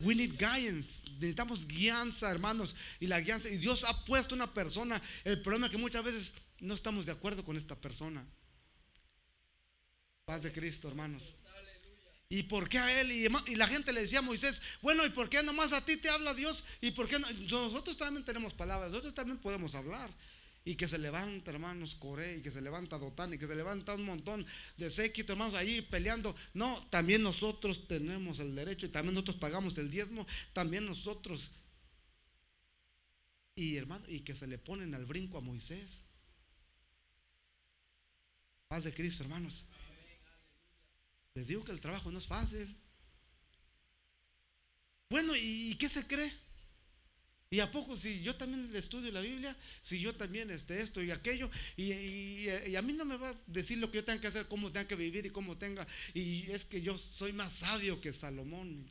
We 0.00 0.14
need 0.14 0.32
guidance. 0.38 1.02
Necesitamos 1.14 1.66
guianza, 1.66 2.30
hermanos. 2.30 2.74
Y 3.00 3.06
la 3.06 3.20
guianza. 3.20 3.48
Y 3.48 3.56
Dios 3.56 3.84
ha 3.84 4.04
puesto 4.04 4.34
una 4.34 4.52
persona. 4.52 5.00
El 5.24 5.40
problema 5.40 5.66
es 5.66 5.72
que 5.72 5.78
muchas 5.78 6.04
veces 6.04 6.32
no 6.60 6.74
estamos 6.74 7.06
de 7.06 7.12
acuerdo 7.12 7.44
con 7.44 7.56
esta 7.56 7.74
persona. 7.74 8.24
Paz 10.24 10.42
de 10.42 10.52
Cristo, 10.52 10.88
hermanos. 10.88 11.22
¿Y 12.28 12.42
por 12.42 12.68
qué 12.68 12.78
a 12.78 13.00
él? 13.00 13.12
Y, 13.12 13.54
la 13.54 13.68
gente 13.68 13.92
le 13.92 14.00
decía 14.00 14.18
a 14.18 14.22
Moisés, 14.22 14.60
bueno, 14.82 15.06
¿y 15.06 15.10
por 15.10 15.28
qué 15.28 15.42
nomás 15.42 15.72
a 15.72 15.84
ti 15.84 15.96
te 15.96 16.08
habla 16.08 16.34
Dios? 16.34 16.64
¿Y 16.80 16.90
por 16.90 17.08
qué 17.08 17.20
no? 17.20 17.30
Nosotros 17.30 17.96
también 17.96 18.24
tenemos 18.24 18.52
palabras, 18.52 18.90
nosotros 18.90 19.14
también 19.14 19.38
podemos 19.38 19.74
hablar. 19.76 20.10
Y 20.66 20.74
que 20.74 20.88
se 20.88 20.98
levanta, 20.98 21.52
hermanos, 21.52 21.94
Coré, 21.94 22.38
y 22.38 22.42
que 22.42 22.50
se 22.50 22.60
levanta 22.60 22.98
Dotán, 22.98 23.32
y 23.32 23.38
que 23.38 23.46
se 23.46 23.54
levanta 23.54 23.94
un 23.94 24.04
montón 24.04 24.44
de 24.76 24.90
séquito, 24.90 25.32
hermanos, 25.32 25.54
ahí 25.54 25.80
peleando. 25.80 26.34
No, 26.54 26.84
también 26.90 27.22
nosotros 27.22 27.86
tenemos 27.86 28.40
el 28.40 28.52
derecho 28.52 28.84
y 28.84 28.88
también 28.88 29.14
nosotros 29.14 29.36
pagamos 29.36 29.78
el 29.78 29.88
diezmo, 29.88 30.26
también 30.52 30.84
nosotros. 30.84 31.52
Y 33.54 33.76
hermano, 33.76 34.04
y 34.08 34.22
que 34.22 34.34
se 34.34 34.48
le 34.48 34.58
ponen 34.58 34.92
al 34.96 35.06
brinco 35.06 35.38
a 35.38 35.40
Moisés. 35.40 36.02
Paz 38.66 38.82
de 38.82 38.92
Cristo, 38.92 39.22
hermanos. 39.22 39.64
Les 41.36 41.46
digo 41.46 41.62
que 41.62 41.70
el 41.70 41.80
trabajo 41.80 42.10
no 42.10 42.18
es 42.18 42.26
fácil. 42.26 42.76
Bueno, 45.10 45.36
¿y 45.36 45.76
qué 45.78 45.88
se 45.88 46.04
cree? 46.04 46.32
¿Y 47.48 47.60
a 47.60 47.70
poco 47.70 47.96
si 47.96 48.22
yo 48.22 48.34
también 48.34 48.74
estudio 48.74 49.12
la 49.12 49.20
Biblia? 49.20 49.56
Si 49.82 50.00
yo 50.00 50.14
también 50.14 50.50
este, 50.50 50.80
esto 50.80 51.00
y 51.02 51.12
aquello, 51.12 51.48
y, 51.76 52.48
a 52.74 52.82
mí 52.82 52.92
no 52.92 53.04
me 53.04 53.16
va 53.16 53.30
a 53.30 53.36
decir 53.46 53.78
lo 53.78 53.90
que 53.90 53.98
yo 53.98 54.04
tengo 54.04 54.20
que 54.20 54.26
hacer, 54.26 54.48
cómo 54.48 54.72
tengo 54.72 54.88
que 54.88 54.96
vivir 54.96 55.26
y 55.26 55.30
cómo 55.30 55.56
tenga, 55.56 55.86
y 56.12 56.50
es 56.50 56.64
que 56.64 56.82
yo 56.82 56.98
soy 56.98 57.32
más 57.32 57.52
sabio 57.52 58.00
que 58.00 58.12
Salomón. 58.12 58.90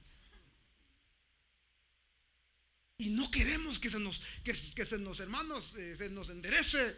Y 2.98 3.10
no 3.10 3.30
queremos 3.30 3.78
que 3.78 3.90
se 3.90 4.00
nos, 4.00 4.22
que, 4.46 4.54
se 4.86 4.98
nos 5.00 5.20
hermanos, 5.20 5.76
eh, 5.76 5.96
se 5.98 6.10
nos 6.10 6.30
enderece. 6.30 6.96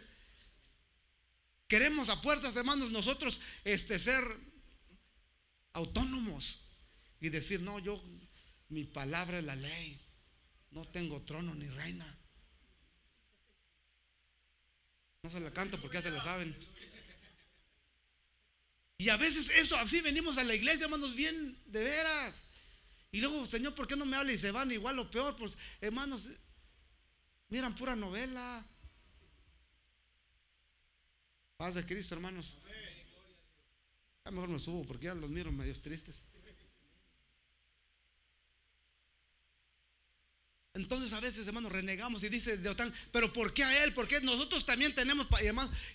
Queremos 1.66 2.08
a 2.08 2.22
puertas, 2.22 2.54
hermanos, 2.54 2.92
nosotros 2.92 3.40
este, 3.64 3.98
ser 3.98 4.22
autónomos 5.72 6.64
y 7.20 7.30
decir, 7.30 7.60
no, 7.60 7.80
yo, 7.80 8.00
mi 8.68 8.84
palabra 8.84 9.40
es 9.40 9.44
la 9.44 9.56
ley, 9.56 10.00
no 10.78 10.84
tengo 10.84 11.20
trono 11.22 11.54
ni 11.56 11.68
reina. 11.68 12.06
No 15.24 15.30
se 15.30 15.40
la 15.40 15.50
canto 15.50 15.80
porque 15.80 15.96
ya 15.96 16.02
se 16.02 16.10
la 16.10 16.22
saben. 16.22 16.56
Y 18.98 19.08
a 19.08 19.16
veces 19.16 19.50
eso, 19.50 19.76
así 19.76 20.00
venimos 20.00 20.38
a 20.38 20.44
la 20.44 20.54
iglesia, 20.54 20.84
hermanos, 20.84 21.16
bien 21.16 21.56
de 21.66 21.82
veras. 21.82 22.40
Y 23.10 23.20
luego, 23.20 23.44
Señor, 23.46 23.74
¿por 23.74 23.88
qué 23.88 23.96
no 23.96 24.06
me 24.06 24.16
habla 24.16 24.32
y 24.32 24.38
se 24.38 24.52
van 24.52 24.70
igual 24.70 24.98
o 25.00 25.10
peor? 25.10 25.36
Pues, 25.36 25.58
hermanos, 25.80 26.28
miran 27.48 27.74
pura 27.74 27.96
novela. 27.96 28.64
Paz 31.56 31.74
de 31.74 31.84
Cristo, 31.84 32.14
hermanos. 32.14 32.56
A 34.22 34.30
lo 34.30 34.36
mejor 34.36 34.48
me 34.50 34.58
subo 34.60 34.84
porque 34.86 35.06
ya 35.06 35.14
los 35.14 35.30
miro 35.30 35.50
medios 35.50 35.82
tristes. 35.82 36.22
Entonces 40.78 41.12
a 41.12 41.18
veces, 41.18 41.44
hermanos, 41.44 41.72
renegamos 41.72 42.22
y 42.22 42.28
dice 42.28 42.56
pero 43.10 43.32
¿por 43.32 43.52
qué 43.52 43.64
a 43.64 43.82
él? 43.82 43.92
Porque 43.94 44.20
nosotros 44.20 44.64
también 44.64 44.94
tenemos, 44.94 45.26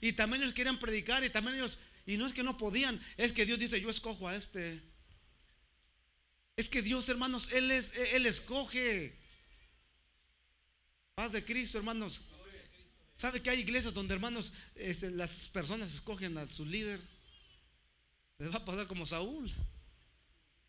y, 0.01 0.09
y 0.09 0.13
también 0.13 0.43
ellos 0.43 0.53
querían 0.53 0.77
predicar 0.77 1.23
y 1.23 1.29
también 1.29 1.55
ellos, 1.55 1.79
y 2.05 2.17
no 2.17 2.27
es 2.27 2.33
que 2.33 2.43
no 2.43 2.57
podían, 2.57 3.01
es 3.15 3.31
que 3.31 3.45
Dios 3.45 3.59
dice, 3.59 3.79
yo 3.79 3.89
escojo 3.89 4.27
a 4.27 4.35
este. 4.35 4.81
Es 6.57 6.67
que 6.67 6.81
Dios, 6.81 7.07
hermanos, 7.07 7.47
Él, 7.53 7.71
es, 7.71 7.93
Él 8.11 8.25
escoge. 8.25 9.17
Paz 11.15 11.31
de 11.31 11.45
Cristo, 11.45 11.77
hermanos. 11.77 12.21
¿Sabe 13.15 13.41
que 13.41 13.49
hay 13.49 13.61
iglesias 13.61 13.93
donde, 13.93 14.13
hermanos, 14.13 14.51
este, 14.75 15.11
las 15.11 15.47
personas 15.47 15.93
escogen 15.93 16.37
a 16.37 16.47
su 16.49 16.65
líder? 16.65 16.99
Les 18.37 18.51
va 18.51 18.57
a 18.57 18.65
pasar 18.65 18.85
como 18.87 19.05
Saúl. 19.05 19.49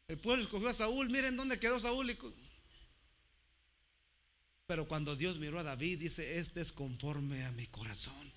El 0.07 0.19
pueblo 0.19 0.45
escogió 0.45 0.69
a 0.69 0.75
Saúl. 0.75 1.11
Miren 1.11 1.37
dónde 1.37 1.59
quedó 1.59 1.81
Saúl. 1.81 2.17
Pero 4.67 4.87
cuando 4.89 5.15
Dios 5.17 5.39
miró 5.39 5.61
a 5.61 5.63
David, 5.63 5.99
dice: 5.99 6.39
Este 6.39 6.61
es 6.61 6.73
conforme 6.73 7.45
a 7.45 7.53
mi 7.53 7.67
corazón. 7.67 8.33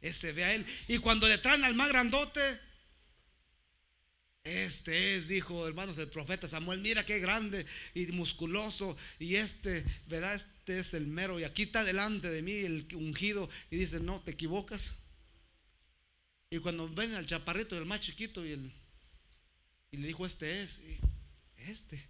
Ese 0.00 0.32
ve 0.32 0.44
a 0.44 0.54
él. 0.54 0.66
Y 0.88 0.98
cuando 0.98 1.28
le 1.28 1.38
traen 1.38 1.64
al 1.64 1.74
más 1.74 1.88
grandote, 1.88 2.40
este 4.44 5.16
es, 5.16 5.28
dijo 5.28 5.68
hermanos 5.68 5.96
el 5.98 6.08
profeta 6.08 6.48
Samuel, 6.48 6.80
mira 6.80 7.06
qué 7.06 7.20
grande 7.20 7.66
y 7.94 8.06
musculoso. 8.06 8.96
Y 9.18 9.36
este, 9.36 9.84
¿verdad? 10.08 10.34
Este 10.34 10.80
es 10.80 10.94
el 10.94 11.06
mero. 11.06 11.38
Y 11.38 11.44
aquí 11.44 11.62
está 11.62 11.84
delante 11.84 12.30
de 12.30 12.42
mí 12.42 12.52
el 12.52 12.86
ungido. 12.94 13.48
Y 13.70 13.76
dice, 13.76 14.00
no, 14.00 14.20
te 14.20 14.32
equivocas. 14.32 14.92
Y 16.50 16.58
cuando 16.58 16.88
ven 16.88 17.14
al 17.14 17.26
chaparrito, 17.26 17.78
el 17.78 17.86
más 17.86 18.00
chiquito, 18.00 18.44
y, 18.44 18.52
el, 18.52 18.72
y 19.90 19.96
le 19.96 20.08
dijo, 20.08 20.26
este 20.26 20.62
es, 20.62 20.78
este. 21.56 22.04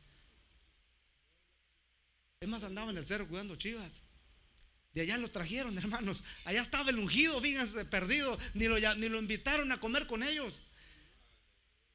Es 2.43 2.49
más, 2.49 2.65
andaba 2.65 2.91
en 2.91 2.97
el 2.97 3.07
cerro 3.07 3.29
cuidando 3.29 3.55
chivas. 3.55 4.03
De 4.93 5.03
allá 5.03 5.17
lo 5.17 5.31
trajeron, 5.31 5.79
hermanos. 5.79 6.25
Allá 6.45 6.63
estaba 6.63 6.91
el 6.91 6.99
ungido, 6.99 7.41
fíjense, 7.41 7.85
perdido. 7.85 8.37
Ni 8.55 8.67
lo, 8.67 8.81
ni 8.97 9.09
lo 9.09 9.21
invitaron 9.21 9.71
a 9.71 9.79
comer 9.79 10.09
con 10.09 10.25
ellos. 10.25 10.61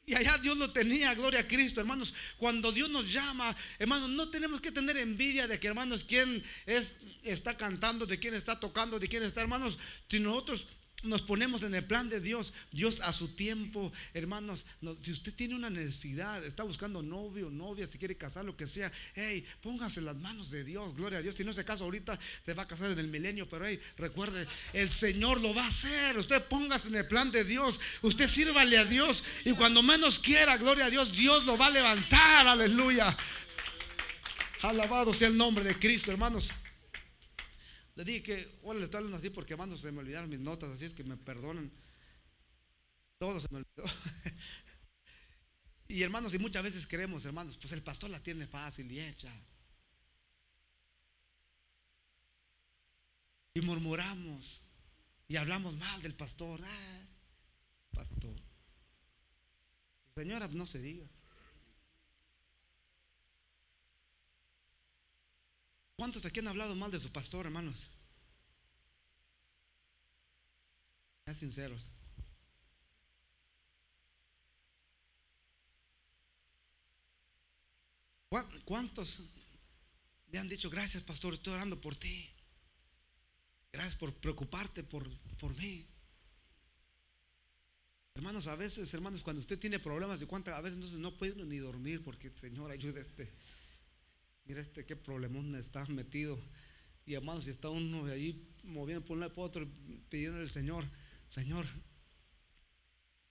Y 0.05 0.15
allá 0.15 0.37
Dios 0.37 0.57
lo 0.57 0.71
tenía, 0.71 1.13
gloria 1.15 1.41
a 1.41 1.47
Cristo, 1.49 1.81
hermanos. 1.81 2.13
Cuando 2.37 2.71
Dios 2.71 2.89
nos 2.89 3.11
llama, 3.11 3.53
hermanos, 3.77 4.07
no 4.07 4.29
tenemos 4.29 4.61
que 4.61 4.71
tener 4.71 4.95
envidia 4.95 5.49
de 5.49 5.59
que, 5.59 5.67
hermanos, 5.67 6.05
quién 6.07 6.41
es, 6.65 6.95
está 7.23 7.57
cantando, 7.57 8.05
de 8.05 8.17
quién 8.17 8.33
está 8.33 8.57
tocando, 8.57 8.99
de 8.99 9.09
quién 9.09 9.23
está, 9.23 9.41
hermanos. 9.41 9.77
Si 10.09 10.21
nosotros 10.21 10.65
nos 11.03 11.21
ponemos 11.21 11.61
en 11.61 11.75
el 11.75 11.85
plan 11.85 12.09
de 12.09 12.19
Dios, 12.19 12.53
Dios 12.71 13.01
a 13.01 13.13
su 13.13 13.29
tiempo, 13.35 13.91
hermanos, 14.15 14.65
si 15.01 15.11
usted 15.11 15.31
tiene 15.33 15.53
una 15.53 15.69
necesidad, 15.69 16.43
está 16.43 16.63
buscando 16.63 17.03
novio, 17.03 17.51
novia, 17.51 17.87
si 17.91 17.99
quiere 17.99 18.17
casar, 18.17 18.43
lo 18.45 18.57
que 18.57 18.65
sea, 18.65 18.91
hey, 19.13 19.45
póngase 19.61 20.01
las 20.01 20.15
manos 20.15 20.49
de 20.49 20.63
Dios, 20.63 20.95
gloria 20.95 21.19
a 21.19 21.21
Dios. 21.21 21.35
Si 21.35 21.43
no 21.43 21.53
se 21.53 21.63
casa 21.63 21.83
ahorita, 21.83 22.17
se 22.43 22.53
va 22.55 22.63
a 22.63 22.67
casar 22.67 22.89
en 22.89 22.97
el 22.97 23.07
milenio, 23.07 23.47
pero 23.47 23.67
hey, 23.67 23.79
recuerde, 23.97 24.47
el 24.73 24.89
Señor 24.89 25.39
lo 25.39 25.53
va 25.53 25.65
a 25.65 25.67
hacer. 25.67 26.17
Usted 26.17 26.43
póngase 26.45 26.87
en 26.87 26.95
el 26.95 27.07
plan 27.07 27.31
de 27.31 27.43
Dios, 27.43 27.79
usted 28.01 28.27
sírvale 28.27 28.77
a 28.79 28.85
Dios 28.85 29.23
y 29.45 29.51
cuando 29.51 29.83
menos 29.83 30.17
quiera, 30.17 30.57
gloria 30.57 30.85
a 30.85 30.89
Dios, 30.89 31.11
Dios 31.11 31.45
lo 31.45 31.57
va 31.57 31.67
a 31.67 31.71
levantar, 31.71 32.47
aleluya. 32.47 33.15
Alabado 34.63 35.13
sea 35.13 35.27
el 35.27 35.37
nombre 35.37 35.63
de 35.63 35.77
Cristo, 35.77 36.11
hermanos. 36.11 36.51
Le 37.97 38.03
dije 38.03 38.21
que, 38.21 38.59
ahora 38.63 38.77
le 38.77 38.85
estoy 38.85 38.99
hablando 38.99 39.17
así 39.17 39.31
porque 39.31 39.53
hermanos 39.53 39.81
se 39.81 39.91
me 39.91 39.99
olvidaron 39.99 40.29
mis 40.29 40.39
notas, 40.39 40.69
así 40.69 40.85
es 40.85 40.93
que 40.93 41.03
me 41.03 41.17
perdonen. 41.17 41.71
Todo 43.17 43.41
se 43.41 43.47
me 43.49 43.57
olvidó. 43.57 43.83
y 45.87 46.03
hermanos, 46.03 46.31
y 46.31 46.37
muchas 46.37 46.61
veces 46.61 46.85
creemos, 46.85 47.25
hermanos, 47.25 47.57
pues 47.57 47.73
el 47.73 47.81
pastor 47.81 48.11
la 48.11 48.21
tiene 48.21 48.45
fácil 48.45 48.91
y 48.91 48.99
hecha. 48.99 49.33
Y 53.55 53.61
murmuramos 53.61 54.61
y 55.27 55.35
hablamos 55.35 55.75
mal 55.75 55.99
del 56.03 56.13
pastor. 56.13 56.61
Ah, 56.63 57.01
pastor. 57.95 58.35
Señora, 60.13 60.47
no 60.49 60.67
se 60.67 60.77
diga. 60.77 61.07
¿Cuántos 65.97 66.23
aquí 66.25 66.39
han 66.39 66.47
hablado 66.47 66.75
mal 66.75 66.91
de 66.91 66.99
su 66.99 67.11
pastor, 67.11 67.47
hermanos? 67.47 67.87
Sean 71.25 71.39
sinceros. 71.39 71.87
¿Cuántos 78.63 79.23
le 80.27 80.37
han 80.37 80.47
dicho, 80.47 80.69
gracias 80.69 81.01
pastor, 81.01 81.33
estoy 81.33 81.53
orando 81.53 81.81
por 81.81 81.95
ti? 81.95 82.29
Gracias 83.71 83.95
por 83.95 84.13
preocuparte 84.13 84.83
por, 84.83 85.09
por 85.39 85.57
mí. 85.57 85.83
Hermanos, 88.13 88.45
a 88.45 88.55
veces, 88.55 88.93
hermanos, 88.93 89.21
cuando 89.23 89.39
usted 89.39 89.57
tiene 89.57 89.79
problemas 89.79 90.19
de 90.19 90.27
cuánta, 90.27 90.55
a 90.55 90.61
veces 90.61 90.77
no 90.77 91.17
puede 91.17 91.43
ni 91.43 91.57
dormir 91.57 92.03
porque, 92.03 92.29
Señor, 92.39 92.69
ayuda 92.69 92.99
a 92.99 93.03
este. 93.03 93.33
Mira 94.47 94.61
este 94.61 94.85
qué 94.85 94.95
problemón 94.95 95.55
está 95.55 95.85
metido. 95.87 96.39
Y 97.05 97.15
hermanos, 97.15 97.43
si 97.43 97.49
está 97.49 97.69
uno 97.69 98.05
ahí 98.05 98.47
moviendo 98.63 99.03
por 99.03 99.15
un 99.15 99.21
lado 99.21 99.33
por 99.33 99.45
otro, 99.45 99.67
pidiendo 100.09 100.39
al 100.39 100.49
Señor, 100.49 100.85
Señor, 101.29 101.65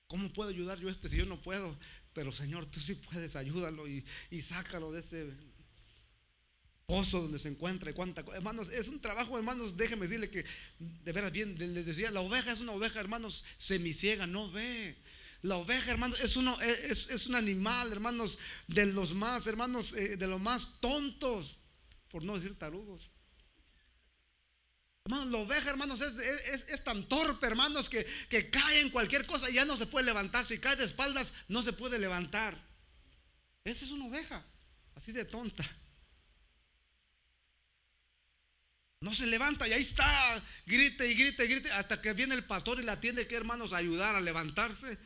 ¿cómo 0.08 0.30
puedo 0.34 0.50
ayudar 0.50 0.78
yo 0.78 0.88
a 0.88 0.90
este 0.90 1.08
si 1.08 1.16
yo 1.16 1.24
no 1.24 1.40
puedo? 1.40 1.78
Pero 2.12 2.32
Señor, 2.32 2.66
tú 2.66 2.80
sí 2.80 2.96
puedes, 2.96 3.34
ayúdalo 3.34 3.88
y, 3.88 4.04
y 4.30 4.42
sácalo 4.42 4.92
de 4.92 5.00
ese 5.00 5.32
pozo 6.84 7.22
donde 7.22 7.38
se 7.38 7.48
encuentra 7.48 7.90
y 7.90 7.94
cuánta 7.94 8.24
hermanos 8.32 8.68
es 8.70 8.86
un 8.86 9.00
trabajo 9.00 9.36
hermanos 9.36 9.76
déjenme 9.76 10.06
decirle 10.06 10.30
que 10.30 10.44
de 10.78 11.12
veras 11.12 11.32
bien 11.32 11.56
les 11.58 11.84
decía 11.84 12.12
la 12.12 12.20
oveja 12.20 12.52
es 12.52 12.60
una 12.60 12.70
oveja 12.70 13.00
hermanos 13.00 13.44
semiciega 13.58 14.24
no 14.28 14.52
ve 14.52 14.96
la 15.46 15.56
oveja 15.56 15.90
hermanos 15.90 16.18
es 16.20 16.36
uno 16.36 16.60
es, 16.60 17.08
es 17.08 17.26
un 17.26 17.36
animal 17.36 17.92
hermanos 17.92 18.38
de 18.66 18.86
los 18.86 19.14
más 19.14 19.46
hermanos 19.46 19.92
eh, 19.92 20.16
de 20.16 20.26
los 20.26 20.40
más 20.40 20.80
tontos 20.80 21.58
por 22.10 22.22
no 22.22 22.34
decir 22.34 22.58
tarudos 22.58 23.10
Hermanos, 25.04 25.26
la 25.30 25.38
oveja, 25.38 25.70
hermanos, 25.70 26.00
es, 26.00 26.16
es, 26.16 26.64
es, 26.66 26.82
tan 26.82 27.08
torpe, 27.08 27.46
hermanos, 27.46 27.88
que, 27.88 28.04
que 28.28 28.50
cae 28.50 28.80
en 28.80 28.90
cualquier 28.90 29.24
cosa 29.24 29.48
y 29.48 29.52
ya 29.52 29.64
no 29.64 29.76
se 29.76 29.86
puede 29.86 30.04
levantar. 30.04 30.44
Si 30.44 30.58
cae 30.58 30.74
de 30.74 30.84
espaldas, 30.84 31.32
no 31.46 31.62
se 31.62 31.72
puede 31.72 32.00
levantar. 32.00 32.56
Esa 33.62 33.84
es 33.84 33.92
una 33.92 34.06
oveja, 34.06 34.44
así 34.96 35.12
de 35.12 35.24
tonta. 35.24 35.64
No 39.00 39.14
se 39.14 39.28
levanta 39.28 39.68
y 39.68 39.74
ahí 39.74 39.82
está, 39.82 40.42
grite 40.66 41.08
y 41.08 41.14
grite 41.14 41.44
y 41.44 41.48
grite, 41.50 41.70
hasta 41.70 42.02
que 42.02 42.12
viene 42.12 42.34
el 42.34 42.44
pastor 42.44 42.80
y 42.80 42.82
la 42.82 42.98
tiene 42.98 43.28
que, 43.28 43.36
hermanos, 43.36 43.72
ayudar 43.72 44.16
a 44.16 44.20
levantarse 44.20 44.98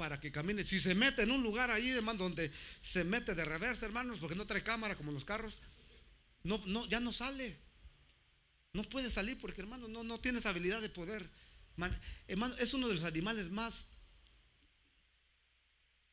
para 0.00 0.18
que 0.18 0.32
camine. 0.32 0.64
Si 0.64 0.80
se 0.80 0.94
mete 0.94 1.24
en 1.24 1.30
un 1.30 1.42
lugar 1.42 1.70
ahí, 1.70 1.90
hermano, 1.90 2.20
donde 2.20 2.50
se 2.80 3.04
mete 3.04 3.34
de 3.34 3.44
reversa, 3.44 3.84
hermanos, 3.84 4.18
porque 4.18 4.34
no 4.34 4.46
trae 4.46 4.62
cámara 4.62 4.96
como 4.96 5.12
los 5.12 5.26
carros, 5.26 5.58
no, 6.42 6.56
no, 6.64 6.86
ya 6.86 7.00
no 7.00 7.12
sale. 7.12 7.58
No 8.72 8.82
puede 8.84 9.10
salir 9.10 9.38
porque, 9.38 9.60
hermano, 9.60 9.88
no, 9.88 10.02
no 10.02 10.18
tienes 10.18 10.46
habilidad 10.46 10.80
de 10.80 10.88
poder. 10.88 11.28
hermano, 12.26 12.56
es 12.56 12.72
uno 12.72 12.88
de 12.88 12.94
los 12.94 13.04
animales 13.04 13.50
más 13.50 13.88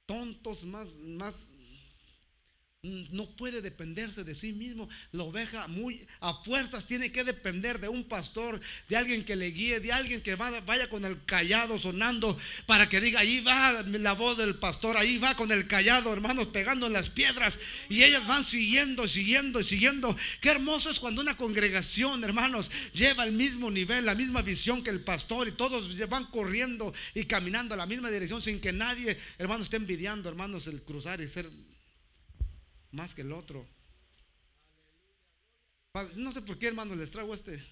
tontos, 0.06 0.66
más, 0.66 0.94
más 0.96 1.48
no 3.12 3.26
puede 3.36 3.62
dependerse 3.62 4.24
de 4.24 4.36
sí 4.36 4.54
mismo. 4.54 4.88
La 5.12 5.24
oveja 5.24 5.68
muy 5.68 6.08
a 6.20 6.34
fuerzas 6.44 6.86
tiene 6.86 7.12
que 7.12 7.24
depender 7.24 7.80
de 7.80 7.90
un 7.90 8.04
pastor, 8.06 8.60
de 8.88 8.96
alguien 8.96 9.26
que 9.26 9.36
le 9.36 9.52
guíe, 9.52 9.80
de 9.80 9.92
alguien 9.92 10.22
que 10.22 10.36
vaya 10.36 10.90
con 10.90 11.06
el 11.06 11.24
callado 11.26 11.78
sonando 11.80 12.38
para 12.66 12.88
que 12.88 13.02
diga, 13.02 13.20
ahí 13.20 13.42
va 13.42 13.84
la 13.84 14.14
voz 14.14 14.38
del 14.38 14.56
pastor, 14.56 14.98
ahí 14.98 15.18
va 15.18 15.36
con 15.36 15.52
el 15.52 15.68
callado, 15.68 16.14
hermanos, 16.14 16.48
pegando 16.48 16.88
en 16.88 16.94
las 16.94 17.10
piedras. 17.10 17.60
Y 17.90 18.04
ellas 18.04 18.26
van 18.28 18.46
siguiendo, 18.46 19.08
siguiendo 19.08 19.64
siguiendo. 19.64 20.16
Qué 20.42 20.50
hermoso 20.50 20.90
es 20.90 21.00
cuando 21.00 21.22
una 21.22 21.38
congregación, 21.38 22.24
hermanos, 22.24 22.72
lleva 22.94 23.24
el 23.24 23.34
mismo 23.34 23.70
nivel, 23.70 24.06
la 24.06 24.16
misma 24.16 24.42
visión 24.42 24.84
que 24.84 24.90
el 24.90 25.02
pastor 25.02 25.48
y 25.48 25.52
todos 25.52 25.98
van 26.08 26.26
corriendo 26.26 26.94
y 27.14 27.26
caminando 27.26 27.74
a 27.74 27.78
la 27.78 27.86
misma 27.86 28.10
dirección 28.10 28.42
sin 28.42 28.62
que 28.62 28.72
nadie, 28.72 29.18
hermanos, 29.38 29.66
esté 29.66 29.78
envidiando, 29.78 30.30
hermanos, 30.30 30.68
el 30.68 30.82
cruzar 30.82 31.20
y 31.22 31.28
ser 31.28 31.50
más 32.98 33.14
que 33.14 33.22
el 33.22 33.32
otro. 33.32 33.66
No 36.16 36.32
sé 36.32 36.42
por 36.42 36.58
qué, 36.58 36.68
hermanos, 36.68 36.98
les 36.98 37.12
traigo 37.12 37.34
este 37.34 37.64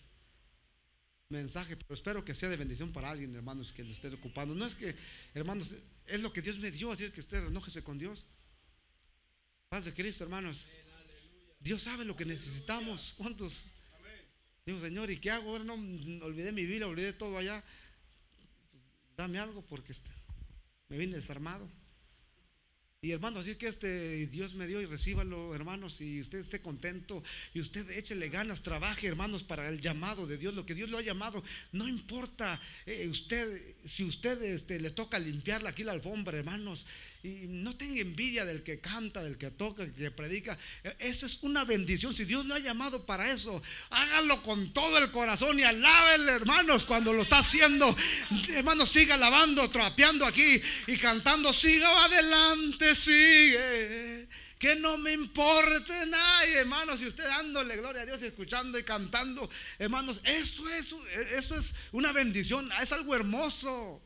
mensaje, 1.30 1.76
pero 1.76 1.96
espero 1.96 2.24
que 2.24 2.36
sea 2.36 2.48
de 2.50 2.58
bendición 2.58 2.94
para 2.94 3.10
alguien, 3.10 3.34
hermanos, 3.36 3.74
que 3.74 3.84
lo 3.84 3.92
esté 3.92 4.08
ocupando. 4.10 4.54
No 4.54 4.66
es 4.68 4.76
que, 4.76 4.96
hermanos, 5.34 5.74
es 6.06 6.22
lo 6.22 6.32
que 6.32 6.44
Dios 6.44 6.60
me 6.60 6.70
dio, 6.70 6.92
así 6.92 7.10
que 7.10 7.22
usted 7.22 7.48
enójese 7.48 7.84
con 7.84 7.98
Dios. 7.98 8.24
Paz 9.68 9.86
de 9.86 9.94
Cristo, 9.94 10.24
hermanos. 10.24 10.64
Dios 11.60 11.82
sabe 11.82 12.06
lo 12.06 12.16
que 12.16 12.26
necesitamos. 12.26 13.16
¿Cuántos? 13.18 13.66
Digo, 14.64 14.80
Señor, 14.80 15.10
¿y 15.10 15.20
qué 15.20 15.32
hago? 15.32 15.50
Ahora 15.50 15.64
no 15.64 15.74
olvidé 16.24 16.52
mi 16.52 16.68
vida, 16.68 16.86
olvidé 16.86 17.14
todo 17.14 17.36
allá. 17.40 17.64
Pues, 18.72 18.84
dame 19.18 19.40
algo 19.40 19.64
porque 19.64 19.94
este, 19.94 20.12
me 20.90 21.00
vine 21.00 21.18
desarmado. 21.18 21.68
Y 23.06 23.12
hermanos, 23.12 23.41
así 23.41 23.53
que 23.53 23.68
este 23.68 24.26
Dios 24.26 24.56
me 24.56 24.66
dio 24.66 24.82
y 24.82 24.88
recíbalo, 24.88 25.53
hermanos, 25.53 26.01
y 26.01 26.22
usted 26.22 26.39
esté 26.39 26.60
contento 26.60 27.22
y 27.53 27.60
usted 27.60 27.88
échele 27.91 28.30
ganas, 28.30 28.64
trabaje, 28.64 29.06
hermanos, 29.06 29.43
para 29.43 29.70
el 29.70 29.80
llamado 29.80 30.26
de 30.26 30.39
Dios, 30.39 30.56
lo 30.56 30.66
que 30.66 30.74
Dios 30.74 30.89
lo 30.89 30.97
ha 30.97 31.03
llamado. 31.03 31.43
No 31.72 31.88
importa 31.88 32.60
eh, 32.88 33.08
usted, 33.08 33.62
si 33.86 34.06
usted 34.06 34.41
este, 34.41 34.80
le 34.80 34.89
toca 34.89 35.20
limpiar 35.20 35.68
aquí 35.68 35.84
la 35.84 35.91
alfombra, 35.91 36.39
hermanos, 36.39 36.84
y 37.26 37.48
no 37.48 37.76
tenga 37.76 38.02
envidia 38.02 38.46
del 38.46 38.62
que 38.62 38.80
canta, 38.80 39.24
del 39.24 39.38
que 39.38 39.50
toca, 39.50 39.82
del 39.82 39.94
que 39.94 40.12
predica. 40.12 40.58
E, 40.84 40.96
eso 41.00 41.26
es 41.26 41.42
una 41.42 41.64
bendición. 41.64 42.16
Si 42.16 42.24
Dios 42.24 42.46
lo 42.46 42.54
ha 42.54 42.60
llamado 42.60 43.04
para 43.06 43.32
eso, 43.32 43.64
hágalo 43.90 44.44
con 44.44 44.72
todo 44.74 45.00
el 45.00 45.10
corazón 45.10 45.60
y 45.60 45.64
alábenle, 45.64 46.34
hermanos, 46.34 46.86
cuando 46.86 47.12
lo 47.14 47.24
está 47.24 47.40
haciendo. 47.40 47.96
Hermanos, 48.50 48.92
siga 48.92 49.16
alabando, 49.16 49.68
trapeando 49.72 50.26
aquí 50.26 50.62
y 50.86 50.98
cantando. 50.98 51.52
Siga 51.52 52.06
adelante, 52.06 52.94
sigue. 52.94 54.28
Que 54.60 54.76
no 54.76 54.98
me 54.98 55.14
importe 55.14 56.06
nadie, 56.06 56.60
hermanos. 56.60 57.00
Si 57.00 57.08
usted 57.08 57.24
dándole 57.24 57.78
gloria 57.78 58.04
a 58.04 58.06
Dios, 58.06 58.22
escuchando 58.22 58.78
y 58.78 58.84
cantando, 58.84 59.50
hermanos, 59.80 60.22
esto 60.24 60.70
es, 60.70 60.94
esto 61.32 61.56
es 61.56 61.74
una 61.92 62.12
bendición, 62.12 62.72
es 62.80 62.92
algo 62.92 63.16
hermoso. 63.16 64.02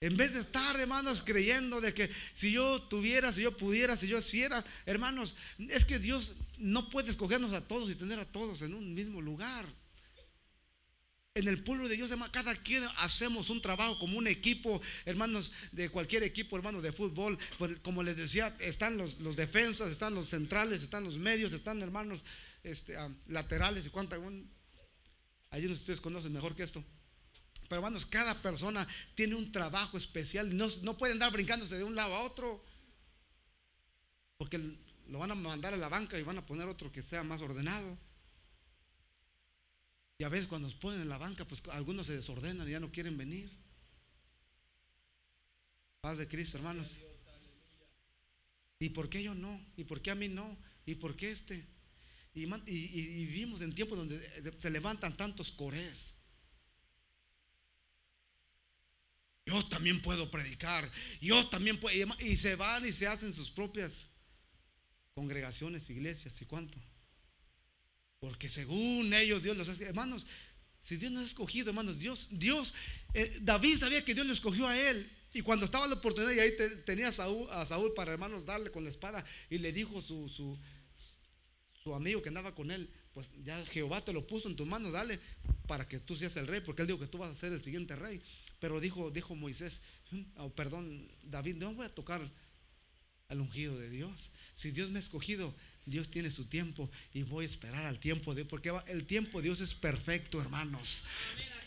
En 0.00 0.16
vez 0.16 0.34
de 0.34 0.40
estar, 0.40 0.78
hermanos, 0.78 1.22
creyendo 1.24 1.80
de 1.80 1.94
que 1.94 2.10
si 2.34 2.52
yo 2.52 2.82
tuviera, 2.82 3.32
si 3.32 3.40
yo 3.40 3.56
pudiera, 3.56 3.96
si 3.96 4.06
yo 4.06 4.18
hiciera, 4.18 4.62
hermanos, 4.84 5.34
es 5.58 5.86
que 5.86 5.98
Dios 5.98 6.34
no 6.58 6.90
puede 6.90 7.10
escogernos 7.10 7.54
a 7.54 7.66
todos 7.66 7.90
y 7.90 7.94
tener 7.94 8.18
a 8.18 8.26
todos 8.26 8.60
en 8.60 8.74
un 8.74 8.92
mismo 8.92 9.22
lugar. 9.22 9.66
En 11.34 11.48
el 11.48 11.62
pueblo 11.62 11.88
de 11.88 11.96
Dios, 11.96 12.10
cada 12.30 12.54
quien 12.56 12.84
hacemos 12.98 13.48
un 13.48 13.62
trabajo 13.62 13.98
como 13.98 14.18
un 14.18 14.26
equipo, 14.26 14.82
hermanos, 15.06 15.52
de 15.72 15.88
cualquier 15.88 16.22
equipo, 16.24 16.56
hermanos, 16.56 16.82
de 16.82 16.92
fútbol. 16.92 17.38
Pues 17.58 17.78
como 17.80 18.02
les 18.02 18.16
decía, 18.16 18.54
están 18.58 18.98
los, 18.98 19.18
defensas, 19.36 19.90
están 19.90 20.14
los 20.14 20.28
centrales, 20.28 20.82
están 20.82 21.04
los 21.04 21.16
medios, 21.16 21.52
están, 21.52 21.80
hermanos, 21.82 22.22
este, 22.62 22.96
ah, 22.96 23.10
laterales 23.28 23.86
y 23.86 23.90
cuánta. 23.90 24.18
Hay 25.50 25.64
unos 25.64 25.80
ustedes 25.80 26.00
conocen 26.00 26.32
mejor 26.32 26.54
que 26.54 26.64
esto. 26.64 26.84
Pero 27.68 27.80
hermanos, 27.80 28.06
cada 28.06 28.40
persona 28.42 28.86
tiene 29.14 29.34
un 29.34 29.52
trabajo 29.52 29.98
especial. 29.98 30.56
No, 30.56 30.68
no 30.82 30.96
pueden 30.96 31.14
andar 31.14 31.32
brincándose 31.32 31.76
de 31.76 31.84
un 31.84 31.94
lado 31.94 32.14
a 32.14 32.22
otro. 32.22 32.64
Porque 34.36 34.58
lo 35.08 35.18
van 35.18 35.30
a 35.30 35.34
mandar 35.34 35.74
a 35.74 35.76
la 35.76 35.88
banca 35.88 36.18
y 36.18 36.22
van 36.22 36.38
a 36.38 36.46
poner 36.46 36.68
otro 36.68 36.92
que 36.92 37.02
sea 37.02 37.22
más 37.22 37.40
ordenado. 37.42 37.96
Y 40.18 40.24
a 40.24 40.28
veces 40.28 40.46
cuando 40.46 40.68
nos 40.68 40.76
ponen 40.76 41.02
en 41.02 41.08
la 41.08 41.18
banca, 41.18 41.44
pues 41.44 41.62
algunos 41.70 42.06
se 42.06 42.14
desordenan 42.14 42.66
y 42.66 42.72
ya 42.72 42.80
no 42.80 42.90
quieren 42.90 43.18
venir. 43.18 43.50
Paz 46.00 46.18
de 46.18 46.26
Cristo, 46.26 46.56
hermanos. 46.56 46.88
¿Y 48.78 48.90
por 48.90 49.08
qué 49.08 49.22
yo 49.22 49.34
no? 49.34 49.60
¿Y 49.76 49.84
por 49.84 50.00
qué 50.00 50.10
a 50.10 50.14
mí 50.14 50.28
no? 50.28 50.56
¿Y 50.84 50.94
por 50.94 51.16
qué 51.16 51.32
este? 51.32 51.66
Y, 52.34 52.44
vivimos 52.44 53.62
en 53.62 53.74
tiempos 53.74 53.96
donde 53.96 54.54
se 54.58 54.70
levantan 54.70 55.16
tantos 55.16 55.50
corés. 55.52 56.15
Yo 59.46 59.64
también 59.68 60.02
puedo 60.02 60.30
predicar. 60.30 60.90
Yo 61.20 61.48
también 61.48 61.78
puedo. 61.78 61.96
Y 62.18 62.36
se 62.36 62.56
van 62.56 62.84
y 62.84 62.92
se 62.92 63.06
hacen 63.06 63.32
sus 63.32 63.48
propias 63.48 64.06
congregaciones, 65.14 65.88
iglesias 65.88 66.40
y 66.42 66.44
cuánto. 66.44 66.76
Porque 68.18 68.48
según 68.48 69.14
ellos, 69.14 69.42
Dios 69.42 69.56
los 69.56 69.68
ha 69.68 69.84
Hermanos, 69.84 70.26
si 70.82 70.96
Dios 70.96 71.12
nos 71.12 71.22
ha 71.22 71.26
escogido, 71.26 71.70
hermanos, 71.70 71.98
Dios, 71.98 72.28
Dios, 72.30 72.74
eh, 73.14 73.38
David 73.40 73.78
sabía 73.78 74.04
que 74.04 74.14
Dios 74.14 74.26
lo 74.26 74.32
escogió 74.32 74.66
a 74.66 74.76
él. 74.76 75.10
Y 75.32 75.42
cuando 75.42 75.66
estaba 75.66 75.86
la 75.86 75.94
oportunidad, 75.94 76.32
y 76.32 76.40
ahí 76.40 76.52
tenía 76.84 77.08
a 77.08 77.12
Saúl, 77.12 77.48
a 77.50 77.64
Saúl, 77.66 77.92
para 77.94 78.12
hermanos 78.12 78.44
darle 78.44 78.70
con 78.70 78.84
la 78.84 78.90
espada, 78.90 79.24
y 79.50 79.58
le 79.58 79.72
dijo 79.72 80.00
su, 80.00 80.28
su, 80.28 80.58
su 81.82 81.94
amigo 81.94 82.22
que 82.22 82.28
andaba 82.28 82.54
con 82.54 82.70
él, 82.70 82.90
pues 83.12 83.28
ya 83.44 83.64
Jehová 83.66 84.04
te 84.04 84.12
lo 84.12 84.26
puso 84.26 84.48
en 84.48 84.56
tus 84.56 84.66
manos, 84.66 84.92
dale 84.92 85.20
para 85.66 85.86
que 85.86 86.00
tú 86.00 86.16
seas 86.16 86.36
el 86.36 86.46
rey, 86.46 86.60
porque 86.60 86.82
él 86.82 86.88
dijo 86.88 86.98
que 86.98 87.06
tú 87.06 87.18
vas 87.18 87.36
a 87.36 87.40
ser 87.40 87.52
el 87.52 87.62
siguiente 87.62 87.94
rey. 87.96 88.22
Pero 88.58 88.80
dijo, 88.80 89.10
dijo 89.10 89.34
Moisés, 89.34 89.80
mm, 90.10 90.22
oh, 90.38 90.50
perdón, 90.50 91.08
David, 91.22 91.56
no 91.56 91.74
voy 91.74 91.86
a 91.86 91.94
tocar 91.94 92.20
al 93.28 93.40
ungido 93.40 93.78
de 93.78 93.90
Dios. 93.90 94.30
Si 94.54 94.70
Dios 94.70 94.90
me 94.90 94.98
ha 94.98 95.02
escogido, 95.02 95.54
Dios 95.84 96.10
tiene 96.10 96.30
su 96.30 96.46
tiempo 96.46 96.90
y 97.12 97.22
voy 97.22 97.44
a 97.44 97.48
esperar 97.48 97.86
al 97.86 97.98
tiempo 97.98 98.34
de 98.34 98.44
porque 98.44 98.72
el 98.86 99.06
tiempo 99.06 99.38
de 99.38 99.44
Dios 99.44 99.60
es 99.60 99.74
perfecto, 99.74 100.40
hermanos. 100.40 101.04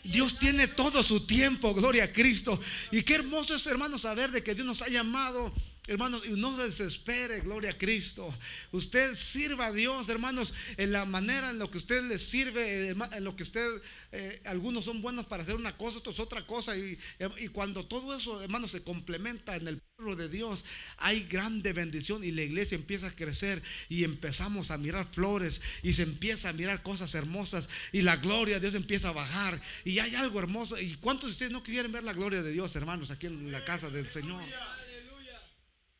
Dios 0.02 0.38
tiene 0.38 0.66
todo 0.66 1.02
su 1.02 1.26
tiempo, 1.26 1.74
gloria 1.74 2.04
a 2.04 2.12
Cristo. 2.12 2.60
Y 2.90 3.02
qué 3.02 3.16
hermoso 3.16 3.54
es, 3.54 3.66
hermanos, 3.66 4.02
saber 4.02 4.30
de 4.30 4.42
que 4.42 4.54
Dios 4.54 4.66
nos 4.66 4.82
ha 4.82 4.88
llamado 4.88 5.52
Hermanos, 5.90 6.24
no 6.24 6.56
se 6.56 6.68
desespere, 6.68 7.40
gloria 7.40 7.70
a 7.70 7.76
Cristo. 7.76 8.32
Usted 8.70 9.16
sirva 9.16 9.66
a 9.66 9.72
Dios, 9.72 10.08
hermanos, 10.08 10.54
en 10.76 10.92
la 10.92 11.04
manera 11.04 11.50
en 11.50 11.58
lo 11.58 11.68
que 11.68 11.78
usted 11.78 12.04
le 12.04 12.20
sirve, 12.20 12.90
en 12.90 13.24
lo 13.24 13.34
que 13.34 13.42
usted, 13.42 13.68
eh, 14.12 14.40
algunos 14.44 14.84
son 14.84 15.02
buenos 15.02 15.26
para 15.26 15.42
hacer 15.42 15.56
una 15.56 15.76
cosa, 15.76 15.98
otros 15.98 16.20
otra 16.20 16.46
cosa. 16.46 16.76
Y, 16.76 16.96
y, 17.40 17.48
cuando 17.48 17.86
todo 17.86 18.16
eso, 18.16 18.40
hermanos, 18.40 18.70
se 18.70 18.84
complementa 18.84 19.56
en 19.56 19.66
el 19.66 19.82
pueblo 19.96 20.14
de 20.14 20.28
Dios, 20.28 20.64
hay 20.96 21.24
grande 21.24 21.72
bendición 21.72 22.22
y 22.22 22.30
la 22.30 22.42
iglesia 22.42 22.76
empieza 22.76 23.08
a 23.08 23.16
crecer 23.16 23.60
y 23.88 24.04
empezamos 24.04 24.70
a 24.70 24.78
mirar 24.78 25.08
flores 25.12 25.60
y 25.82 25.94
se 25.94 26.04
empieza 26.04 26.50
a 26.50 26.52
mirar 26.52 26.84
cosas 26.84 27.16
hermosas 27.16 27.68
y 27.90 28.02
la 28.02 28.18
gloria 28.18 28.60
de 28.60 28.60
Dios 28.60 28.74
empieza 28.76 29.08
a 29.08 29.12
bajar 29.12 29.60
y 29.84 29.98
hay 29.98 30.14
algo 30.14 30.38
hermoso. 30.38 30.78
¿Y 30.78 30.94
cuántos 30.98 31.30
de 31.30 31.32
ustedes 31.32 31.50
no 31.50 31.64
quieren 31.64 31.90
ver 31.90 32.04
la 32.04 32.12
gloria 32.12 32.44
de 32.44 32.52
Dios, 32.52 32.76
hermanos, 32.76 33.10
aquí 33.10 33.26
en 33.26 33.50
la 33.50 33.64
casa 33.64 33.90
del 33.90 34.08
Señor? 34.08 34.44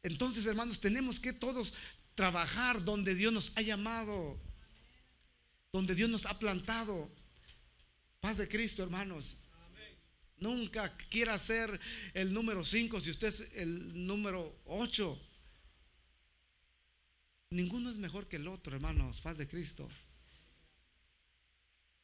Entonces, 0.03 0.47
hermanos, 0.47 0.81
tenemos 0.81 1.21
que 1.21 1.33
todos 1.33 1.75
trabajar 2.15 2.85
donde 2.85 3.15
Dios 3.15 3.33
nos 3.33 3.53
ha 3.57 3.63
llamado, 3.63 4.39
donde 5.73 5.95
Dios 5.95 6.09
nos 6.09 6.27
ha 6.27 6.39
plantado. 6.39 7.11
Paz 8.21 8.39
de 8.39 8.49
Cristo, 8.49 8.83
hermanos. 8.83 9.37
Nunca 10.39 10.97
quiera 11.11 11.39
ser 11.39 11.79
el 12.15 12.33
número 12.33 12.65
5 12.65 13.01
si 13.01 13.11
usted 13.11 13.29
es 13.29 13.47
el 13.55 14.07
número 14.07 14.59
8. 14.65 15.19
Ninguno 17.51 17.91
es 17.91 17.97
mejor 17.97 18.27
que 18.27 18.37
el 18.37 18.49
otro, 18.49 18.75
hermanos. 18.75 19.21
Paz 19.21 19.37
de 19.37 19.47
Cristo. 19.47 19.89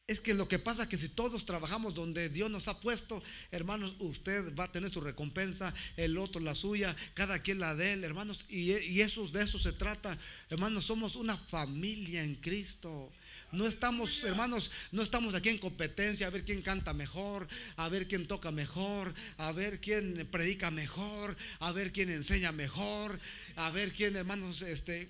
Es 0.07 0.21
que 0.21 0.33
lo 0.33 0.47
que 0.47 0.57
pasa 0.57 0.83
es 0.83 0.87
que 0.87 0.95
si 0.95 1.09
todos 1.09 1.45
trabajamos 1.45 1.93
donde 1.93 2.29
Dios 2.29 2.49
nos 2.49 2.69
ha 2.69 2.79
puesto, 2.79 3.21
hermanos, 3.51 3.93
usted 3.99 4.55
va 4.55 4.63
a 4.63 4.71
tener 4.71 4.89
su 4.89 5.01
recompensa, 5.01 5.73
el 5.97 6.17
otro 6.17 6.39
la 6.39 6.55
suya, 6.55 6.95
cada 7.13 7.41
quien 7.41 7.59
la 7.59 7.75
de 7.75 7.91
él, 7.91 8.05
hermanos, 8.05 8.45
y, 8.47 9.01
eso, 9.01 9.27
de 9.27 9.43
eso 9.43 9.59
se 9.59 9.73
trata. 9.73 10.17
Hermanos, 10.49 10.85
somos 10.85 11.17
una 11.17 11.35
familia 11.35 12.23
en 12.23 12.35
Cristo. 12.35 13.11
No 13.51 13.67
estamos, 13.67 14.23
hermanos, 14.23 14.71
no 14.93 15.03
estamos 15.03 15.35
aquí 15.35 15.49
en 15.49 15.57
competencia 15.57 16.27
a 16.27 16.29
ver 16.29 16.45
quién 16.45 16.61
canta 16.61 16.93
mejor, 16.93 17.45
a 17.75 17.89
ver 17.89 18.07
quién 18.07 18.27
toca 18.27 18.49
mejor, 18.49 19.13
a 19.35 19.51
ver 19.51 19.81
quién 19.81 20.25
predica 20.31 20.71
mejor, 20.71 21.35
a 21.59 21.73
ver 21.73 21.91
quién 21.91 22.09
enseña 22.11 22.53
mejor, 22.53 23.19
a 23.57 23.71
ver 23.71 23.91
quién, 23.91 24.15
hermanos, 24.15 24.61
este... 24.61 25.09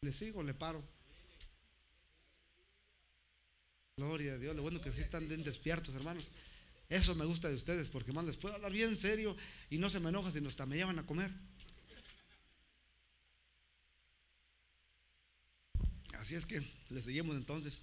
¿Le 0.00 0.12
sigo 0.14 0.42
le 0.42 0.54
paro? 0.54 0.91
Gloria 4.02 4.32
a 4.32 4.38
Dios, 4.38 4.56
lo 4.56 4.62
bueno 4.62 4.80
que 4.80 4.90
sí 4.90 5.00
están 5.00 5.28
despiertos, 5.44 5.94
hermanos. 5.94 6.28
Eso 6.88 7.14
me 7.14 7.24
gusta 7.24 7.48
de 7.48 7.54
ustedes, 7.54 7.86
porque 7.86 8.10
hermanos, 8.10 8.32
les 8.32 8.36
puedo 8.36 8.56
hablar 8.56 8.72
bien 8.72 8.96
serio 8.96 9.36
y 9.70 9.78
no 9.78 9.88
se 9.88 10.00
me 10.00 10.08
enoja, 10.08 10.32
sino 10.32 10.48
hasta 10.48 10.66
me 10.66 10.74
llevan 10.74 10.98
a 10.98 11.06
comer. 11.06 11.30
Así 16.18 16.34
es 16.34 16.44
que 16.44 16.68
les 16.90 17.04
seguimos 17.04 17.36
entonces. 17.36 17.78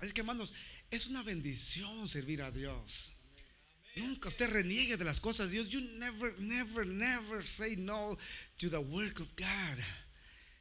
Así 0.00 0.10
que 0.12 0.22
hermanos, 0.22 0.52
es 0.90 1.06
una 1.06 1.22
bendición 1.22 2.08
servir 2.08 2.42
a 2.42 2.50
Dios. 2.50 3.12
Nunca 3.94 4.28
usted 4.28 4.50
reniegue 4.50 4.96
de 4.96 5.04
las 5.04 5.20
cosas 5.20 5.46
de 5.46 5.52
Dios. 5.52 5.68
You 5.68 5.80
never, 5.80 6.36
never, 6.40 6.84
never 6.84 7.46
say 7.46 7.76
no 7.76 8.18
to 8.58 8.68
the 8.68 8.78
work 8.78 9.20
of 9.20 9.28
God. 9.36 9.78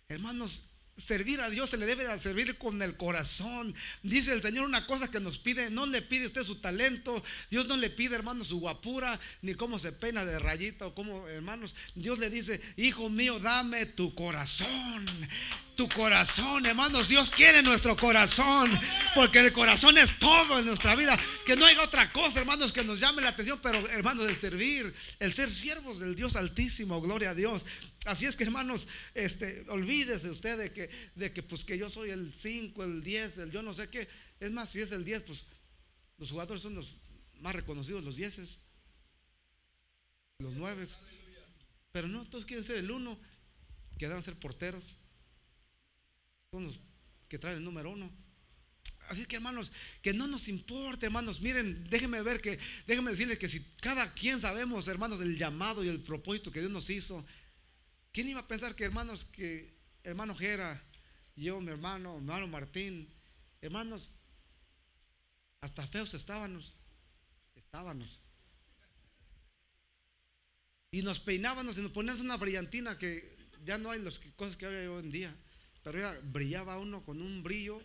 Hermanos, 0.10 0.62
servir 0.98 1.42
a 1.42 1.50
Dios 1.50 1.70
se 1.70 1.78
le 1.78 1.86
debe 1.86 2.08
de 2.08 2.20
servir 2.20 2.58
con 2.58 2.82
el 2.82 2.96
corazón. 2.96 3.76
Dice 4.04 4.34
el 4.34 4.42
Señor 4.42 4.66
una 4.66 4.86
cosa 4.86 5.10
que 5.10 5.20
nos 5.20 5.38
pide, 5.38 5.70
no 5.70 5.86
le 5.86 6.02
pide 6.02 6.28
usted 6.28 6.44
su 6.44 6.56
talento, 6.56 7.24
Dios 7.50 7.68
no 7.68 7.78
le 7.78 7.90
pide, 7.90 8.16
hermano, 8.16 8.46
su 8.46 8.60
guapura, 8.60 9.20
ni 9.42 9.56
cómo 9.56 9.80
se 9.80 9.92
pena 9.92 10.26
de 10.26 10.40
rayita 10.40 10.88
o 10.88 10.96
cómo, 10.96 11.28
hermanos, 11.28 11.76
Dios 11.96 12.20
le 12.20 12.30
dice, 12.30 12.62
hijo 12.78 13.10
mío, 13.10 13.40
dame 13.40 13.86
tu 13.86 14.16
corazón. 14.16 15.06
Tu 15.76 15.90
corazón, 15.90 16.66
hermanos, 16.66 17.10
Dios 17.10 17.30
quiere 17.30 17.62
nuestro 17.62 17.98
corazón, 17.98 18.72
porque 19.14 19.40
el 19.40 19.52
corazón 19.52 19.98
es 19.98 20.18
todo 20.20 20.60
en 20.60 20.66
nuestra 20.66 20.96
vida. 20.96 21.20
Que 21.46 21.58
no 21.58 21.66
hay 21.66 21.76
otra 21.76 22.14
cosa, 22.14 22.40
hermanos, 22.40 22.72
que 22.72 22.84
nos 22.84 23.00
llame 23.00 23.22
la 23.22 23.30
atención, 23.30 23.60
pero 23.62 23.86
hermanos, 23.90 24.30
el 24.30 24.38
servir, 24.38 24.94
el 25.20 25.34
ser 25.34 25.52
siervos 25.52 26.00
del 26.00 26.16
Dios 26.16 26.38
Altísimo, 26.38 27.02
gloria 27.02 27.32
a 27.32 27.36
Dios. 27.36 27.66
Así 28.06 28.26
es 28.26 28.38
que 28.38 28.46
hermanos, 28.46 28.88
este, 29.14 29.66
olvídese 29.68 30.30
usted 30.30 30.58
de 30.58 30.72
que, 30.72 30.90
de 31.16 31.34
que, 31.34 31.44
pues, 31.44 31.66
que 31.66 31.78
yo 31.78 31.90
soy 31.90 32.12
el 32.12 32.34
5, 32.34 32.84
el 32.84 33.04
10, 33.04 33.38
el 33.40 33.52
yo 33.52 33.62
no 33.62 33.74
sé 33.74 33.90
qué. 33.90 34.08
Es 34.40 34.52
más, 34.52 34.70
si 34.70 34.80
es 34.80 34.92
el 34.94 35.04
10, 35.04 35.24
pues 35.24 35.44
los 36.18 36.32
jugadores 36.32 36.62
son 36.62 36.76
los 36.76 36.96
más 37.42 37.54
reconocidos, 37.54 38.04
los 38.04 38.16
10, 38.16 38.58
los 40.40 40.54
9. 40.54 40.88
Pero 41.92 42.08
no, 42.08 42.26
todos 42.26 42.46
quieren 42.46 42.64
ser 42.64 42.78
el 42.78 42.92
1, 42.92 43.20
que 43.98 44.06
a 44.06 44.22
ser 44.22 44.36
porteros. 44.36 44.84
Que 47.28 47.40
traen 47.40 47.58
el 47.58 47.64
número 47.64 47.92
1. 47.92 48.12
Así 49.10 49.26
que 49.26 49.36
hermanos, 49.36 49.72
que 50.02 50.14
no 50.14 50.28
nos 50.28 50.48
importe, 50.48 51.06
hermanos, 51.06 51.40
miren, 51.40 51.88
déjenme 51.90 52.22
ver 52.24 52.42
que, 52.42 52.58
déjenme 52.88 53.12
decirles 53.12 53.38
que 53.38 53.50
si 53.50 53.62
cada 53.82 54.14
quien 54.14 54.42
sabemos, 54.42 54.88
hermanos, 54.88 55.20
del 55.20 55.38
llamado 55.38 55.84
y 55.84 55.90
el 55.90 56.02
propósito 56.02 56.52
que 56.52 56.60
Dios 56.60 56.72
nos 56.72 56.90
hizo, 56.90 57.24
¿Quién 58.16 58.30
iba 58.30 58.40
a 58.40 58.48
pensar 58.48 58.78
que 58.78 58.86
hermanos, 58.86 59.26
que 59.26 59.76
hermano 60.02 60.34
Jera, 60.34 60.82
yo, 61.36 61.60
mi 61.60 61.70
hermano, 61.70 62.16
hermano 62.16 62.48
Martín, 62.48 63.14
hermanos, 63.60 64.10
hasta 65.60 65.86
feos 65.88 66.14
estábamos, 66.14 66.74
estábamos. 67.56 68.22
Y 70.92 71.02
nos 71.02 71.20
peinábamos 71.20 71.78
y 71.78 71.82
nos 71.82 71.92
poníamos 71.92 72.22
una 72.22 72.38
brillantina 72.38 72.98
que 72.98 73.36
ya 73.66 73.78
no 73.78 73.92
hay 73.92 74.02
las 74.02 74.18
cosas 74.38 74.56
que 74.56 74.66
hay 74.66 74.88
hoy 74.88 75.04
en 75.04 75.12
día. 75.12 75.36
Pero 75.86 76.16
brillaba 76.24 76.80
uno 76.80 77.02
con 77.04 77.22
un 77.22 77.44
brillo 77.44 77.80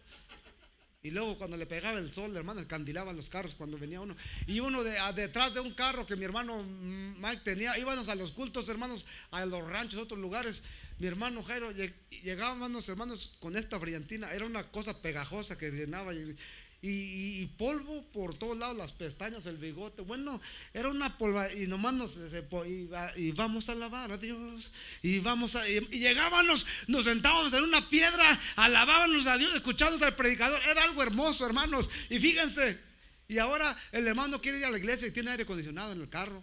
y 1.02 1.10
luego 1.10 1.36
cuando 1.36 1.58
le 1.58 1.66
pegaba 1.66 1.98
el 1.98 2.12
sol, 2.12 2.34
hermano, 2.34 2.66
candilaban 2.66 3.14
los 3.14 3.28
carros 3.28 3.54
cuando 3.54 3.76
venía 3.76 4.00
uno. 4.00 4.16
Y 4.46 4.60
uno 4.60 4.82
de, 4.82 4.98
detrás 5.14 5.52
de 5.52 5.60
un 5.60 5.74
carro 5.74 6.06
que 6.06 6.16
mi 6.16 6.24
hermano 6.24 6.62
Mike 6.62 7.42
tenía, 7.44 7.78
íbamos 7.78 8.08
a 8.08 8.14
los 8.14 8.32
cultos, 8.32 8.70
hermanos, 8.70 9.04
a 9.30 9.44
los 9.44 9.66
ranchos, 9.66 10.00
otros 10.00 10.18
lugares. 10.18 10.62
Mi 10.98 11.06
hermano 11.06 11.42
Jairo, 11.42 11.72
llegábamos, 12.22 12.88
hermanos, 12.88 13.36
con 13.40 13.54
esta 13.54 13.76
brillantina. 13.76 14.32
Era 14.32 14.46
una 14.46 14.64
cosa 14.70 15.00
pegajosa 15.02 15.58
que 15.58 15.70
llenaba. 15.70 16.12
Y, 16.82 17.46
polvo 17.58 18.02
por 18.12 18.34
todos 18.34 18.56
lados, 18.56 18.76
las 18.76 18.92
pestañas, 18.92 19.44
el 19.46 19.58
bigote. 19.58 20.02
Bueno, 20.02 20.40
era 20.72 20.88
una 20.88 21.18
polva 21.18 21.52
y 21.52 21.66
nomás 21.66 21.92
nos 21.92 22.12
y, 23.16 23.32
vamos 23.32 23.68
a 23.68 23.72
alabar 23.72 24.12
a 24.12 24.16
Dios. 24.16 24.72
Y 25.02 25.18
vamos 25.18 25.56
a 25.56 25.68
y, 25.68 25.80
llegábamos, 25.90 26.66
nos 26.86 27.04
sentábamos 27.04 27.52
en 27.52 27.64
una 27.64 27.88
piedra, 27.88 28.38
alabábamos 28.56 29.26
a 29.26 29.36
Dios, 29.36 29.54
escuchábamos 29.54 30.02
al 30.02 30.16
predicador. 30.16 30.60
Era 30.66 30.84
algo 30.84 31.02
hermoso, 31.02 31.44
hermanos. 31.44 31.90
Y 32.08 32.18
fíjense, 32.18 32.80
y 33.28 33.38
ahora 33.38 33.76
el 33.92 34.06
hermano 34.06 34.40
quiere 34.40 34.58
ir 34.58 34.64
a 34.64 34.70
la 34.70 34.78
iglesia 34.78 35.08
y 35.08 35.12
tiene 35.12 35.30
aire 35.30 35.42
acondicionado 35.42 35.92
en 35.92 36.00
el 36.00 36.08
carro. 36.08 36.42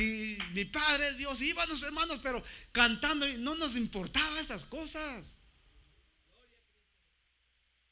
y 0.00 0.38
mi 0.52 0.64
padre 0.64 1.14
Dios 1.14 1.40
íbamos 1.40 1.82
hermanos 1.82 2.20
pero 2.22 2.42
cantando 2.72 3.28
y 3.28 3.36
no 3.36 3.54
nos 3.54 3.76
importaba 3.76 4.40
esas 4.40 4.64
cosas 4.64 5.24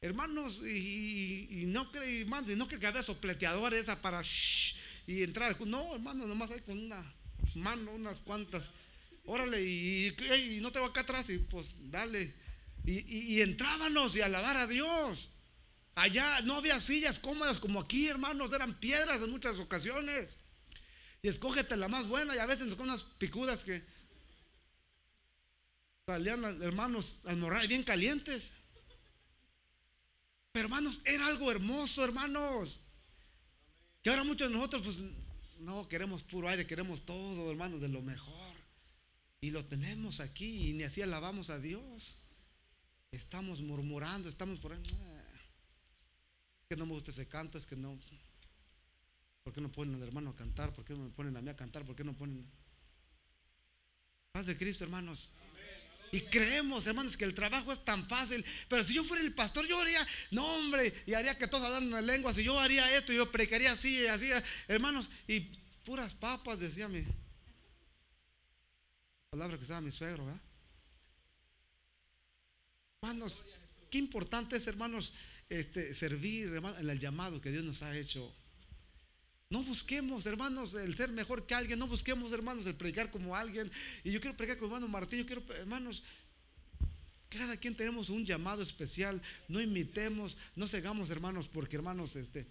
hermanos, 0.01 0.63
y, 0.65 1.65
no 1.67 1.91
cree, 1.91 2.23
hermanos, 2.23 2.51
y 2.51 2.57
no 2.57 2.69
cree 2.69 2.81
que 2.81 2.87
había 2.87 3.03
sopleteadores 3.03 3.83
esa 3.83 4.01
para 4.01 4.23
y 5.07 5.23
entrar. 5.23 5.61
No, 5.67 5.95
hermano, 5.95 6.27
nomás 6.27 6.51
hay 6.51 6.61
con 6.61 6.79
una 6.79 7.15
mano, 7.55 7.93
unas 7.93 8.19
cuantas. 8.21 8.71
Órale, 9.25 9.63
y, 9.63 10.59
no 10.61 10.71
te 10.71 10.79
acá 10.79 11.01
atrás, 11.01 11.29
y 11.31 11.39
pues 11.39 11.75
dale. 11.91 12.35
Y, 12.85 13.35
y, 13.35 13.43
entrábamos 13.43 14.15
y 14.17 14.21
alabar 14.21 14.57
a 14.57 14.67
Dios. 14.67 15.31
Allá 15.95 16.41
no 16.43 16.55
había 16.55 16.79
sillas 16.79 17.19
cómodas 17.19 17.59
como 17.59 17.81
aquí, 17.81 18.07
hermanos, 18.07 18.53
eran 18.53 18.79
piedras 18.79 19.21
en 19.21 19.31
muchas 19.31 19.59
ocasiones. 19.59 20.37
Y 21.23 21.29
escógete 21.29 21.77
la 21.77 21.89
más 21.89 22.07
buena, 22.07 22.35
y 22.35 22.39
a 22.39 22.47
veces 22.47 22.75
con 22.75 22.89
unas 22.89 23.03
picudas 23.19 23.65
que 23.65 23.83
salían, 26.07 26.63
hermanos, 26.63 27.19
al 27.25 27.69
bien 27.69 27.83
calientes. 27.83 28.53
Pero 30.53 30.67
hermanos, 30.67 31.03
era 31.05 31.27
algo 31.27 31.51
hermoso, 31.51 32.05
hermanos. 32.05 32.81
Que 34.03 34.11
ahora 34.11 34.25
muchos 34.25 34.49
de 34.49 34.55
nosotros, 34.55 34.83
pues, 34.85 34.99
no 35.61 35.89
queremos 35.89 36.23
puro 36.23 36.49
aire, 36.49 36.67
queremos 36.67 37.05
todo, 37.05 37.51
hermanos, 37.51 37.81
de 37.81 37.89
lo 37.89 38.01
mejor. 38.01 38.55
Y 39.41 39.51
lo 39.51 39.65
tenemos 39.65 40.21
aquí 40.21 40.71
y 40.71 40.73
ni 40.73 40.85
así 40.85 41.03
alabamos 41.03 41.51
a 41.51 41.59
Dios. 41.59 42.17
Estamos 43.11 43.61
murmurando, 43.61 44.29
estamos 44.29 44.59
por 44.59 44.73
ahí. 44.73 44.83
que 46.69 46.77
no 46.77 46.87
me 46.87 46.93
gusta 46.93 47.11
ese 47.11 47.27
canto, 47.27 47.59
es 47.59 47.67
que 47.67 47.77
no. 47.77 47.99
¿Por 49.49 49.55
qué 49.55 49.63
no 49.63 49.73
ponen 49.73 49.95
al 49.95 50.03
hermano 50.03 50.29
a 50.29 50.37
cantar? 50.37 50.75
¿Por 50.75 50.85
qué 50.85 50.93
no 50.93 51.05
me 51.05 51.09
ponen 51.09 51.35
a 51.35 51.41
mí 51.41 51.49
a 51.49 51.57
cantar? 51.57 51.83
¿Por 51.83 51.97
qué 51.97 52.05
no 52.05 52.13
ponen? 52.13 52.45
Paz 54.31 54.45
de 54.45 54.59
Cristo, 54.59 54.85
hermanos. 54.85 55.27
Y 56.13 56.21
creemos, 56.21 56.87
hermanos, 56.87 57.17
que 57.17 57.25
el 57.25 57.35
trabajo 57.35 57.73
es 57.73 57.83
tan 57.83 58.07
fácil. 58.07 58.45
Pero 58.69 58.85
si 58.85 58.93
yo 58.93 59.05
fuera 59.05 59.25
el 59.25 59.33
pastor, 59.33 59.67
yo 59.67 59.81
haría, 59.81 60.07
no 60.33 60.45
hombre, 60.55 61.03
y 61.07 61.15
haría 61.15 61.39
que 61.39 61.49
todos 61.49 61.65
hablaran 61.65 61.91
en 61.95 62.07
lengua. 62.07 62.35
Si 62.35 62.45
yo 62.45 62.61
haría 62.61 62.95
esto, 62.95 63.11
yo 63.11 63.33
predicaría 63.33 63.73
así, 63.73 64.07
así, 64.07 64.29
hermanos. 64.67 65.09
Y 65.27 65.41
puras 65.87 66.13
papas, 66.13 66.61
decía 66.61 66.87
mi 66.87 67.03
palabra 69.31 69.57
que 69.57 69.63
estaba 69.63 69.81
mi 69.81 69.93
suegro, 69.93 70.27
¿verdad? 70.27 70.43
Hermanos, 73.01 73.43
qué 73.91 73.97
importante 73.97 74.59
es, 74.59 74.67
hermanos, 74.67 75.15
este, 75.49 75.95
servir 75.95 76.55
en 76.55 76.91
el 76.91 77.01
llamado 77.01 77.41
que 77.41 77.51
Dios 77.51 77.65
nos 77.65 77.81
ha 77.83 77.97
hecho. 77.97 78.31
No 79.51 79.63
busquemos, 79.63 80.27
hermanos, 80.27 80.75
el 80.75 80.95
ser 80.95 81.11
mejor 81.11 81.47
que 81.47 81.55
alguien. 81.55 81.79
No 81.79 81.87
busquemos, 81.87 82.33
hermanos, 82.33 82.67
el 82.67 82.75
predicar 82.75 83.11
como 83.11 83.35
alguien. 83.35 83.71
Y 84.05 84.11
yo 84.11 84.21
quiero 84.21 84.37
predicar 84.37 84.59
como 84.59 84.77
hermano 84.77 84.93
Martín. 84.93 85.21
Yo 85.21 85.27
quiero, 85.27 85.43
hermanos, 85.55 86.03
cada 87.31 87.57
quien 87.57 87.75
tenemos 87.75 88.11
un 88.11 88.27
llamado 88.27 88.63
especial. 88.63 89.23
No 89.49 89.61
imitemos, 89.61 90.37
no 90.55 90.69
cegamos, 90.69 91.09
hermanos, 91.09 91.49
porque, 91.49 91.77
hermanos, 91.77 92.15
este, 92.15 92.47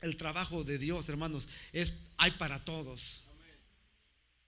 el 0.00 0.16
trabajo 0.16 0.64
de 0.64 0.78
Dios, 0.78 1.08
hermanos, 1.10 1.46
es 1.72 1.92
hay 2.16 2.32
para 2.32 2.64
todos. 2.64 3.22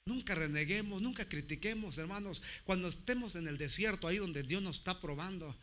Nunca 0.06 0.34
reneguemos, 0.34 1.02
nunca 1.02 1.28
critiquemos, 1.28 1.98
hermanos. 1.98 2.42
Cuando 2.64 2.88
estemos 2.88 3.34
en 3.34 3.48
el 3.48 3.58
desierto, 3.58 4.08
ahí 4.08 4.16
donde 4.16 4.42
Dios 4.44 4.62
nos 4.62 4.78
está 4.78 5.00
probando, 5.00 5.54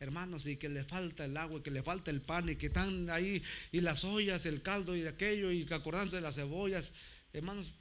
hermanos, 0.00 0.46
y 0.46 0.56
que 0.56 0.68
le 0.68 0.84
falta 0.84 1.24
el 1.24 1.36
agua, 1.36 1.60
y 1.60 1.62
que 1.62 1.70
le 1.70 1.82
falta 1.82 2.10
el 2.10 2.20
pan, 2.20 2.48
y 2.48 2.56
que 2.56 2.66
están 2.66 3.10
ahí, 3.10 3.42
y 3.72 3.80
las 3.80 4.04
ollas, 4.04 4.46
el 4.46 4.62
caldo 4.62 4.96
y 4.96 5.06
aquello, 5.06 5.50
y 5.50 5.64
que 5.64 5.74
acordándose 5.74 6.16
de 6.16 6.22
las 6.22 6.34
cebollas, 6.34 6.92
hermanos, 7.32 7.72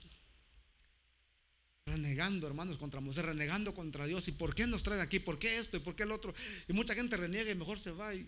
renegando, 1.85 2.47
hermanos, 2.47 2.77
contra 2.77 2.99
Moisés, 2.99 3.23
renegando 3.23 3.75
contra 3.75 4.07
Dios. 4.07 4.27
¿Y 4.27 4.31
por 4.31 4.55
qué 4.55 4.65
nos 4.65 4.81
traen 4.81 5.01
aquí? 5.01 5.19
¿Por 5.19 5.37
qué 5.37 5.59
esto? 5.59 5.77
¿Y 5.77 5.81
por 5.81 5.95
qué 5.95 6.03
el 6.03 6.11
otro? 6.11 6.33
Y 6.67 6.73
mucha 6.73 6.95
gente 6.95 7.15
reniega 7.15 7.51
y 7.51 7.55
mejor 7.55 7.79
se 7.79 7.91
va 7.91 8.15
y 8.15 8.27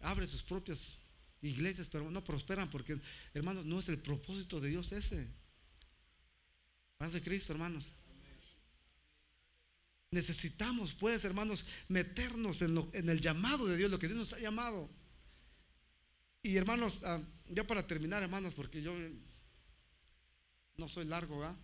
abre 0.00 0.26
sus 0.26 0.42
propias 0.42 0.98
iglesias, 1.40 1.88
pero 1.90 2.10
no 2.10 2.22
prosperan 2.22 2.68
porque, 2.68 2.98
hermanos, 3.32 3.64
no 3.64 3.78
es 3.78 3.88
el 3.88 3.98
propósito 3.98 4.60
de 4.60 4.70
Dios 4.70 4.92
ese. 4.92 5.26
Paz 6.98 7.12
de 7.12 7.22
Cristo, 7.22 7.52
hermanos. 7.52 7.92
Necesitamos, 10.10 10.94
pues, 10.94 11.24
hermanos, 11.24 11.66
meternos 11.88 12.62
en, 12.62 13.08
el 13.08 13.20
llamado 13.20 13.66
de 13.66 13.76
Dios, 13.76 13.90
lo 13.90 13.98
que 13.98 14.06
Dios 14.06 14.18
nos 14.18 14.32
ha 14.32 14.38
llamado. 14.38 14.88
Y 16.42 16.56
hermanos, 16.56 17.00
ah, 17.04 17.20
ya 17.48 17.66
para 17.66 17.86
terminar, 17.86 18.22
hermanos, 18.22 18.54
porque 18.54 18.80
yo 18.80 18.94
no 20.76 20.88
soy 20.88 21.04
largo, 21.04 21.44
¿ah? 21.44 21.54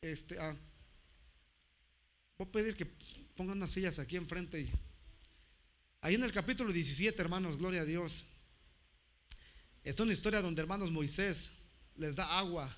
Este, 0.00 0.38
ah, 0.38 0.56
voy 2.38 2.48
a 2.48 2.52
pedir 2.52 2.76
que 2.76 2.86
pongan 3.36 3.58
unas 3.58 3.72
sillas 3.72 3.98
aquí 3.98 4.16
enfrente. 4.16 4.70
Ahí 6.00 6.14
en 6.14 6.24
el 6.24 6.32
capítulo 6.32 6.72
17, 6.72 7.20
hermanos, 7.20 7.58
gloria 7.58 7.82
a 7.82 7.84
Dios. 7.84 8.24
Es 9.84 10.00
una 10.00 10.14
historia 10.14 10.40
donde, 10.40 10.62
hermanos, 10.62 10.90
Moisés 10.90 11.50
les 11.96 12.16
da 12.16 12.38
agua 12.38 12.74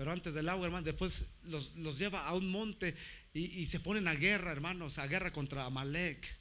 pero 0.00 0.12
antes 0.12 0.32
del 0.32 0.48
agua, 0.48 0.64
hermanos, 0.64 0.86
después 0.86 1.26
los, 1.42 1.74
lleva 1.98 2.26
a 2.26 2.34
un 2.34 2.50
monte 2.50 2.96
y, 3.32 3.66
se 3.66 3.78
ponen 3.78 4.08
a 4.08 4.14
guerra, 4.14 4.50
hermanos, 4.50 4.98
a 4.98 5.06
guerra 5.06 5.32
contra 5.32 5.64
Amalek. 5.64 6.36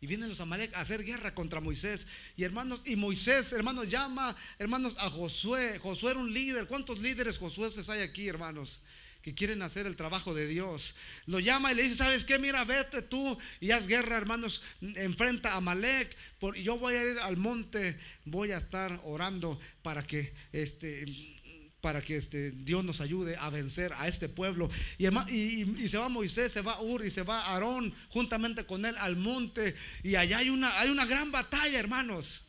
Y 0.00 0.06
vienen 0.06 0.28
los 0.28 0.40
Amalek 0.40 0.74
a 0.74 0.80
hacer 0.80 1.02
guerra 1.02 1.34
contra 1.34 1.60
Moisés. 1.60 2.06
Y 2.36 2.44
hermanos, 2.44 2.82
y 2.84 2.96
Moisés, 2.96 3.52
hermanos, 3.52 3.88
llama, 3.88 4.36
hermanos, 4.58 4.94
a 4.98 5.08
Josué. 5.08 5.78
Josué 5.78 6.10
era 6.10 6.20
un 6.20 6.34
líder. 6.34 6.66
¿Cuántos 6.66 6.98
líderes 6.98 7.38
Josué 7.38 7.70
hay 7.88 8.00
aquí, 8.00 8.28
hermanos? 8.28 8.80
que 9.26 9.34
quieren 9.34 9.60
hacer 9.62 9.86
el 9.86 9.96
trabajo 9.96 10.34
de 10.34 10.46
Dios. 10.46 10.94
Lo 11.26 11.40
llama 11.40 11.72
y 11.72 11.74
le 11.74 11.82
dice, 11.82 11.96
¿sabes 11.96 12.24
qué? 12.24 12.38
Mira, 12.38 12.64
vete 12.64 13.02
tú 13.02 13.36
y 13.58 13.72
haz 13.72 13.88
guerra, 13.88 14.16
hermanos, 14.16 14.62
enfrenta 14.80 15.54
a 15.54 15.56
Amalek. 15.56 16.16
Por, 16.38 16.54
yo 16.54 16.78
voy 16.78 16.94
a 16.94 17.10
ir 17.10 17.18
al 17.18 17.36
monte, 17.36 17.98
voy 18.24 18.52
a 18.52 18.58
estar 18.58 19.00
orando 19.02 19.58
para 19.82 20.06
que 20.06 20.32
este 20.52 21.35
para 21.80 22.02
que 22.02 22.16
este, 22.16 22.50
Dios 22.50 22.84
nos 22.84 23.00
ayude 23.00 23.36
a 23.36 23.50
vencer 23.50 23.92
a 23.92 24.08
este 24.08 24.28
pueblo. 24.28 24.70
Y, 24.98 25.06
y, 25.06 25.88
se 25.88 25.98
va 25.98 26.08
Moisés, 26.08 26.52
se 26.52 26.60
va 26.60 26.80
Ur 26.80 27.04
y 27.04 27.10
se 27.10 27.22
va 27.22 27.46
Aarón 27.46 27.94
juntamente 28.08 28.64
con 28.64 28.84
él 28.84 28.96
al 28.98 29.16
monte. 29.16 29.76
Y 30.02 30.16
allá 30.16 30.38
hay 30.38 30.50
una, 30.50 30.78
hay 30.80 30.90
una 30.90 31.06
gran 31.06 31.30
batalla, 31.30 31.78
hermanos. 31.78 32.48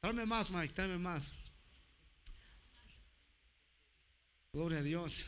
Tráeme 0.00 0.26
más, 0.26 0.50
Mike, 0.50 0.74
tráeme 0.74 0.98
más. 0.98 1.32
Gloria 4.52 4.78
a 4.78 4.82
Dios. 4.82 5.24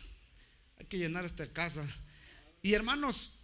Hay 0.78 0.86
que 0.86 0.98
llenar 0.98 1.24
esta 1.24 1.52
casa. 1.52 1.86
Y 2.62 2.72
hermanos, 2.72 3.39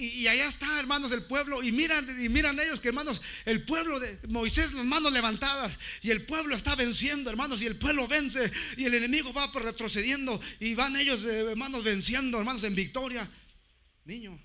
y, 0.00 0.28
allá 0.28 0.46
está, 0.46 0.78
hermanos, 0.78 1.10
el 1.10 1.24
pueblo. 1.24 1.60
Y 1.60 1.72
miran, 1.72 2.24
y 2.24 2.28
miran 2.28 2.58
ellos 2.60 2.78
que, 2.78 2.88
hermanos, 2.88 3.20
el 3.44 3.64
pueblo 3.64 3.98
de 3.98 4.16
Moisés, 4.28 4.72
las 4.72 4.84
manos 4.84 5.12
levantadas. 5.12 5.76
Y 6.02 6.12
el 6.12 6.24
pueblo 6.24 6.54
está 6.54 6.76
venciendo, 6.76 7.30
hermanos. 7.30 7.60
Y 7.60 7.66
el 7.66 7.76
pueblo 7.76 8.06
vence. 8.06 8.52
Y 8.76 8.84
el 8.84 8.94
enemigo 8.94 9.32
va 9.32 9.50
retrocediendo. 9.52 10.40
Y 10.60 10.76
van 10.76 10.94
ellos, 10.94 11.24
eh, 11.24 11.50
hermanos, 11.50 11.82
venciendo, 11.82 12.38
hermanos, 12.38 12.62
en 12.62 12.76
victoria. 12.76 13.28
Niño, 14.04 14.38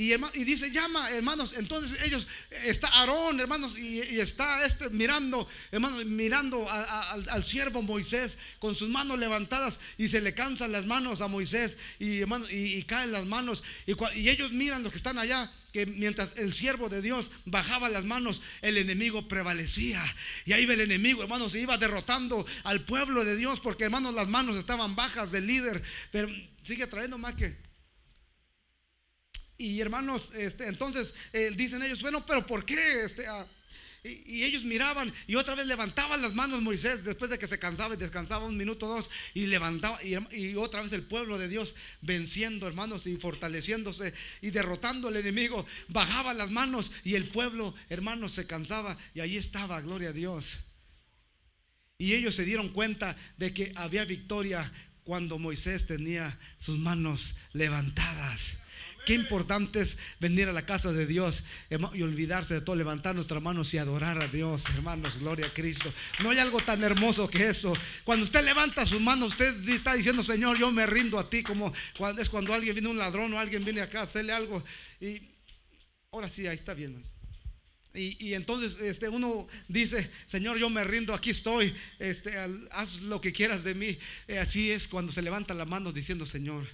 Y, 0.00 0.44
dice, 0.44 0.70
llama, 0.70 1.10
hermanos. 1.10 1.52
Entonces 1.54 1.98
ellos, 2.02 2.26
está 2.64 2.88
Aarón, 2.88 3.38
hermanos, 3.38 3.76
y, 3.76 4.00
está 4.00 4.64
este 4.64 4.88
mirando, 4.88 5.46
hermanos, 5.70 6.06
mirando 6.06 6.66
al, 6.70 7.44
siervo 7.44 7.82
Moisés 7.82 8.38
con 8.58 8.74
sus 8.74 8.88
manos 8.88 9.18
levantadas 9.18 9.78
y 9.98 10.08
se 10.08 10.22
le 10.22 10.32
cansan 10.32 10.72
las 10.72 10.86
manos 10.86 11.20
a 11.20 11.28
Moisés 11.28 11.76
y, 11.98 12.20
hermanos, 12.20 12.48
y, 12.50 12.82
caen 12.84 13.12
las 13.12 13.26
manos. 13.26 13.62
Y, 13.86 14.28
ellos 14.30 14.52
miran 14.52 14.82
los 14.82 14.90
que 14.90 14.96
están 14.96 15.18
allá, 15.18 15.52
que 15.70 15.84
mientras 15.84 16.34
el 16.38 16.54
siervo 16.54 16.88
de 16.88 17.02
Dios 17.02 17.26
bajaba 17.44 17.90
las 17.90 18.04
manos, 18.06 18.40
el 18.62 18.78
enemigo 18.78 19.28
prevalecía. 19.28 20.02
Y 20.46 20.54
ahí 20.54 20.64
el 20.64 20.80
enemigo, 20.80 21.22
hermanos, 21.22 21.52
se 21.52 21.60
iba 21.60 21.76
derrotando 21.76 22.46
al 22.64 22.80
pueblo 22.86 23.22
de 23.22 23.36
Dios 23.36 23.60
porque, 23.60 23.84
hermanos, 23.84 24.14
las 24.14 24.28
manos 24.28 24.56
estaban 24.56 24.96
bajas 24.96 25.30
del 25.30 25.46
líder. 25.46 25.82
Pero 26.10 26.28
sigue 26.62 26.86
trayendo 26.86 27.18
más 27.18 27.34
que 27.34 27.69
y 29.60 29.78
hermanos, 29.78 30.30
este, 30.34 30.66
entonces 30.68 31.14
eh, 31.34 31.52
dicen 31.54 31.82
ellos, 31.82 32.00
bueno, 32.00 32.24
pero 32.24 32.46
¿por 32.46 32.64
qué? 32.64 33.04
Este, 33.04 33.26
ah, 33.26 33.46
y, 34.02 34.42
ellos 34.42 34.64
miraban 34.64 35.12
y 35.26 35.34
otra 35.34 35.54
vez 35.54 35.66
levantaban 35.66 36.22
las 36.22 36.32
manos 36.32 36.62
Moisés 36.62 37.04
después 37.04 37.30
de 37.30 37.38
que 37.38 37.46
se 37.46 37.58
cansaba 37.58 37.92
y 37.92 37.98
descansaba 37.98 38.46
un 38.46 38.56
minuto 38.56 38.86
o 38.86 38.96
dos 38.96 39.10
y 39.34 39.46
levantaba 39.48 40.02
y, 40.02 40.16
y, 40.34 40.56
otra 40.56 40.80
vez 40.80 40.90
el 40.94 41.02
pueblo 41.02 41.36
de 41.36 41.48
Dios 41.48 41.74
venciendo 42.00 42.66
hermanos 42.66 43.06
y 43.06 43.18
fortaleciéndose 43.18 44.14
y 44.40 44.48
derrotando 44.48 45.08
al 45.08 45.16
enemigo. 45.16 45.66
Bajaba 45.88 46.32
las 46.32 46.50
manos 46.50 46.90
y 47.04 47.14
el 47.14 47.28
pueblo 47.28 47.74
hermanos 47.90 48.32
se 48.32 48.46
cansaba 48.46 48.96
y 49.14 49.20
ahí 49.20 49.36
estaba 49.36 49.82
gloria 49.82 50.08
a 50.08 50.14
Dios. 50.14 50.58
Y 51.98 52.14
ellos 52.14 52.34
se 52.34 52.46
dieron 52.46 52.70
cuenta 52.70 53.14
de 53.36 53.52
que 53.52 53.74
había 53.76 54.06
victoria 54.06 54.72
cuando 55.04 55.38
Moisés 55.38 55.86
tenía 55.86 56.38
sus 56.58 56.78
manos 56.78 57.34
levantadas 57.52 58.59
Qué 59.06 59.14
importante 59.14 59.80
es 59.80 59.98
venir 60.18 60.48
a 60.48 60.52
la 60.52 60.66
casa 60.66 60.92
de 60.92 61.06
Dios 61.06 61.42
y 61.70 62.02
olvidarse 62.02 62.54
de 62.54 62.60
todo, 62.60 62.76
levantar 62.76 63.14
nuestras 63.14 63.42
manos 63.42 63.72
y 63.72 63.78
adorar 63.78 64.22
a 64.22 64.28
Dios, 64.28 64.64
hermanos, 64.74 65.18
gloria 65.18 65.46
a 65.46 65.54
Cristo. 65.54 65.92
No 66.22 66.30
hay 66.30 66.38
algo 66.38 66.60
tan 66.60 66.82
hermoso 66.84 67.28
que 67.28 67.48
eso. 67.48 67.72
Cuando 68.04 68.24
usted 68.24 68.44
levanta 68.44 68.84
sus 68.86 69.00
manos, 69.00 69.32
usted 69.32 69.68
está 69.68 69.94
diciendo, 69.94 70.22
Señor, 70.22 70.58
yo 70.58 70.70
me 70.70 70.86
rindo 70.86 71.18
a 71.18 71.28
ti, 71.28 71.42
como 71.42 71.72
es 72.18 72.28
cuando 72.28 72.52
alguien 72.52 72.74
viene 72.74 72.88
un 72.88 72.98
ladrón 72.98 73.32
o 73.32 73.38
alguien 73.38 73.64
viene 73.64 73.80
acá 73.80 74.00
a 74.00 74.04
hacerle 74.04 74.32
algo. 74.32 74.62
Y 75.00 75.22
ahora 76.12 76.28
sí, 76.28 76.46
ahí 76.46 76.56
está 76.56 76.74
bien. 76.74 77.02
Y, 77.92 78.34
entonces 78.34 78.78
este, 78.80 79.08
uno 79.08 79.48
dice, 79.66 80.08
Señor, 80.26 80.58
yo 80.58 80.70
me 80.70 80.84
rindo, 80.84 81.12
aquí 81.12 81.30
estoy, 81.30 81.74
este, 81.98 82.38
haz 82.70 83.00
lo 83.02 83.20
que 83.20 83.32
quieras 83.32 83.64
de 83.64 83.74
mí. 83.74 83.98
Eh, 84.28 84.38
así 84.38 84.70
es 84.70 84.86
cuando 84.86 85.10
se 85.10 85.22
levanta 85.22 85.54
la 85.54 85.64
mano 85.64 85.92
diciendo, 85.92 86.24
Señor, 86.24 86.68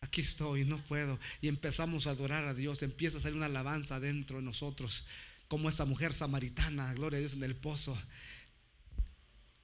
aquí 0.00 0.22
estoy, 0.22 0.64
no 0.64 0.78
puedo. 0.84 1.18
Y 1.40 1.48
empezamos 1.48 2.06
a 2.06 2.10
adorar 2.10 2.44
a 2.44 2.54
Dios, 2.54 2.82
empieza 2.82 3.18
a 3.18 3.20
salir 3.20 3.36
una 3.36 3.46
alabanza 3.46 4.00
dentro 4.00 4.36
de 4.36 4.42
nosotros, 4.42 5.06
como 5.48 5.68
esa 5.68 5.84
mujer 5.84 6.14
samaritana, 6.14 6.92
gloria 6.94 7.18
a 7.18 7.20
Dios, 7.20 7.32
en 7.34 7.42
el 7.44 7.56
pozo. 7.56 7.96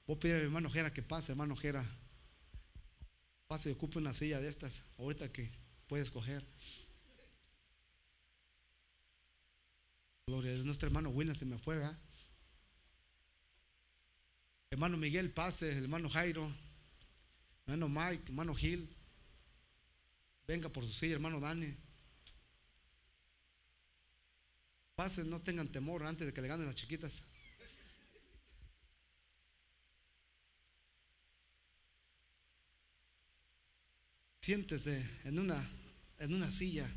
Voy 0.05 0.15
a 0.15 0.19
pedir 0.19 0.35
a 0.35 0.39
mi 0.39 0.45
hermano 0.45 0.69
Jera 0.69 0.93
que 0.93 1.01
pase, 1.01 1.31
hermano 1.31 1.55
Jera. 1.55 1.85
Pase 3.47 3.69
y 3.69 3.73
ocupe 3.73 3.97
una 3.97 4.13
silla 4.13 4.39
de 4.39 4.49
estas, 4.49 4.83
ahorita 4.97 5.31
que 5.31 5.49
puedes 5.87 6.11
coger. 6.11 6.45
Gloria 10.27 10.51
a 10.51 10.53
Dios, 10.55 10.65
nuestro 10.65 10.87
hermano 10.87 11.09
William 11.09 11.35
se 11.35 11.45
me 11.45 11.57
fue, 11.57 11.77
¿verdad? 11.77 11.97
Hermano 14.69 14.97
Miguel 14.97 15.31
pase, 15.31 15.71
hermano 15.71 16.09
Jairo, 16.09 16.51
hermano 17.65 17.87
Mike, 17.87 18.23
hermano 18.27 18.53
Gil. 18.53 18.96
Venga 20.47 20.69
por 20.69 20.85
su 20.85 20.93
silla, 20.93 21.15
hermano 21.15 21.41
Dani. 21.41 21.75
Pase, 24.95 25.23
no 25.25 25.41
tengan 25.41 25.67
temor 25.67 26.03
antes 26.03 26.25
de 26.25 26.33
que 26.33 26.41
le 26.41 26.47
ganen 26.47 26.65
las 26.65 26.75
chiquitas. 26.75 27.21
Siéntese 34.39 35.05
en 35.25 35.37
una, 35.37 35.69
en 36.17 36.33
una 36.33 36.49
silla. 36.49 36.89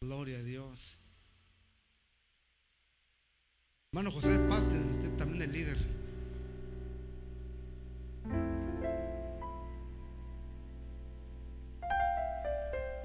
Gloria 0.00 0.38
a 0.38 0.42
Dios. 0.42 0.96
Hermano 3.90 4.12
José 4.12 4.38
Paz, 4.48 4.62
usted 4.62 5.16
también 5.16 5.42
el 5.42 5.52
líder. 5.52 6.05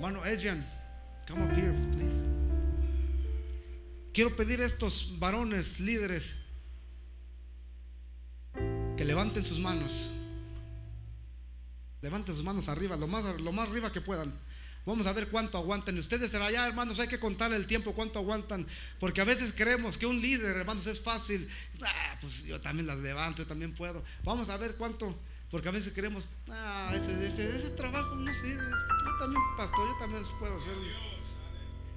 Hermano 0.02 0.24
Adrian, 0.24 0.66
come 1.28 1.44
up 1.44 1.52
here, 1.52 1.76
please. 1.92 2.26
Quiero 4.12 4.36
pedir 4.36 4.60
a 4.60 4.66
estos 4.66 5.20
varones 5.20 5.80
líderes 5.80 6.34
que 8.98 9.06
levanten 9.06 9.46
sus 9.46 9.60
manos. 9.60 10.10
Levanten 12.02 12.34
sus 12.34 12.44
manos 12.44 12.68
arriba, 12.68 12.98
lo 12.98 13.06
más, 13.06 13.40
lo 13.40 13.52
más 13.52 13.70
arriba 13.70 13.92
que 13.92 14.02
puedan. 14.02 14.34
Vamos 14.88 15.06
a 15.06 15.14
ver 15.14 15.28
cuánto 15.28 15.60
aguantan. 15.60 15.96
Y 15.96 16.00
ustedes 16.00 16.32
serán 16.32 16.48
allá, 16.48 16.66
hermanos, 16.66 17.00
hay 17.00 17.08
que 17.08 17.20
contar 17.20 17.54
el 17.54 17.68
tiempo, 17.68 17.94
cuánto 17.94 18.18
aguantan. 18.18 18.66
Porque 19.00 19.22
a 19.22 19.26
veces 19.26 19.54
creemos 19.56 20.00
que 20.00 20.08
un 20.08 20.20
líder, 20.20 20.58
hermanos, 20.58 20.88
es 20.88 21.00
fácil. 21.00 21.48
Ah, 21.84 22.18
pues 22.20 22.44
yo 22.44 22.60
también 22.60 22.88
las 22.88 22.98
levanto, 22.98 23.44
yo 23.44 23.48
también 23.48 23.76
puedo. 23.76 24.04
Vamos 24.24 24.50
a 24.50 24.58
ver 24.58 24.78
cuánto. 24.78 25.16
Porque 25.52 25.68
a 25.68 25.72
veces 25.72 25.92
creemos, 25.94 26.28
ah, 26.50 26.94
ese, 26.94 27.26
ese, 27.26 27.70
trabajo 27.72 28.16
no 28.16 28.34
sirve. 28.34 28.64
Yo 28.64 29.18
también, 29.20 29.42
pastor, 29.58 29.86
yo 29.86 29.98
también 30.00 30.24
puedo 30.40 30.58
hacer. 30.58 30.74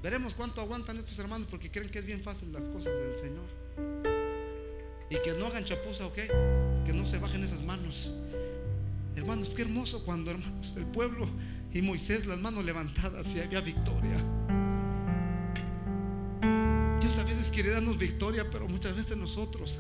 Veremos 0.03 0.35
cuánto 0.35 0.61
aguantan 0.61 0.99
estos 0.99 1.17
hermanos 1.21 1.47
porque 1.49 1.71
creen 1.71 1.89
que 1.89 2.01
es 2.01 2.05
bien 2.05 2.21
fácil 2.21 2.53
las 2.53 2.69
cosas 2.69 2.93
del 2.93 3.17
Señor. 3.17 3.47
Y 5.09 5.17
que 5.23 5.33
no 5.39 5.47
hagan 5.47 5.65
chapuza, 5.65 6.05
¿ok? 6.05 6.17
Que 6.85 6.93
no 6.93 7.07
se 7.07 7.19
bajen 7.19 7.45
esas 7.45 7.63
manos. 7.63 8.11
Hermanos, 9.15 9.55
qué 9.55 9.63
hermoso 9.63 10.05
cuando, 10.05 10.33
hermanos, 10.33 10.75
el 10.77 10.87
pueblo 10.87 11.29
y 11.73 11.81
Moisés 11.81 12.27
las 12.27 12.41
manos 12.41 12.65
levantadas 12.65 13.33
y 13.37 13.41
había 13.41 13.61
victoria. 13.61 14.17
Dios 17.01 17.17
a 17.19 17.23
veces 17.23 17.51
quiere 17.51 17.71
darnos 17.71 17.99
victoria, 17.99 18.51
pero 18.51 18.67
muchas 18.67 18.97
veces 18.97 19.17
nosotros 19.17 19.79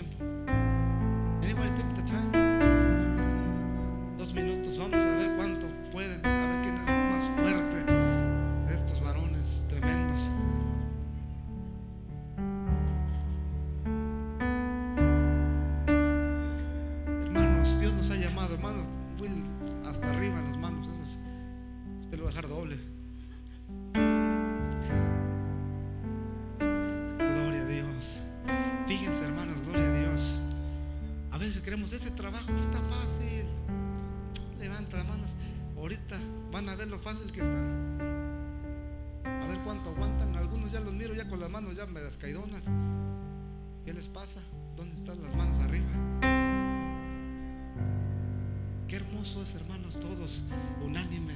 ആയിരിക്കും 0.00 0.29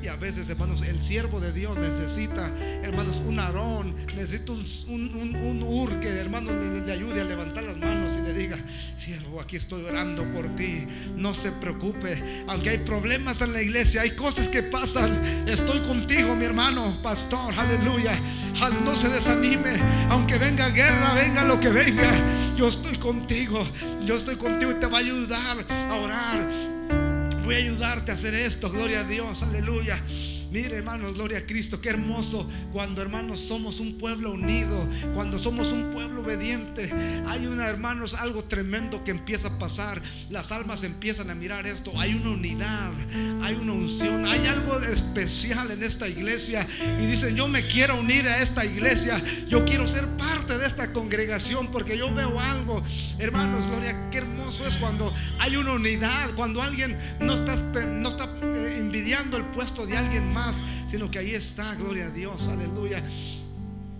Y 0.00 0.06
a 0.06 0.14
veces, 0.14 0.48
hermanos, 0.48 0.80
el 0.82 1.02
siervo 1.02 1.40
de 1.40 1.52
Dios 1.52 1.76
necesita, 1.76 2.50
hermanos, 2.82 3.20
un 3.26 3.40
arón, 3.40 3.96
necesita 4.14 4.52
un, 4.52 4.64
un, 4.88 5.34
un, 5.34 5.62
ur 5.62 5.98
que, 5.98 6.08
hermanos, 6.08 6.52
le, 6.86 6.92
ayude 6.92 7.20
a 7.20 7.24
levantar 7.24 7.64
las 7.64 7.76
manos 7.76 8.16
y 8.16 8.22
le 8.22 8.32
diga, 8.32 8.58
siervo, 8.96 9.40
aquí 9.40 9.56
estoy 9.56 9.84
orando 9.84 10.24
por 10.32 10.54
ti, 10.54 10.86
no 11.16 11.34
se 11.34 11.50
preocupe, 11.50 12.44
aunque 12.46 12.70
hay 12.70 12.78
problemas 12.78 13.40
en 13.40 13.52
la 13.52 13.60
iglesia, 13.60 14.02
hay 14.02 14.14
cosas 14.14 14.46
que 14.48 14.62
pasan, 14.62 15.48
estoy 15.48 15.80
contigo, 15.80 16.36
mi 16.36 16.44
hermano, 16.44 17.00
pastor, 17.02 17.52
aleluya, 17.58 18.18
no 18.84 18.94
se 18.94 19.08
desanime, 19.08 19.80
aunque 20.10 20.38
venga 20.38 20.68
guerra, 20.68 21.14
venga 21.14 21.44
lo 21.44 21.58
que 21.58 21.70
venga, 21.70 22.12
yo 22.56 22.68
estoy 22.68 22.96
contigo, 22.98 23.66
yo 24.04 24.16
estoy 24.16 24.36
contigo 24.36 24.70
y 24.70 24.74
te 24.76 24.86
va 24.86 24.98
a 24.98 25.00
ayudar 25.00 25.66
a 25.68 25.94
orar 25.94 26.77
voy 27.48 27.54
a 27.54 27.58
ayudarte 27.60 28.10
a 28.10 28.14
hacer 28.14 28.34
esto, 28.34 28.70
gloria 28.70 29.00
a 29.00 29.04
Dios, 29.04 29.42
aleluya. 29.42 29.98
Mire, 30.50 30.76
hermanos, 30.76 31.14
gloria 31.14 31.38
a 31.38 31.42
Cristo. 31.42 31.80
Qué 31.80 31.90
hermoso 31.90 32.48
cuando, 32.72 33.02
hermanos, 33.02 33.40
somos 33.40 33.80
un 33.80 33.98
pueblo 33.98 34.32
unido, 34.32 34.86
cuando 35.14 35.38
somos 35.38 35.68
un 35.68 35.90
pueblo 35.92 36.22
obediente. 36.22 36.90
Hay 37.26 37.46
una, 37.46 37.66
hermanos, 37.68 38.14
algo 38.14 38.44
tremendo 38.44 39.04
que 39.04 39.10
empieza 39.10 39.48
a 39.48 39.58
pasar. 39.58 40.00
Las 40.30 40.50
almas 40.50 40.84
empiezan 40.84 41.30
a 41.30 41.34
mirar 41.34 41.66
esto. 41.66 41.92
Hay 41.98 42.14
una 42.14 42.30
unidad, 42.30 42.92
hay 43.42 43.54
una 43.56 43.72
unción, 43.72 44.26
hay 44.26 44.46
algo 44.46 44.78
especial 44.80 45.70
en 45.70 45.82
esta 45.82 46.08
iglesia. 46.08 46.66
Y 47.00 47.06
dicen, 47.06 47.36
yo 47.36 47.46
me 47.46 47.66
quiero 47.66 48.00
unir 48.00 48.26
a 48.26 48.42
esta 48.42 48.64
iglesia. 48.64 49.22
Yo 49.48 49.64
quiero 49.64 49.86
ser 49.86 50.06
parte 50.16 50.56
de 50.56 50.66
esta 50.66 50.92
congregación 50.92 51.70
porque 51.70 51.98
yo 51.98 52.12
veo 52.14 52.40
algo. 52.40 52.82
Hermanos, 53.18 53.66
gloria, 53.66 54.08
qué 54.10 54.18
hermoso 54.18 54.66
es 54.66 54.76
cuando 54.76 55.12
hay 55.38 55.56
una 55.56 55.72
unidad, 55.72 56.30
cuando 56.34 56.62
alguien 56.62 56.96
no 57.20 57.34
está, 57.34 57.56
no 57.84 58.10
está 58.10 58.28
envidiando 58.66 59.36
el 59.36 59.44
puesto 59.44 59.86
de 59.86 59.96
alguien 59.96 60.32
más 60.32 60.56
sino 60.90 61.10
que 61.10 61.18
ahí 61.18 61.34
está, 61.34 61.74
gloria 61.74 62.06
a 62.06 62.10
Dios, 62.10 62.48
aleluya. 62.48 63.02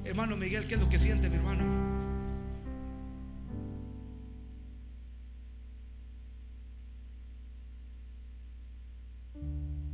Hermano 0.04 0.36
Miguel, 0.36 0.66
¿qué 0.66 0.74
es 0.74 0.80
lo 0.80 0.88
que 0.88 0.98
siente 0.98 1.28
mi 1.28 1.36
hermano? 1.36 1.78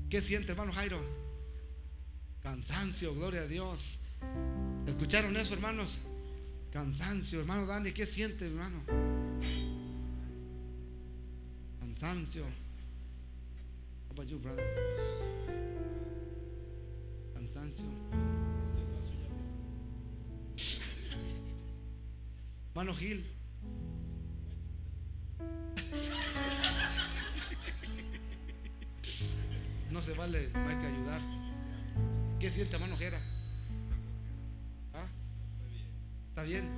¿Qué 0.09 0.23
siente, 0.23 0.53
hermano 0.53 0.73
Jairo? 0.73 1.01
Cansancio, 2.41 3.13
gloria 3.15 3.41
a 3.41 3.47
Dios. 3.49 3.99
¿Escucharon 4.87 5.37
eso, 5.37 5.55
hermanos? 5.55 5.99
Cansancio, 6.73 7.41
hermano 7.41 7.67
Dani, 7.67 7.91
¿qué 7.91 8.07
siente, 8.07 8.47
hermano? 8.47 8.83
Cansancio. 11.81 12.45
About 14.15 14.29
you, 14.29 14.39
brother? 14.39 14.63
Cansancio. 17.35 17.85
Hermano 22.71 22.95
Gil. 22.95 23.25
No 29.91 30.01
se 30.01 30.15
vale, 30.15 30.39
hay 30.39 30.77
que 30.77 30.87
ayudar. 30.87 31.21
¿Qué 32.39 32.53
siente, 32.53 32.77
hermano 32.77 32.97
Jera? 32.97 33.19
¿Ah? 34.93 35.09
¿Está 36.29 36.45
bien? 36.45 36.69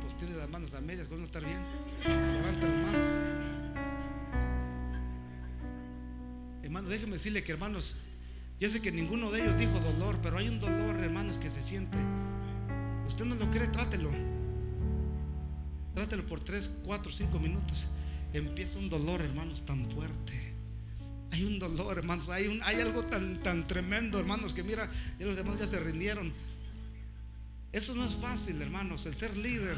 Pues 0.00 0.16
tiene 0.16 0.34
las 0.34 0.50
manos 0.50 0.74
a 0.74 0.80
medias, 0.80 1.06
¿cómo 1.06 1.20
no 1.20 1.26
estar 1.26 1.44
bien? 1.44 1.60
Levántalo 2.04 2.76
más. 2.86 3.31
Hermano, 6.72 6.88
déjeme 6.88 7.16
decirle 7.16 7.44
que, 7.44 7.52
hermanos, 7.52 7.94
yo 8.58 8.70
sé 8.70 8.80
que 8.80 8.90
ninguno 8.90 9.30
de 9.30 9.42
ellos 9.42 9.58
dijo 9.58 9.78
dolor, 9.78 10.18
pero 10.22 10.38
hay 10.38 10.48
un 10.48 10.58
dolor, 10.58 10.96
hermanos, 11.04 11.36
que 11.36 11.50
se 11.50 11.62
siente. 11.62 11.98
Usted 13.06 13.26
no 13.26 13.34
lo 13.34 13.50
cree, 13.50 13.68
trátelo. 13.68 14.10
Trátelo 15.92 16.24
por 16.24 16.40
3, 16.40 16.78
4, 16.86 17.12
5 17.12 17.38
minutos. 17.38 17.86
Empieza 18.32 18.78
un 18.78 18.88
dolor, 18.88 19.20
hermanos, 19.20 19.66
tan 19.66 19.84
fuerte. 19.90 20.54
Hay 21.30 21.44
un 21.44 21.58
dolor, 21.58 21.98
hermanos. 21.98 22.30
Hay, 22.30 22.46
un, 22.46 22.62
hay 22.62 22.80
algo 22.80 23.04
tan, 23.04 23.42
tan 23.42 23.66
tremendo, 23.66 24.18
hermanos, 24.18 24.54
que 24.54 24.62
mira, 24.62 24.90
ya 25.18 25.26
los 25.26 25.36
demás 25.36 25.58
ya 25.58 25.66
se 25.66 25.78
rindieron. 25.78 26.32
Eso 27.72 27.94
no 27.94 28.04
es 28.04 28.14
fácil, 28.16 28.60
hermanos. 28.60 29.06
El 29.06 29.14
ser 29.14 29.34
líder, 29.36 29.76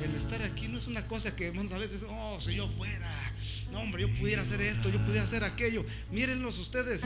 el 0.00 0.14
estar 0.16 0.42
aquí 0.42 0.66
no 0.68 0.78
es 0.78 0.86
una 0.88 1.06
cosa 1.06 1.36
que, 1.36 1.46
hermanos, 1.48 1.70
a 1.72 1.78
veces, 1.78 2.02
oh, 2.08 2.40
si 2.40 2.54
yo 2.56 2.68
fuera, 2.70 3.32
no, 3.70 3.80
hombre, 3.80 4.02
yo 4.02 4.18
pudiera 4.18 4.42
hacer 4.42 4.60
esto, 4.60 4.90
yo 4.90 4.98
pudiera 5.06 5.22
hacer 5.22 5.44
aquello. 5.44 5.84
Mírenlos 6.10 6.58
ustedes. 6.58 7.04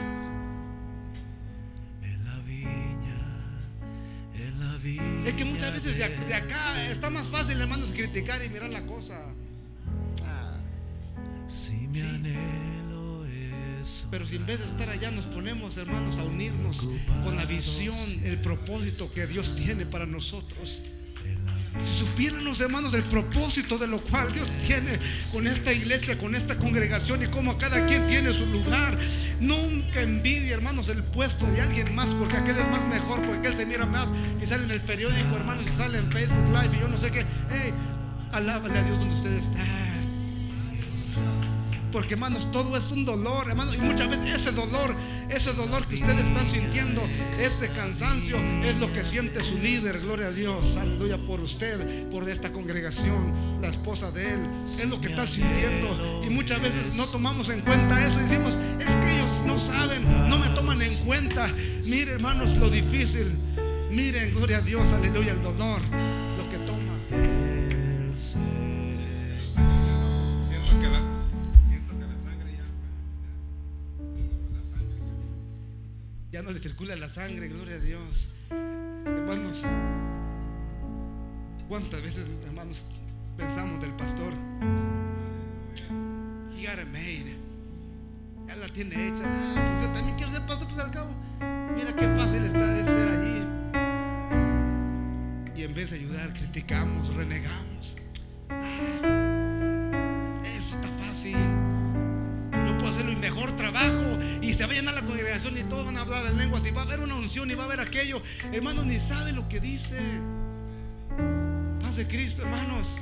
En 2.01 2.25
la 2.25 2.37
viña, 2.39 3.19
en 4.35 4.59
la 4.59 4.77
viña. 4.77 5.27
Es 5.29 5.33
que 5.35 5.45
muchas 5.45 5.73
veces 5.73 5.95
de, 5.97 6.03
ac- 6.05 6.25
de 6.27 6.33
acá 6.33 6.89
está 6.89 7.09
más 7.11 7.27
fácil, 7.27 7.61
hermanos, 7.61 7.91
criticar 7.95 8.43
y 8.43 8.49
mirar 8.49 8.71
la 8.71 8.85
cosa. 8.87 9.19
Ah, 10.25 10.57
Si 11.47 11.87
es. 11.93 12.66
Pero 14.11 14.27
si 14.27 14.35
en 14.35 14.45
vez 14.45 14.59
de 14.59 14.65
estar 14.65 14.89
allá 14.89 15.11
nos 15.11 15.25
ponemos, 15.25 15.77
hermanos, 15.77 16.17
a 16.17 16.23
unirnos 16.23 16.87
con 17.23 17.35
la 17.35 17.45
visión, 17.45 17.95
el 18.23 18.39
propósito 18.41 19.11
que 19.13 19.27
Dios 19.27 19.55
tiene 19.55 19.85
para 19.85 20.05
nosotros. 20.05 20.81
Si 21.83 21.99
supiéramos, 21.99 22.59
hermanos, 22.59 22.91
del 22.91 23.03
propósito 23.03 23.77
de 23.77 23.87
lo 23.87 24.01
cual 24.01 24.33
Dios 24.33 24.49
tiene 24.65 24.99
con 25.31 25.45
esta 25.45 25.71
iglesia, 25.71 26.17
con 26.17 26.35
esta 26.35 26.57
congregación 26.57 27.23
y 27.23 27.27
cómo 27.27 27.57
cada 27.57 27.85
quien 27.85 28.07
tiene 28.07 28.33
su 28.33 28.45
lugar. 28.47 28.97
Nunca 29.39 30.01
envidie, 30.01 30.51
hermanos, 30.51 30.89
el 30.89 31.03
puesto 31.03 31.45
de 31.45 31.61
alguien 31.61 31.93
más 31.93 32.07
porque 32.15 32.37
aquel 32.37 32.57
es 32.57 32.69
más 32.69 32.85
mejor, 32.87 33.21
porque 33.21 33.39
aquel 33.39 33.55
se 33.55 33.65
mira 33.65 33.85
más 33.85 34.09
y 34.41 34.45
sale 34.47 34.63
en 34.63 34.71
el 34.71 34.81
periódico, 34.81 35.35
hermanos, 35.35 35.65
y 35.67 35.77
sale 35.77 35.99
en 35.99 36.11
Facebook 36.11 36.49
Live 36.51 36.75
y 36.75 36.79
yo 36.81 36.87
no 36.87 36.97
sé 36.97 37.11
qué. 37.11 37.25
Hey, 37.51 37.71
alábale 38.31 38.79
a 38.79 38.83
Dios 38.83 38.97
donde 38.99 39.15
usted 39.15 39.31
está. 39.33 39.87
Porque 41.91 42.15
hermanos, 42.15 42.51
todo 42.51 42.75
es 42.75 42.91
un 42.91 43.05
dolor, 43.05 43.49
hermanos, 43.49 43.75
y 43.75 43.77
muchas 43.77 44.09
veces 44.09 44.41
ese 44.41 44.51
dolor, 44.51 44.93
ese 45.29 45.53
dolor 45.53 45.85
que 45.87 45.95
ustedes 45.95 46.25
están 46.25 46.47
sintiendo, 46.49 47.01
ese 47.39 47.69
cansancio, 47.69 48.37
es 48.63 48.77
lo 48.77 48.91
que 48.91 49.05
siente 49.05 49.41
su 49.43 49.57
líder, 49.57 49.99
gloria 50.01 50.27
a 50.27 50.31
Dios, 50.31 50.75
aleluya, 50.75 51.17
por 51.17 51.39
usted, 51.39 52.09
por 52.09 52.29
esta 52.29 52.51
congregación, 52.51 53.61
la 53.61 53.69
esposa 53.69 54.11
de 54.11 54.33
él, 54.33 54.39
es 54.65 54.85
lo 54.85 54.99
que 54.99 55.07
están 55.07 55.27
sintiendo. 55.27 56.21
Y 56.23 56.29
muchas 56.29 56.61
veces 56.61 56.95
no 56.95 57.05
tomamos 57.05 57.49
en 57.49 57.61
cuenta 57.61 58.05
eso 58.05 58.19
decimos, 58.19 58.57
es 58.79 58.93
que 58.93 59.15
ellos 59.15 59.41
no 59.45 59.59
saben, 59.59 60.29
no 60.29 60.37
me 60.37 60.49
toman 60.49 60.81
en 60.81 60.95
cuenta. 61.05 61.49
Mire, 61.85 62.11
hermanos, 62.11 62.49
lo 62.57 62.69
difícil, 62.69 63.31
miren, 63.91 64.33
gloria 64.33 64.57
a 64.57 64.61
Dios, 64.61 64.85
aleluya, 64.93 65.31
el 65.31 65.43
dolor, 65.43 65.81
lo 66.37 66.49
que 66.49 66.57
toma. 66.65 67.56
Circula 76.67 76.97
la 76.97 77.07
sangre, 77.07 77.47
gloria 77.47 77.75
a 77.77 77.79
Dios. 77.79 78.27
Hermanos, 78.49 79.63
¿cuántas 81.69 82.01
veces, 82.01 82.27
hermanos, 82.45 82.83
pensamos 83.37 83.79
del 83.79 83.93
pastor? 83.93 84.33
He 86.53 86.65
got 86.67 86.77
it 86.77 86.87
made. 86.91 87.37
Ya 88.47 88.57
la 88.57 88.67
tiene 88.67 88.95
hecha. 88.95 89.23
Ah, 89.23 89.53
pues 89.55 89.87
yo 89.87 89.93
también 89.93 90.17
quiero 90.17 90.33
ser 90.33 90.45
pastor, 90.45 90.67
pues 90.67 90.79
al 90.79 90.91
cabo. 90.91 91.09
Mira 91.73 91.95
qué 91.95 92.05
fácil 92.17 92.43
está 92.43 92.67
de 92.67 92.83
ser 92.83 93.09
allí. 93.11 93.47
Y 95.55 95.63
en 95.63 95.73
vez 95.73 95.91
de 95.91 95.95
ayudar, 95.95 96.33
criticamos, 96.33 97.15
renegamos. 97.15 97.95
Ah, 98.49 99.16
se 104.57 104.65
va 104.65 104.71
a 104.71 104.75
llenar 104.75 104.95
la 104.95 105.05
congregación 105.05 105.55
y 105.55 105.63
todos 105.65 105.85
van 105.85 105.97
a 105.97 106.01
hablar 106.01 106.25
en 106.25 106.37
lenguas 106.37 106.65
y 106.65 106.71
va 106.71 106.81
a 106.81 106.85
haber 106.85 106.99
una 106.99 107.15
unción 107.15 107.51
y 107.51 107.53
va 107.53 107.63
a 107.63 107.65
haber 107.67 107.79
aquello. 107.79 108.23
Hermanos, 108.51 108.87
ni 108.87 108.99
sabe 108.99 109.31
lo 109.31 109.47
que 109.47 109.59
dice. 109.59 109.99
Paz 111.79 111.95
de 111.95 112.07
Cristo, 112.07 112.41
hermanos. 112.41 112.97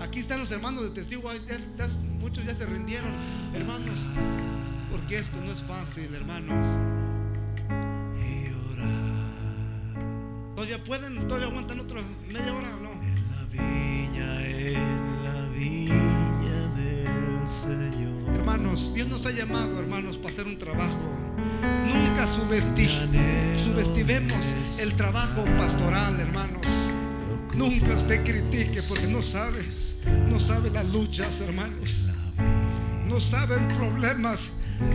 Aquí 0.00 0.18
están 0.18 0.40
los 0.40 0.50
hermanos 0.50 0.82
de 0.82 0.90
testigo. 0.90 1.30
muchos 2.18 2.44
ya 2.44 2.56
se 2.56 2.66
rindieron, 2.66 3.12
hermanos. 3.54 4.00
Porque 4.90 5.18
esto 5.18 5.36
no 5.44 5.52
es 5.52 5.62
fácil, 5.62 6.12
hermanos. 6.12 6.66
¿Todavía 10.56 10.82
pueden? 10.82 11.28
¿Todavía 11.28 11.46
aguantan 11.46 11.80
otra 11.80 12.00
media 12.28 12.52
hora 12.52 12.70
no? 12.82 12.90
en 13.02 13.30
la 13.30 13.44
viña, 13.44 14.44
en 14.44 15.22
la 15.22 15.48
viña 15.50 16.66
del 16.74 17.46
Señor. 17.46 18.05
Hermanos, 18.48 18.94
Dios 18.94 19.08
nos 19.08 19.26
ha 19.26 19.32
llamado, 19.32 19.76
hermanos, 19.80 20.16
para 20.16 20.28
hacer 20.32 20.46
un 20.46 20.56
trabajo. 20.56 20.96
Nunca 21.84 22.26
subesti- 22.28 22.88
subestimemos 23.64 24.78
el 24.80 24.94
trabajo 24.94 25.44
pastoral, 25.58 26.20
hermanos. 26.20 26.64
Nunca 27.56 27.94
usted 27.96 28.22
critique 28.24 28.80
porque 28.88 29.08
no 29.08 29.20
sabe, 29.20 29.64
no 30.30 30.38
sabe 30.38 30.70
las 30.70 30.86
luchas, 30.86 31.40
hermanos. 31.40 31.90
No 33.08 33.18
saben 33.20 33.66
problemas 33.66 34.48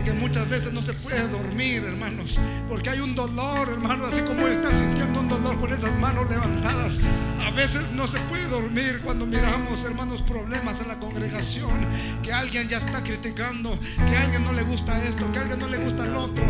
que 0.04 0.12
muchas 0.12 0.48
veces 0.48 0.72
no 0.72 0.82
se 0.82 0.92
puede 0.92 1.28
dormir, 1.28 1.84
hermanos, 1.84 2.38
porque 2.68 2.90
hay 2.90 3.00
un 3.00 3.14
dolor, 3.14 3.68
hermanos, 3.68 4.12
así 4.12 4.22
como 4.22 4.46
está 4.46 4.70
sintiendo 4.70 5.20
un 5.20 5.28
dolor 5.28 5.58
con 5.58 5.72
esas 5.72 5.96
manos 5.98 6.28
levantadas. 6.28 6.98
A 7.44 7.50
veces 7.50 7.82
no 7.92 8.06
se 8.08 8.18
puede 8.20 8.46
dormir 8.48 9.00
cuando 9.04 9.26
miramos, 9.26 9.84
hermanos, 9.84 10.22
problemas 10.22 10.80
en 10.80 10.88
la 10.88 10.98
congregación, 10.98 11.86
que 12.22 12.32
alguien 12.32 12.68
ya 12.68 12.78
está 12.78 13.02
criticando, 13.02 13.78
que 13.96 14.16
a 14.16 14.22
alguien 14.22 14.44
no 14.44 14.52
le 14.52 14.62
gusta 14.62 15.02
esto, 15.04 15.30
que 15.32 15.38
a 15.38 15.42
alguien 15.42 15.58
no 15.58 15.68
le 15.68 15.78
gusta 15.78 16.04
el 16.04 16.16
otro. 16.16 16.44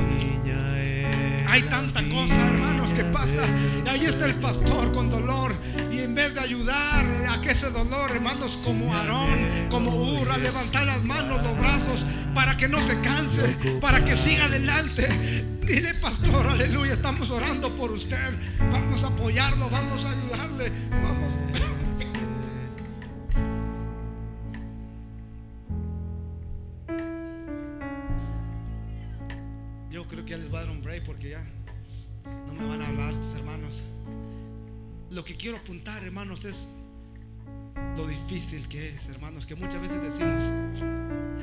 Hay 1.49 1.63
tanta 1.65 2.03
cosa, 2.09 2.49
hermanos, 2.49 2.82
que 2.93 3.05
pasa. 3.05 3.43
del 3.43 3.87
Y 3.87 3.89
ahí 3.89 4.05
está 4.07 4.27
el 4.27 4.35
pastor 4.35 4.93
con 4.93 5.11
dolor. 5.11 5.55
Y 5.91 6.01
en 6.01 6.15
vez 6.15 6.35
de 6.35 6.41
ayudar 6.41 7.05
a 7.29 7.41
que 7.41 7.53
ese 7.53 7.71
dolor, 7.71 8.11
hermanos, 8.11 8.63
como 8.65 8.95
Aarón, 8.95 9.69
como 9.71 9.97
Ur, 9.97 10.31
a 10.31 10.37
levantar 10.37 10.87
las 10.87 11.03
manos, 11.03 11.43
los 11.43 11.59
brazos, 11.59 12.05
para 12.35 12.57
que 12.57 12.69
no 12.69 12.81
se 12.83 13.01
canse, 13.01 13.57
para 13.81 14.05
que 14.05 14.17
siga 14.17 14.47
adelante. 14.47 15.09
Dile, 15.67 15.95
pastor, 15.95 16.47
aleluya, 16.47 16.95
estamos 16.95 17.31
orando 17.31 17.71
por 17.77 17.93
usted. 17.93 18.33
Vamos 18.59 19.03
a 19.05 19.09
apoyarlo, 19.09 19.71
vamos 19.71 20.05
a 20.05 20.11
ayudarle. 20.11 20.73
Vamos. 20.91 21.52
Lo 35.13 35.23
que 35.23 35.37
quiero 35.37 35.59
apuntar, 35.59 36.03
hermanos, 36.03 36.43
es 36.47 36.67
lo 37.99 38.07
difícil 38.07 38.67
que 38.69 38.95
es, 38.95 39.09
hermanos, 39.09 39.45
que 39.45 39.55
muchas 39.55 39.83
veces 39.83 40.01
decimos, 40.01 40.43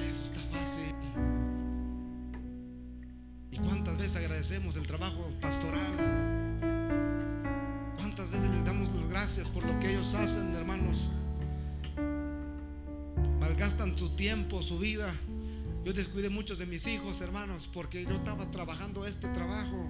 eso 0.10 0.24
está 0.24 0.42
fácil. 0.50 0.96
¿Y 3.52 3.58
cuántas 3.58 3.96
veces 3.96 4.16
agradecemos 4.16 4.76
el 4.76 4.88
trabajo 4.88 5.32
pastoral? 5.40 6.60
¿Cuántas 7.98 8.32
veces 8.32 8.50
les 8.50 8.66
damos 8.66 8.90
las 8.96 9.08
gracias 9.08 9.48
por 9.50 9.64
lo 9.64 9.80
que 9.80 9.92
ellos 9.92 10.16
hacen, 10.16 10.56
hermanos? 10.56 11.08
Malgastan 13.40 13.96
su 13.96 14.10
tiempo, 14.16 14.64
su 14.64 14.80
vida, 14.80 15.14
Yo 15.86 15.94
descuidé 15.94 16.30
muchos 16.30 16.58
de 16.58 16.66
mis 16.66 16.88
hijos, 16.88 17.22
hermanos, 17.22 17.70
porque 17.72 18.04
yo 18.04 18.16
estaba 18.16 18.50
trabajando 18.50 19.06
este 19.06 19.28
trabajo, 19.30 19.88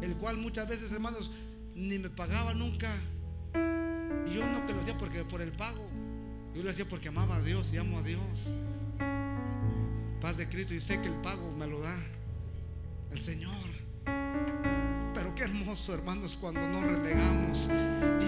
el 0.00 0.16
cual 0.16 0.38
muchas 0.38 0.66
veces, 0.66 0.90
hermanos, 0.92 1.30
ni 1.76 1.98
me 1.98 2.08
pagaba 2.08 2.54
nunca. 2.54 2.96
Y 4.26 4.34
yo 4.34 4.46
no 4.46 4.66
que 4.66 4.72
lo 4.72 4.80
hacía 4.80 4.98
porque 4.98 5.24
por 5.24 5.42
el 5.42 5.52
pago. 5.52 5.88
Yo 6.54 6.62
lo 6.62 6.70
hacía 6.70 6.88
porque 6.88 7.08
amaba 7.08 7.36
a 7.36 7.42
Dios 7.42 7.70
y 7.72 7.76
amo 7.76 7.98
a 7.98 8.02
Dios. 8.02 8.50
Paz 10.20 10.38
de 10.38 10.48
Cristo 10.48 10.74
y 10.74 10.80
sé 10.80 11.00
que 11.00 11.08
el 11.08 11.20
pago 11.20 11.52
me 11.52 11.66
lo 11.66 11.80
da 11.80 11.98
el 13.12 13.20
Señor. 13.20 13.52
Pero 15.16 15.34
qué 15.34 15.44
hermoso, 15.44 15.94
hermanos, 15.94 16.36
cuando 16.38 16.60
nos 16.68 16.82
relegamos. 16.82 17.70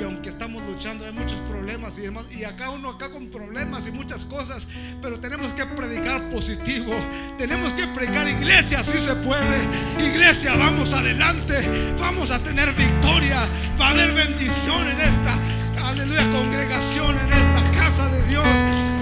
Y 0.01 0.03
aunque 0.03 0.31
estamos 0.31 0.63
luchando, 0.63 1.05
hay 1.05 1.13
muchos 1.13 1.39
problemas 1.47 1.99
y 1.99 2.01
demás. 2.01 2.25
Y 2.31 2.45
acá 2.45 2.71
uno, 2.71 2.89
acá 2.89 3.11
con 3.11 3.27
problemas 3.27 3.87
y 3.87 3.91
muchas 3.91 4.25
cosas. 4.25 4.67
Pero 5.03 5.21
tenemos 5.21 5.53
que 5.53 5.67
predicar 5.67 6.31
positivo. 6.31 6.95
Tenemos 7.37 7.75
que 7.75 7.87
predicar 7.89 8.27
iglesia, 8.27 8.83
si 8.83 8.99
se 9.03 9.15
puede. 9.17 9.69
Iglesia, 9.99 10.57
vamos 10.57 10.91
adelante. 10.95 11.95
Vamos 12.01 12.31
a 12.31 12.39
tener 12.39 12.73
victoria. 12.73 13.47
Va 13.79 13.89
a 13.89 13.91
haber 13.91 14.15
bendición 14.15 14.89
en 14.89 14.99
esta, 14.99 15.39
aleluya, 15.91 16.23
congregación, 16.33 17.19
en 17.19 17.33
esta 17.35 17.71
casa 17.79 18.09
de 18.09 18.27
Dios. 18.29 18.47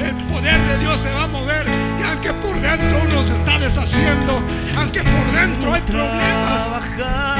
El 0.03 0.26
poder 0.26 0.61
de 0.61 0.78
Dios 0.78 1.01
se 1.03 1.12
va 1.12 1.22
a 1.22 1.28
mover. 1.28 1.68
Y 2.01 2.03
aunque 2.03 2.32
por 2.32 2.61
dentro 2.61 2.99
uno 3.05 3.28
se 3.28 3.37
está 3.37 3.59
deshaciendo, 3.61 4.43
aunque 4.76 5.05
por 5.05 5.32
dentro 5.32 5.72
hay 5.72 5.82
problemas. 5.82 7.36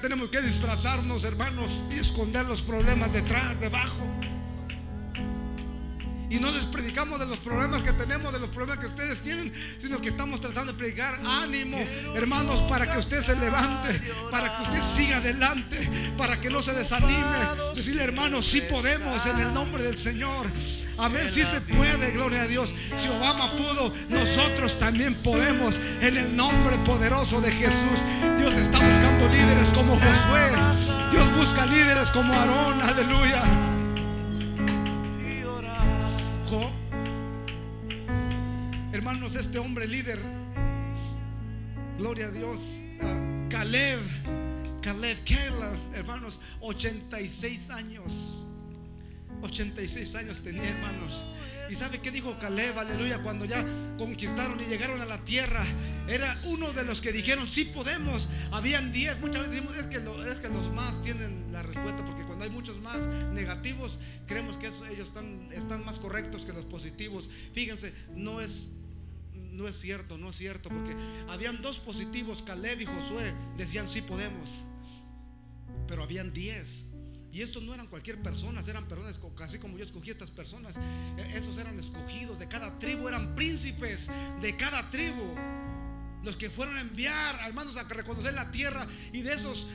Tenemos 0.00 0.28
que 0.28 0.42
disfrazarnos, 0.42 1.24
hermanos, 1.24 1.70
y 1.90 1.98
esconder 1.98 2.44
los 2.46 2.60
problemas 2.62 3.12
detrás, 3.12 3.58
debajo. 3.60 4.04
Y 6.28 6.40
no 6.40 6.50
les 6.50 6.64
predicamos 6.64 7.20
de 7.20 7.26
los 7.26 7.38
problemas 7.38 7.82
que 7.82 7.92
tenemos, 7.92 8.32
de 8.32 8.40
los 8.40 8.50
problemas 8.50 8.80
que 8.80 8.86
ustedes 8.86 9.20
tienen, 9.22 9.52
sino 9.80 10.00
que 10.00 10.08
estamos 10.08 10.40
tratando 10.40 10.72
de 10.72 10.78
predicar 10.78 11.20
ánimo, 11.24 11.78
hermanos, 12.16 12.58
para 12.68 12.92
que 12.92 12.98
usted 12.98 13.22
se 13.22 13.36
levante, 13.36 14.00
para 14.30 14.56
que 14.56 14.62
usted 14.64 14.82
siga 14.96 15.18
adelante, 15.18 15.88
para 16.18 16.40
que 16.40 16.50
no 16.50 16.60
se 16.60 16.72
desanime. 16.72 17.72
Decirle, 17.74 18.02
hermanos, 18.02 18.46
sí 18.46 18.62
podemos 18.62 19.24
en 19.26 19.38
el 19.38 19.54
nombre 19.54 19.84
del 19.84 19.96
Señor. 19.96 20.48
Amén, 20.98 21.28
sí 21.30 21.42
se 21.44 21.60
puede, 21.60 22.10
gloria 22.12 22.42
a 22.42 22.46
Dios. 22.46 22.74
Si 23.00 23.08
Obama 23.08 23.52
pudo, 23.52 23.92
nosotros 24.08 24.78
también 24.78 25.14
podemos 25.22 25.76
en 26.00 26.16
el 26.16 26.36
nombre 26.36 26.76
poderoso 26.78 27.40
de 27.40 27.52
Jesús. 27.52 27.98
Dios 28.38 28.54
está 28.54 28.78
líderes 29.30 29.68
como 29.70 29.94
Josué. 29.94 30.50
Dios 31.10 31.36
busca 31.36 31.66
líderes 31.66 32.08
como 32.10 32.32
Aarón, 32.32 32.80
aleluya. 32.82 33.42
Hermanos, 38.92 39.34
este 39.34 39.58
hombre 39.58 39.88
líder, 39.88 40.18
gloria 41.98 42.26
a 42.26 42.30
Dios, 42.30 42.58
ah, 43.02 43.46
Caleb, 43.50 44.00
Caleb, 44.80 45.18
Caleb, 45.24 45.78
hermanos, 45.94 46.40
86 46.60 47.70
años. 47.70 48.12
86 49.42 50.14
años 50.14 50.40
tenía, 50.42 50.68
hermanos. 50.68 51.22
¿Y 51.70 51.74
sabe 51.74 52.00
qué 52.00 52.10
dijo 52.10 52.38
Caleb? 52.38 52.78
Aleluya, 52.78 53.22
cuando 53.22 53.44
ya 53.44 53.64
conquistaron 53.98 54.60
y 54.60 54.64
llegaron 54.64 55.00
a 55.00 55.06
la 55.06 55.18
tierra. 55.24 55.64
Era 56.06 56.36
uno 56.44 56.72
de 56.72 56.84
los 56.84 57.00
que 57.00 57.12
dijeron, 57.12 57.46
sí 57.46 57.64
podemos. 57.64 58.28
Habían 58.52 58.92
10, 58.92 59.20
muchas 59.20 59.48
veces 59.48 59.52
decimos, 59.64 59.76
es 59.76 59.86
que, 59.86 59.98
lo- 60.00 60.16
que 60.40 60.48
los 60.48 60.70
más 60.72 61.00
tienen 61.02 61.50
la 61.52 61.62
respuesta, 61.62 62.04
porque 62.04 62.22
cuando 62.24 62.44
hay 62.44 62.50
muchos 62.50 62.78
más 62.80 63.06
negativos, 63.32 63.98
creemos 64.26 64.58
que 64.58 64.66
ellos 64.66 65.08
están, 65.08 65.48
están 65.52 65.84
más 65.84 65.98
correctos 65.98 66.44
que 66.44 66.52
los 66.52 66.64
positivos. 66.66 67.28
Fíjense, 67.54 67.94
no 68.14 68.40
es, 68.42 68.68
no 69.34 69.66
es 69.66 69.78
cierto, 69.80 70.18
no 70.18 70.30
es 70.30 70.36
cierto, 70.36 70.68
porque 70.68 70.94
habían 71.28 71.62
dos 71.62 71.78
positivos, 71.78 72.42
Caleb 72.42 72.82
y 72.82 72.84
Josué, 72.86 73.32
decían, 73.56 73.88
sí 73.88 74.02
podemos. 74.02 74.50
Pero 75.88 76.02
habían 76.02 76.32
10. 76.32 76.84
Y 77.34 77.42
estos 77.42 77.64
no 77.64 77.74
eran 77.74 77.88
cualquier 77.88 78.22
persona, 78.22 78.62
eran 78.64 78.86
personas, 78.86 79.18
así 79.42 79.58
como 79.58 79.76
yo 79.76 79.84
escogí 79.84 80.10
estas 80.12 80.30
personas. 80.30 80.76
eh, 80.76 81.32
Esos 81.34 81.58
eran 81.58 81.80
escogidos 81.80 82.38
de 82.38 82.46
cada 82.46 82.78
tribu, 82.78 83.08
eran 83.08 83.34
príncipes 83.34 84.08
de 84.40 84.56
cada 84.56 84.88
tribu. 84.90 85.34
Los 86.22 86.36
que 86.36 86.48
fueron 86.48 86.76
a 86.76 86.80
enviar, 86.80 87.40
hermanos, 87.44 87.76
a 87.76 87.82
reconocer 87.82 88.34
la 88.34 88.52
tierra. 88.52 88.86
Y 89.12 89.22
de 89.22 89.34
esos 89.34 89.66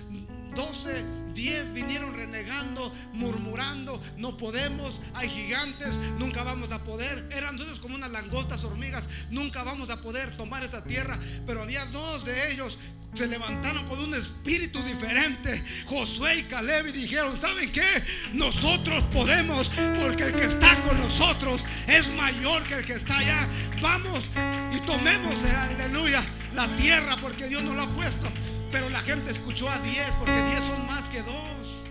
12, 0.55 1.03
10 1.33 1.73
vinieron 1.73 2.13
renegando, 2.13 2.93
murmurando. 3.13 4.01
No 4.17 4.37
podemos, 4.37 4.99
hay 5.13 5.29
gigantes, 5.29 5.95
nunca 6.17 6.43
vamos 6.43 6.71
a 6.71 6.83
poder. 6.83 7.27
Eran 7.31 7.55
nosotros 7.55 7.79
como 7.79 7.95
unas 7.95 8.11
langostas, 8.11 8.63
hormigas. 8.63 9.07
Nunca 9.29 9.63
vamos 9.63 9.89
a 9.89 10.01
poder 10.01 10.35
tomar 10.37 10.63
esa 10.63 10.83
tierra. 10.83 11.19
Pero 11.45 11.63
había 11.63 11.85
dos 11.85 12.25
de 12.25 12.51
ellos 12.51 12.77
se 13.13 13.27
levantaron 13.27 13.87
con 13.87 13.99
un 13.99 14.13
espíritu 14.13 14.81
diferente, 14.83 15.63
Josué 15.87 16.39
y 16.39 16.43
Caleb, 16.43 16.87
y 16.87 16.91
dijeron, 16.91 17.39
¿saben 17.41 17.71
qué? 17.71 18.03
Nosotros 18.33 19.03
podemos, 19.05 19.69
porque 19.99 20.25
el 20.25 20.35
que 20.35 20.45
está 20.45 20.79
con 20.81 20.97
nosotros 20.97 21.61
es 21.87 22.07
mayor 22.09 22.63
que 22.63 22.75
el 22.75 22.85
que 22.85 22.93
está 22.93 23.17
allá. 23.17 23.47
Vamos 23.81 24.23
y 24.71 24.79
tomemos, 24.81 25.35
aleluya, 25.43 26.23
la 26.53 26.67
tierra, 26.75 27.17
porque 27.19 27.47
Dios 27.47 27.63
nos 27.63 27.75
lo 27.75 27.83
ha 27.83 27.93
puesto. 27.93 28.29
Pero 28.71 28.89
la 28.89 29.01
gente 29.01 29.31
escuchó 29.31 29.67
a 29.69 29.79
10, 29.79 30.11
porque 30.19 30.31
10 30.31 30.63
son 30.63 30.85
más 30.85 31.09
que 31.09 31.23
dos. 31.23 31.85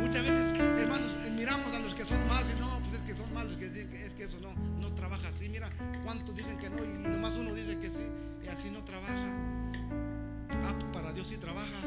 Muchas 0.00 0.22
veces, 0.22 0.54
hermanos, 0.58 1.16
miramos 1.30 1.74
a 1.74 1.78
los 1.78 1.94
que 1.94 2.04
son 2.06 2.26
más 2.26 2.46
y 2.48 2.58
no, 2.58 2.80
pues 2.80 2.94
es 2.94 3.00
que 3.00 3.14
son 3.14 3.32
malos, 3.34 3.52
es 3.52 4.12
que 4.14 4.24
eso 4.24 4.38
no, 4.40 4.54
no 4.80 4.94
trabaja 4.94 5.28
así. 5.28 5.48
Mira 5.48 5.68
cuántos 6.02 6.34
dicen 6.34 6.56
que 6.58 6.70
no 6.70 6.82
y 6.82 6.88
nomás 6.88 7.34
uno 7.34 7.54
dice 7.54 7.78
que 7.78 7.90
sí, 7.90 8.06
y 8.42 8.48
así 8.48 8.70
no 8.70 8.84
trabaja. 8.84 9.28
Ah, 10.64 10.74
pues 10.78 10.92
para 10.92 11.12
Dios 11.12 11.28
sí 11.28 11.36
trabaja. 11.36 11.80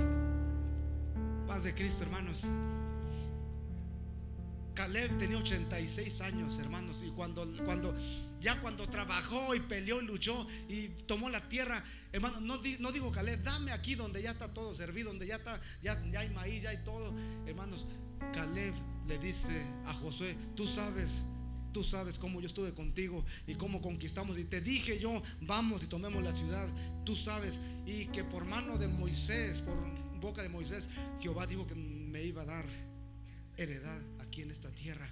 Paz 1.48 1.64
de 1.64 1.74
Cristo, 1.74 2.04
hermanos. 2.04 2.44
Caleb 4.74 5.18
tenía 5.18 5.38
86 5.38 6.22
años, 6.22 6.58
hermanos, 6.58 7.04
y 7.06 7.10
cuando, 7.12 7.46
cuando 7.66 7.96
ya 8.40 8.62
cuando 8.62 8.88
trabajó 8.88 9.54
y 9.56 9.60
peleó 9.60 10.02
y 10.02 10.06
luchó 10.06 10.48
y 10.68 10.88
tomó 11.08 11.30
la 11.30 11.48
tierra, 11.50 11.84
hermano, 12.12 12.40
no, 12.40 12.60
no 12.80 12.92
dijo 12.92 13.12
Caleb, 13.12 13.44
dame 13.44 13.72
aquí 13.72 13.96
donde 13.96 14.22
ya 14.22 14.32
está 14.32 14.48
todo 14.54 14.74
servido, 14.76 15.10
donde 15.10 15.28
ya 15.28 15.36
está, 15.36 15.62
ya, 15.84 16.02
ya 16.12 16.22
hay 16.22 16.30
maíz, 16.30 16.64
ya 16.64 16.70
hay 16.70 16.84
todo, 16.84 17.14
hermanos. 17.46 17.86
Caleb 18.34 18.74
le 19.08 19.18
dice 19.18 19.64
a 19.86 19.94
Josué, 19.94 20.38
tú 20.56 20.68
sabes, 20.68 21.12
tú 21.74 21.84
sabes 21.84 22.18
cómo 22.18 22.42
yo 22.42 22.48
estuve 22.48 22.74
contigo 22.74 23.26
y 23.48 23.56
cómo 23.56 23.82
conquistamos 23.82 24.38
y 24.38 24.44
te 24.44 24.62
dije 24.62 25.00
yo, 25.00 25.22
vamos 25.42 25.84
y 25.84 25.88
tomemos 25.88 26.24
la 26.24 26.36
ciudad, 26.36 26.68
tú 27.06 27.16
sabes 27.16 27.60
y 27.86 28.06
que 28.08 28.24
por 28.24 28.46
mano 28.46 28.78
de 28.78 28.88
Moisés, 28.88 29.58
por 29.60 29.76
boca 30.20 30.44
de 30.44 30.50
Moisés, 30.50 30.84
Jehová 31.20 31.48
dijo 31.48 31.66
que 31.66 31.76
me 31.76 32.24
iba 32.24 32.44
a 32.44 32.46
dar 32.46 32.66
heredad 33.58 34.00
aquí 34.30 34.44
en 34.44 34.52
esta 34.52 34.70
tierra. 34.70 35.12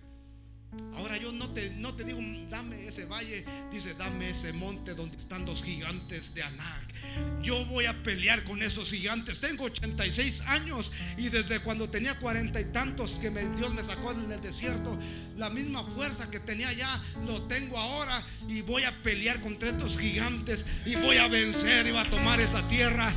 Ahora 0.96 1.18
yo 1.18 1.32
no 1.32 1.48
te, 1.50 1.70
no 1.70 1.94
te 1.94 2.04
digo, 2.04 2.20
dame 2.50 2.88
ese 2.88 3.06
valle, 3.06 3.46
dice, 3.72 3.94
dame 3.94 4.32
ese 4.32 4.52
monte 4.52 4.94
donde 4.94 5.16
están 5.18 5.46
los 5.46 5.64
gigantes 5.64 6.34
de 6.36 6.44
Anac. 6.44 6.94
Yo 7.42 7.66
voy 7.66 7.86
a 7.86 8.04
pelear 8.04 8.44
con 8.44 8.62
esos 8.62 8.90
gigantes. 8.90 9.40
Tengo 9.40 9.64
86 9.66 10.42
años 10.42 10.92
y 11.18 11.30
desde 11.30 11.62
cuando 11.62 11.90
tenía 11.90 12.20
cuarenta 12.20 12.60
y 12.60 12.66
tantos 12.66 13.12
que 13.22 13.32
me- 13.32 13.46
Dios 13.56 13.74
me 13.74 13.84
sacó 13.84 14.14
del 14.14 14.42
desierto, 14.42 14.98
la 15.38 15.50
misma 15.50 15.84
fuerza 15.84 16.30
que 16.30 16.40
tenía 16.40 16.74
ya, 16.74 17.02
lo 17.26 17.44
tengo 17.44 17.78
ahora 17.78 18.24
y 18.50 18.62
voy 18.62 18.84
a 18.84 18.92
pelear 19.04 19.40
contra 19.40 19.70
estos 19.70 19.98
gigantes 19.98 20.66
y 20.86 20.96
voy 20.96 21.18
a 21.18 21.28
vencer 21.28 21.88
y 21.88 21.92
voy 21.92 22.02
a 22.02 22.10
tomar 22.10 22.42
esa 22.42 22.68
tierra. 22.68 23.14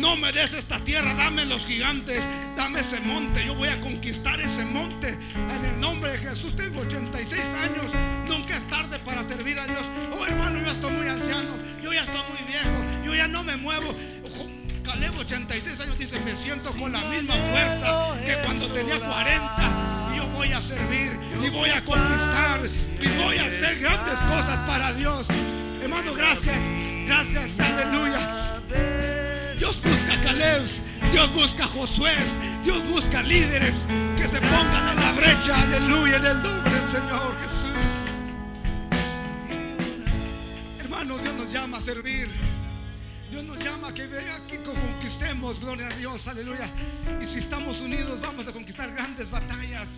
No 0.00 0.16
me 0.16 0.32
des 0.32 0.52
esta 0.54 0.78
tierra, 0.84 1.14
dame 1.14 1.44
los 1.44 1.66
gigantes, 1.66 2.22
dame 2.56 2.80
ese 2.80 3.00
monte, 3.00 3.44
yo 3.44 3.54
voy 3.54 3.68
a 3.68 3.80
conquistar 3.80 4.40
ese 4.40 4.64
monte 4.64 5.08
en 5.10 5.64
el 5.64 5.80
nombre 5.80 6.12
Jesús. 6.24 6.56
Tengo 6.56 6.80
86 6.80 7.40
años, 7.44 7.84
nunca 8.26 8.56
es 8.56 8.68
tarde 8.68 8.98
para 9.00 9.26
servir 9.28 9.58
a 9.58 9.66
Dios. 9.66 9.84
Oh 10.18 10.24
hermano, 10.24 10.58
yo 10.58 10.66
ya 10.66 10.72
estoy 10.72 10.92
muy 10.92 11.08
anciano, 11.08 11.50
yo 11.82 11.92
ya 11.92 12.00
estoy 12.00 12.20
muy 12.30 12.50
viejo, 12.50 13.04
yo 13.04 13.14
ya 13.14 13.28
no 13.28 13.42
me 13.42 13.56
muevo. 13.56 13.94
Caleb 14.82 15.16
86 15.18 15.80
años 15.80 15.98
dice, 15.98 16.20
me 16.20 16.36
siento 16.36 16.70
con 16.78 16.92
la 16.92 17.00
misma 17.04 17.34
fuerza 17.34 18.14
que 18.24 18.36
cuando 18.44 18.68
tenía 18.68 19.00
40 19.00 20.10
y 20.12 20.16
yo 20.16 20.26
voy 20.28 20.52
a 20.52 20.60
servir 20.60 21.12
y 21.42 21.48
voy 21.48 21.70
a 21.70 21.84
conquistar 21.84 22.60
y 23.00 23.22
voy 23.22 23.38
a 23.38 23.46
hacer 23.46 23.78
grandes 23.80 24.18
cosas 24.18 24.66
para 24.66 24.92
Dios. 24.92 25.26
Hermano, 25.82 26.14
gracias, 26.14 26.60
gracias, 27.06 27.60
aleluya. 27.60 28.60
Dios 29.58 29.80
busca 29.82 30.20
Caleb, 30.22 30.66
Dios 31.12 31.34
busca 31.34 31.66
Josué, 31.66 32.16
Dios 32.64 32.86
busca 32.88 33.22
líderes 33.22 33.74
que 34.24 34.30
se 34.30 34.40
pongan 34.40 34.88
en 34.88 35.04
la 35.04 35.12
brecha, 35.12 35.60
aleluya, 35.60 36.16
en 36.16 36.24
el 36.24 36.42
nombre 36.42 36.72
del 36.72 36.90
Señor 36.90 37.36
Jesús. 37.42 37.74
Hermano, 40.80 41.18
Dios 41.18 41.34
nos 41.34 41.52
llama 41.52 41.76
a 41.76 41.82
servir. 41.82 42.30
Dios 43.30 43.44
nos 43.44 43.58
llama 43.58 43.88
a 43.88 43.94
que 43.94 44.06
vea 44.06 44.40
que 44.46 44.62
conquistemos, 44.62 45.60
gloria 45.60 45.88
a 45.88 45.94
Dios, 45.96 46.26
aleluya. 46.26 46.70
Y 47.22 47.26
si 47.26 47.40
estamos 47.40 47.82
unidos, 47.82 48.18
vamos 48.22 48.48
a 48.48 48.52
conquistar 48.52 48.90
grandes 48.94 49.30
batallas. 49.30 49.88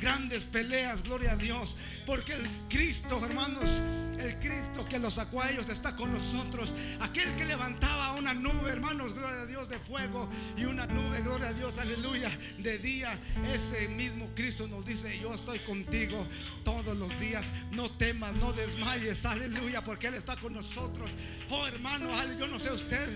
Grandes 0.00 0.44
peleas, 0.44 1.02
gloria 1.02 1.32
a 1.32 1.36
Dios. 1.36 1.74
Porque 2.06 2.34
el 2.34 2.48
Cristo, 2.68 3.24
hermanos, 3.24 3.70
el 4.18 4.34
Cristo 4.40 4.86
que 4.88 4.98
los 4.98 5.14
sacó 5.14 5.42
a 5.42 5.50
ellos 5.50 5.68
está 5.68 5.94
con 5.94 6.12
nosotros. 6.12 6.72
Aquel 7.00 7.34
que 7.36 7.44
levantaba 7.44 8.12
una 8.14 8.34
nube, 8.34 8.70
hermanos, 8.70 9.14
gloria 9.14 9.42
a 9.42 9.46
Dios, 9.46 9.68
de 9.68 9.78
fuego 9.78 10.28
y 10.56 10.64
una 10.64 10.86
nube, 10.86 11.20
gloria 11.22 11.48
a 11.48 11.52
Dios, 11.52 11.76
aleluya, 11.78 12.30
de 12.58 12.78
día. 12.78 13.18
Ese 13.46 13.88
mismo 13.88 14.30
Cristo 14.34 14.66
nos 14.66 14.84
dice, 14.84 15.18
yo 15.18 15.34
estoy 15.34 15.60
contigo 15.60 16.26
todos 16.64 16.96
los 16.96 17.18
días. 17.20 17.46
No 17.70 17.90
temas, 17.92 18.34
no 18.34 18.52
desmayes, 18.52 19.24
aleluya, 19.24 19.82
porque 19.84 20.08
Él 20.08 20.14
está 20.14 20.36
con 20.36 20.54
nosotros. 20.54 21.10
Oh 21.50 21.66
hermano, 21.66 22.08
yo 22.38 22.46
no 22.46 22.58
sé 22.58 22.72
usted 22.72 23.08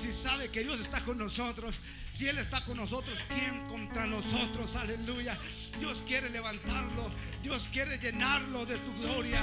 si 0.00 0.12
sabe 0.12 0.50
que 0.50 0.62
Dios 0.62 0.80
está 0.80 1.02
con 1.04 1.18
nosotros. 1.18 1.80
Si 2.12 2.28
Él 2.28 2.38
está 2.38 2.64
con 2.64 2.76
nosotros, 2.76 3.18
¿quién 3.28 3.66
contra 3.68 4.06
nosotros? 4.06 4.76
Aleluya. 4.76 5.38
Dios 5.78 6.02
quiere 6.06 6.28
levantarlo. 6.30 7.10
Dios 7.42 7.68
quiere 7.72 7.98
llenarlo 7.98 8.66
de 8.66 8.78
su 8.78 8.92
gloria. 9.00 9.42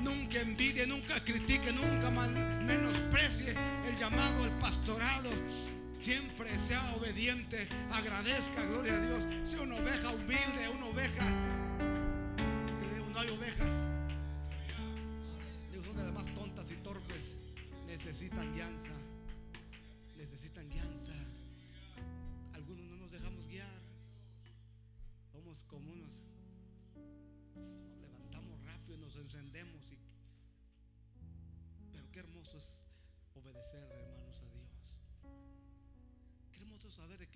Nunca 0.00 0.40
envidie, 0.40 0.86
nunca 0.86 1.18
critique, 1.24 1.72
nunca 1.72 2.10
menosprecie 2.10 3.54
el 3.88 3.98
llamado, 3.98 4.44
el 4.44 4.52
pastorado. 4.60 5.30
Siempre 6.00 6.48
sea 6.60 6.94
obediente, 6.94 7.68
agradezca, 7.92 8.64
gloria 8.66 8.94
a 8.94 9.00
Dios. 9.00 9.50
Sea 9.50 9.62
una 9.62 9.76
oveja 9.76 10.10
humilde, 10.10 10.68
una 10.74 10.86
oveja. 10.86 11.26
No 13.12 13.18
hay 13.18 13.30
ovejas. 13.30 13.72
Son 15.84 15.96
de 15.96 16.04
las 16.04 16.12
más 16.12 16.34
tontas 16.34 16.70
y 16.70 16.74
torpes. 16.84 17.36
Necesitan 17.88 18.54
guianza. 18.54 18.97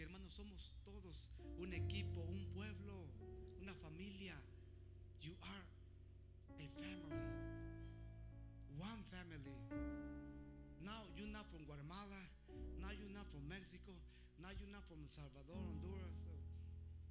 Hermanos, 0.03 0.33
somos 0.33 0.73
todos 0.85 1.23
un 1.59 1.73
equipo, 1.73 2.21
un 2.23 2.47
pueblo, 2.53 3.07
una 3.61 3.75
familia. 3.75 4.35
You 5.21 5.35
are 5.41 5.65
a 6.59 6.67
family. 6.81 7.23
One 8.79 9.03
family. 9.11 9.55
Now 10.83 11.07
you're 11.15 11.31
not 11.31 11.47
from 11.51 11.65
Guatemala. 11.65 12.27
Now 12.81 12.91
you're 12.91 13.15
not 13.15 13.27
from 13.31 13.47
Mexico. 13.49 13.93
Now 14.41 14.51
you're 14.51 14.73
not 14.73 14.83
from 14.91 15.07
Salvador, 15.07 15.63
Honduras, 15.63 16.19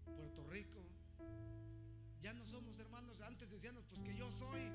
Puerto 0.03 0.43
Rico. 0.51 0.83
Ya 2.21 2.33
no 2.33 2.45
somos 2.45 2.77
hermanos. 2.77 3.21
Antes 3.21 3.49
decíamos, 3.49 3.85
pues 3.87 4.01
que 4.01 4.15
yo 4.15 4.29
soy 4.31 4.67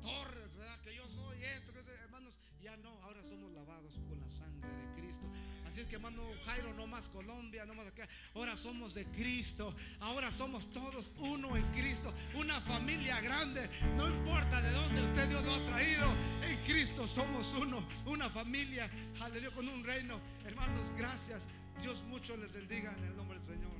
Torres, 0.00 0.54
¿verdad? 0.56 0.80
Que 0.80 0.94
yo 0.96 1.06
soy 1.08 1.44
esto, 1.44 1.72
que 1.72 1.80
hermanos. 1.80 2.34
Ya 2.62 2.76
no, 2.78 2.90
ahora 3.02 3.22
somos 3.22 3.52
lavados 3.52 3.92
con 4.08 4.18
la 4.18 4.30
sangre 4.30 4.68
de 4.72 4.94
Cristo. 4.94 5.26
Así 5.74 5.84
que, 5.86 5.96
hermano 5.96 6.22
Jairo, 6.46 6.72
no 6.74 6.86
más 6.86 7.02
Colombia, 7.08 7.66
no 7.66 7.74
más 7.74 7.88
acá. 7.88 8.06
Ahora 8.36 8.56
somos 8.56 8.94
de 8.94 9.04
Cristo. 9.06 9.74
Ahora 9.98 10.30
somos 10.30 10.70
todos 10.70 11.10
uno 11.18 11.56
en 11.56 11.64
Cristo. 11.72 12.14
Una 12.36 12.60
familia 12.60 13.20
grande. 13.20 13.68
No 13.96 14.08
importa 14.08 14.62
de 14.62 14.70
dónde 14.70 15.02
usted 15.02 15.28
Dios 15.28 15.44
lo 15.44 15.54
ha 15.54 15.66
traído. 15.66 16.06
En 16.44 16.56
Cristo 16.64 17.08
somos 17.08 17.44
uno. 17.60 17.84
Una 18.06 18.30
familia. 18.30 18.88
Aleluya, 19.20 19.52
con 19.52 19.68
un 19.68 19.82
reino. 19.82 20.20
Hermanos, 20.44 20.96
gracias. 20.96 21.42
Dios 21.82 22.00
mucho 22.04 22.36
les 22.36 22.52
bendiga 22.52 22.94
en 22.96 23.04
el 23.06 23.16
nombre 23.16 23.36
del 23.40 23.48
Señor. 23.48 23.72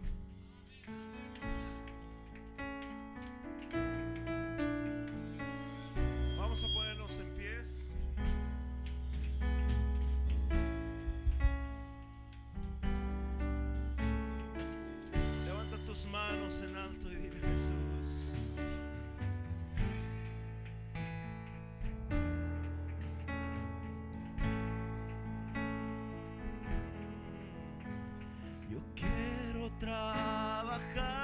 Vamos 6.37 6.65
a 6.65 6.69
ponernos 6.73 6.94
en 16.63 16.77
alto 16.77 17.11
y 17.11 17.17
dile 17.17 17.41
Jesús. 17.41 18.37
Yo 28.71 28.79
quiero 28.95 29.71
trabajar 29.79 31.24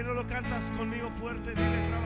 qué 0.00 0.04
no 0.04 0.14
lo 0.14 0.26
cantas 0.26 0.70
conmigo 0.78 1.10
fuerte? 1.20 1.50
Dile 1.50 1.99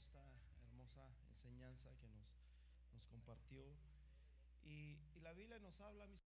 esta 0.00 0.18
hermosa 0.64 1.06
enseñanza 1.28 1.94
que 2.00 2.08
nos, 2.08 2.26
nos 2.92 3.06
compartió. 3.06 3.62
Y, 4.64 4.96
y 5.14 5.20
la 5.20 5.32
Biblia 5.34 5.58
nos 5.58 5.80
habla, 5.80 6.06
mis 6.06 6.19